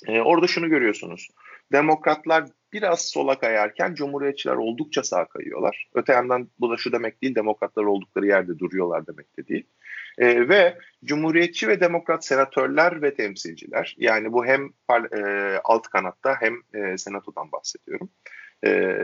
[0.06, 1.28] E, orada şunu görüyorsunuz.
[1.72, 5.88] Demokratlar biraz sola kayarken cumhuriyetçiler oldukça sağ kayıyorlar.
[5.94, 9.66] Öte yandan bu da şu demek değil demokratlar oldukları yerde duruyorlar demek de değil.
[10.18, 14.70] E, ve cumhuriyetçi ve demokrat senatörler ve temsilciler yani bu hem
[15.16, 15.20] e,
[15.64, 18.10] alt kanatta hem e, senatodan bahsediyorum.
[18.66, 18.98] E,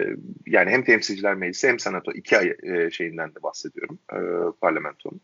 [0.47, 4.19] yani hem temsilciler meclisi hem senato iki ay e, şeyinden de bahsediyorum e,
[4.61, 5.21] parlamentonun.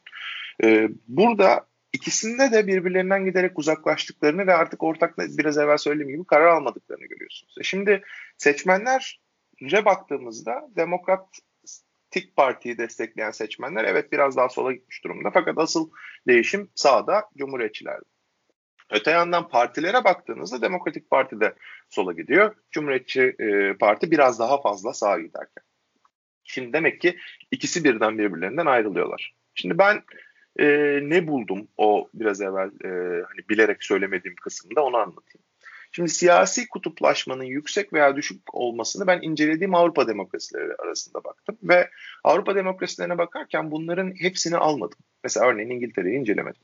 [0.65, 6.47] E, burada ikisinde de birbirlerinden giderek uzaklaştıklarını ve artık ortak biraz evvel söylediğim gibi karar
[6.47, 7.55] almadıklarını görüyorsunuz.
[7.61, 8.03] E, şimdi
[8.37, 11.29] seçmenlere baktığımızda demokrat
[12.11, 15.31] Tik Parti'yi destekleyen seçmenler evet biraz daha sola gitmiş durumda.
[15.35, 15.91] Fakat asıl
[16.27, 18.05] değişim sağda Cumhuriyetçilerde.
[18.91, 21.55] Öte yandan partilere baktığınızda Demokratik Parti de
[21.89, 22.55] sola gidiyor.
[22.71, 25.65] Cumhuriyetçi e, Parti biraz daha fazla sağa giderken.
[26.45, 27.19] Şimdi demek ki
[27.51, 29.35] ikisi birden birbirlerinden ayrılıyorlar.
[29.55, 30.03] Şimdi ben
[30.59, 30.67] e,
[31.03, 32.89] ne buldum o biraz evvel e,
[33.23, 35.45] hani bilerek söylemediğim kısımda onu anlatayım.
[35.93, 41.91] Şimdi siyasi kutuplaşmanın yüksek veya düşük olmasını ben incelediğim Avrupa demokrasileri arasında baktım ve
[42.25, 44.99] Avrupa demokrasilerine bakarken bunların hepsini almadım.
[45.25, 46.63] Mesela örneğin İngiltere'yi incelemedim.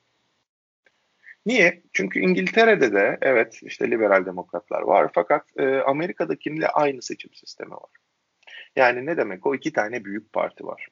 [1.46, 1.82] Niye?
[1.92, 7.90] Çünkü İngiltere'de de evet işte liberal demokratlar var fakat e, Amerika'dakiyle aynı seçim sistemi var.
[8.76, 9.46] Yani ne demek?
[9.46, 10.88] O iki tane büyük parti var.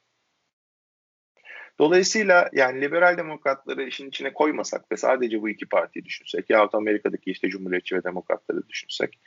[1.79, 7.31] Dolayısıyla yani liberal demokratları işin içine koymasak ve sadece bu iki partiyi düşünsek yahut Amerika'daki
[7.31, 9.19] işte Cumhuriyetçi ve demokratları düşünsek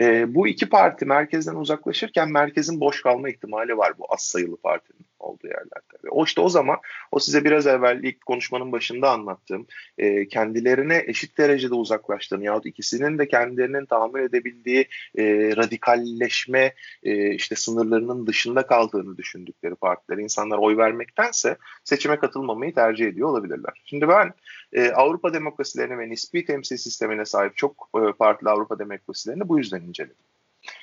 [0.00, 5.06] e, bu iki parti merkezden uzaklaşırken merkezin boş kalma ihtimali var bu az sayılı partinin
[5.18, 5.94] olduğu yerlerde.
[6.04, 6.78] Ve o işte o zaman
[7.12, 9.66] o size biraz evvel ilk konuşmanın başında anlattığım
[9.98, 15.24] e, kendilerine eşit derecede uzaklaştığını yahut ikisinin de kendilerinin tahammül edebildiği e,
[15.56, 21.56] radikalleşme e, işte sınırlarının dışında kaldığını düşündükleri partiler insanlar oy vermektense
[21.94, 23.82] seçime katılmamayı tercih ediyor olabilirler.
[23.84, 24.34] Şimdi ben
[24.72, 29.80] e, Avrupa demokrasilerine ve nispi temsil sistemine sahip çok e, partili Avrupa demokrasilerini bu yüzden
[29.80, 30.16] inceledim.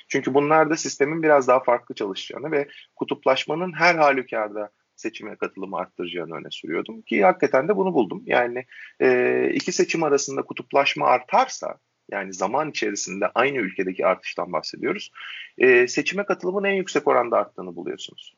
[0.08, 6.34] Çünkü bunlar da sistemin biraz daha farklı çalışacağını ve kutuplaşmanın her halükarda seçime katılımı arttıracağını
[6.34, 8.22] öne sürüyordum ki hakikaten de bunu buldum.
[8.26, 8.64] Yani
[9.00, 11.78] e, iki seçim arasında kutuplaşma artarsa
[12.10, 15.12] yani zaman içerisinde aynı ülkedeki artıştan bahsediyoruz.
[15.58, 18.34] E, seçime katılımın en yüksek oranda arttığını buluyorsunuz.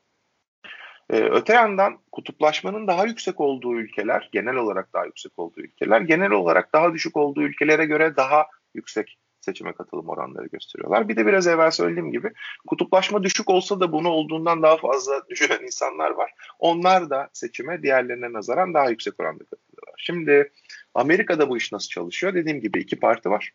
[1.09, 6.31] Ee, öte yandan kutuplaşmanın daha yüksek olduğu ülkeler, genel olarak daha yüksek olduğu ülkeler, genel
[6.31, 11.09] olarak daha düşük olduğu ülkelere göre daha yüksek seçime katılım oranları gösteriyorlar.
[11.09, 12.31] Bir de biraz evvel söylediğim gibi
[12.67, 16.31] kutuplaşma düşük olsa da bunu olduğundan daha fazla düşünen insanlar var.
[16.59, 19.95] Onlar da seçime diğerlerine nazaran daha yüksek oranda katılıyorlar.
[19.97, 20.51] Şimdi
[20.93, 22.33] Amerika'da bu iş nasıl çalışıyor?
[22.33, 23.51] Dediğim gibi iki parti var.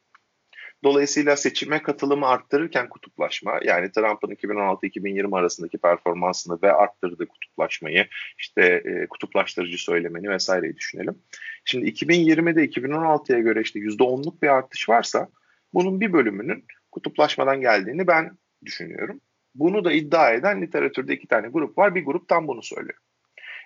[0.85, 8.07] Dolayısıyla seçime katılımı arttırırken kutuplaşma yani Trump'ın 2016-2020 arasındaki performansını ve arttırdığı kutuplaşmayı
[8.39, 11.19] işte e, kutuplaştırıcı söylemeni vesaireyi düşünelim.
[11.65, 15.29] Şimdi 2020'de 2016'ya göre işte %10'luk bir artış varsa
[15.75, 19.21] bunun bir bölümünün kutuplaşmadan geldiğini ben düşünüyorum.
[19.55, 21.95] Bunu da iddia eden literatürde iki tane grup var.
[21.95, 22.99] Bir grup tam bunu söylüyor.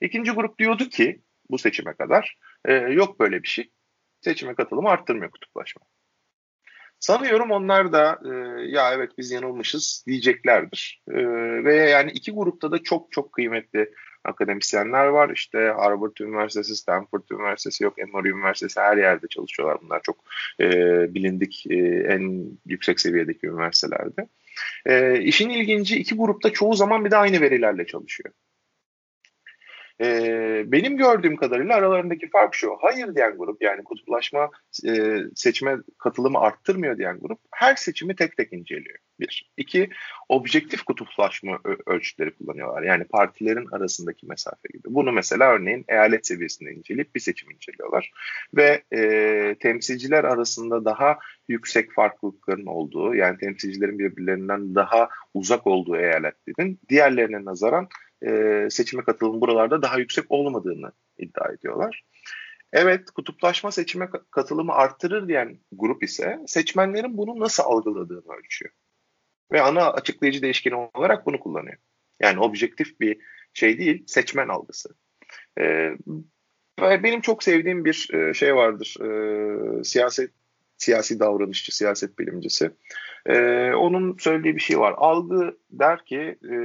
[0.01, 1.21] İkinci grup diyordu ki
[1.51, 3.71] bu seçime kadar e, yok böyle bir şey.
[4.21, 5.83] Seçime katılımı arttırmıyor kutuplaşma.
[7.05, 8.31] Sanıyorum onlar da e,
[8.67, 11.03] ya evet biz yanılmışız diyeceklerdir.
[11.09, 11.15] E,
[11.65, 13.91] ve yani iki grupta da çok çok kıymetli
[14.25, 15.31] akademisyenler var.
[15.35, 19.79] İşte Harvard Üniversitesi, Stanford Üniversitesi yok, Emory Üniversitesi her yerde çalışıyorlar.
[19.83, 20.17] Bunlar çok
[20.61, 20.69] e,
[21.15, 21.77] bilindik e,
[22.09, 24.29] en yüksek seviyedeki üniversitelerde.
[24.87, 28.31] E, işin ilginci iki grupta çoğu zaman bir de aynı verilerle çalışıyor.
[30.01, 32.77] E, benim gördüğüm kadarıyla aralarındaki fark şu.
[32.81, 34.51] Hayır diyen grup yani kutuplaşma
[34.87, 38.99] e, seçime katılımı arttırmıyor diyen grup her seçimi tek tek inceliyor.
[39.21, 39.53] Bir.
[39.57, 39.91] İki,
[40.29, 42.83] objektif kutuplaşma ölçütleri kullanıyorlar.
[42.83, 44.83] Yani partilerin arasındaki mesafe gibi.
[44.95, 48.11] Bunu mesela örneğin eyalet seviyesinde inceleyip bir seçim inceliyorlar.
[48.55, 51.19] Ve e, temsilciler arasında daha
[51.49, 57.89] yüksek farklılıkların olduğu yani temsilcilerin birbirlerinden daha uzak olduğu eyaletlerin diğerlerine nazaran
[58.27, 62.05] e, seçime katılım buralarda daha yüksek olmadığını iddia ediyorlar.
[62.73, 68.73] Evet kutuplaşma seçime katılımı arttırır diyen grup ise seçmenlerin bunu nasıl algıladığını ölçüyor.
[69.53, 71.77] Ve ana açıklayıcı değişkeni olarak bunu kullanıyor.
[72.21, 73.19] Yani objektif bir
[73.55, 74.89] şey değil, seçmen algısı.
[75.61, 75.97] Ee,
[76.81, 78.97] benim çok sevdiğim bir e, şey vardır.
[79.01, 80.31] Ee, siyaset
[80.77, 82.71] siyasi davranışçı, siyaset bilimcisi.
[83.27, 84.95] Ee, onun söylediği bir şey var.
[84.97, 86.57] Algı der ki e,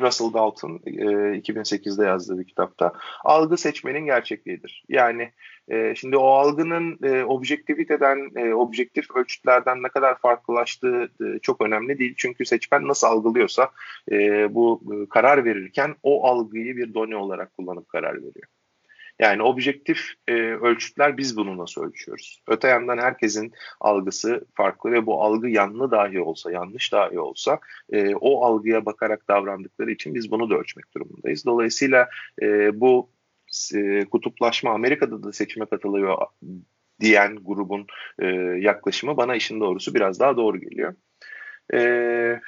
[0.00, 0.90] Russell Dalton e,
[1.38, 2.92] 2008'de yazdığı bir kitapta
[3.24, 4.84] algı seçmenin gerçekliğidir.
[4.88, 5.32] Yani
[5.68, 11.98] e, şimdi o algının e, objektiviteden, e, objektif ölçütlerden ne kadar farklılaştığı e, çok önemli
[11.98, 12.14] değil.
[12.16, 13.70] Çünkü seçmen nasıl algılıyorsa
[14.12, 18.46] e, bu e, karar verirken o algıyı bir done olarak kullanıp karar veriyor.
[19.20, 22.42] Yani objektif e, ölçütler biz bunu nasıl ölçüyoruz?
[22.48, 27.58] Öte yandan herkesin algısı farklı ve bu algı yanlı dahi olsa, yanlış dahi olsa
[27.92, 31.44] e, o algıya bakarak davrandıkları için biz bunu da ölçmek durumundayız.
[31.46, 32.08] Dolayısıyla
[32.42, 33.10] e, bu
[33.74, 36.18] e, kutuplaşma Amerika'da da seçime katılıyor
[37.00, 37.86] diyen grubun
[38.18, 38.26] e,
[38.60, 40.94] yaklaşımı bana işin doğrusu biraz daha doğru geliyor.
[41.74, 42.40] E,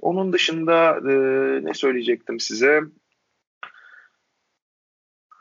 [0.00, 1.14] onun dışında e,
[1.64, 2.80] ne söyleyecektim size?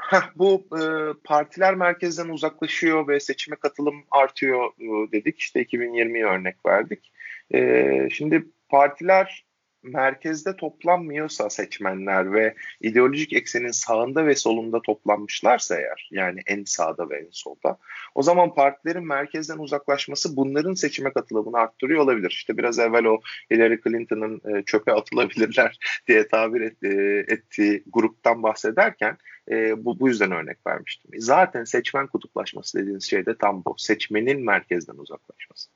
[0.09, 0.83] Heh, bu e,
[1.23, 5.39] partiler merkezden uzaklaşıyor ve seçime katılım artıyor e, dedik.
[5.39, 7.11] İşte 2020'yi örnek verdik.
[7.53, 9.44] E, şimdi partiler
[9.85, 17.17] merkezde toplanmıyorsa seçmenler ve ideolojik eksenin sağında ve solunda toplanmışlarsa eğer yani en sağda ve
[17.17, 17.77] en solda
[18.15, 22.29] o zaman partilerin merkezden uzaklaşması bunların seçime katılımını arttırıyor olabilir.
[22.29, 23.21] İşte biraz evvel o
[23.51, 26.83] Hillary Clinton'ın e, çöpe atılabilirler diye tabir et,
[27.31, 29.17] ettiği gruptan bahsederken
[29.51, 31.11] E, bu, bu yüzden örnek vermiştim.
[31.17, 33.75] Zaten seçmen kutuplaşması dediğiniz şey de tam bu.
[33.77, 35.69] Seçmenin merkezden uzaklaşması.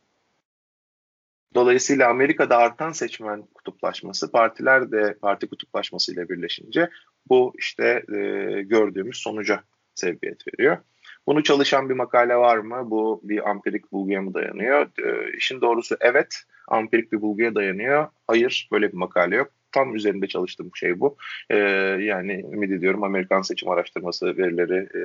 [1.56, 6.90] Dolayısıyla Amerika'da artan seçmen kutuplaşması, partiler de parti kutuplaşması ile birleşince
[7.30, 8.18] bu işte e,
[8.62, 9.64] gördüğümüz sonuca
[9.96, 10.78] sebebiyet veriyor.
[11.28, 12.92] Bunu çalışan bir makale var mı?
[12.92, 14.88] Bu bir ampirik bulguya mı dayanıyor?
[15.04, 18.08] E, işin doğrusu evet, ampirik bir bulguya dayanıyor.
[18.28, 19.52] Hayır, böyle bir makale yok.
[19.72, 21.16] Tam üzerinde çalıştığım şey bu.
[21.50, 21.58] E,
[22.00, 25.02] yani ümit ediyorum Amerikan seçim araştırması verileri e,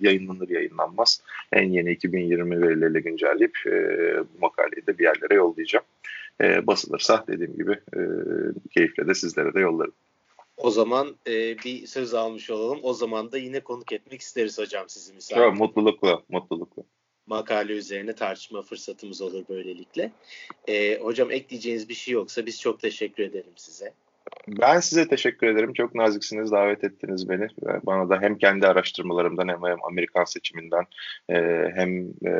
[0.00, 1.22] yayınlanır yayınlanmaz.
[1.52, 3.72] En yeni 2020 verileriyle güncelleyip e,
[4.18, 5.84] bu makaleyi de bir yerlere yollayacağım.
[6.40, 8.00] E, basılırsa dediğim gibi e,
[8.70, 9.92] keyifle de sizlere de yollarım.
[10.56, 12.78] O zaman e, bir söz almış olalım.
[12.82, 15.42] O zaman da yine konuk etmek isteriz hocam sizi misafir.
[15.42, 16.82] Evet, mutlulukla, mutlulukla.
[17.26, 20.12] Makale üzerine tartışma fırsatımız olur böylelikle.
[20.68, 23.92] E, hocam ekleyeceğiniz bir şey yoksa biz çok teşekkür edelim size.
[24.48, 25.72] Ben size teşekkür ederim.
[25.72, 27.48] Çok naziksiniz, davet ettiniz beni.
[27.82, 30.84] Bana da hem kendi araştırmalarımdan hem Amerikan seçiminden
[31.28, 31.34] e,
[31.74, 32.32] hem e,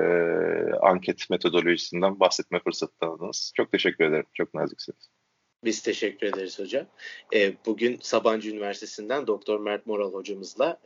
[0.82, 3.52] anket metodolojisinden bahsetme fırsatı tanıdınız.
[3.56, 4.26] Çok teşekkür ederim.
[4.34, 5.10] Çok naziksiniz.
[5.64, 6.86] Biz teşekkür ederiz hocam.
[7.34, 10.80] E, bugün Sabancı Üniversitesi'nden Doktor Mert Moral hocamızla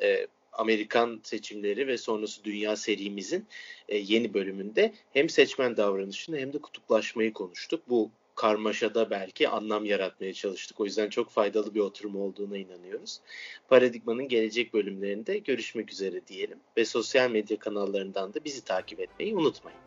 [0.53, 3.47] Amerikan seçimleri ve sonrası dünya serimizin
[3.93, 7.83] yeni bölümünde hem seçmen davranışını hem de kutuplaşmayı konuştuk.
[7.89, 8.11] Bu
[8.41, 10.81] karmaşada belki anlam yaratmaya çalıştık.
[10.81, 13.21] O yüzden çok faydalı bir oturum olduğuna inanıyoruz.
[13.69, 19.79] Paradigmanın gelecek bölümlerinde görüşmek üzere diyelim ve sosyal medya kanallarından da bizi takip etmeyi unutmayın.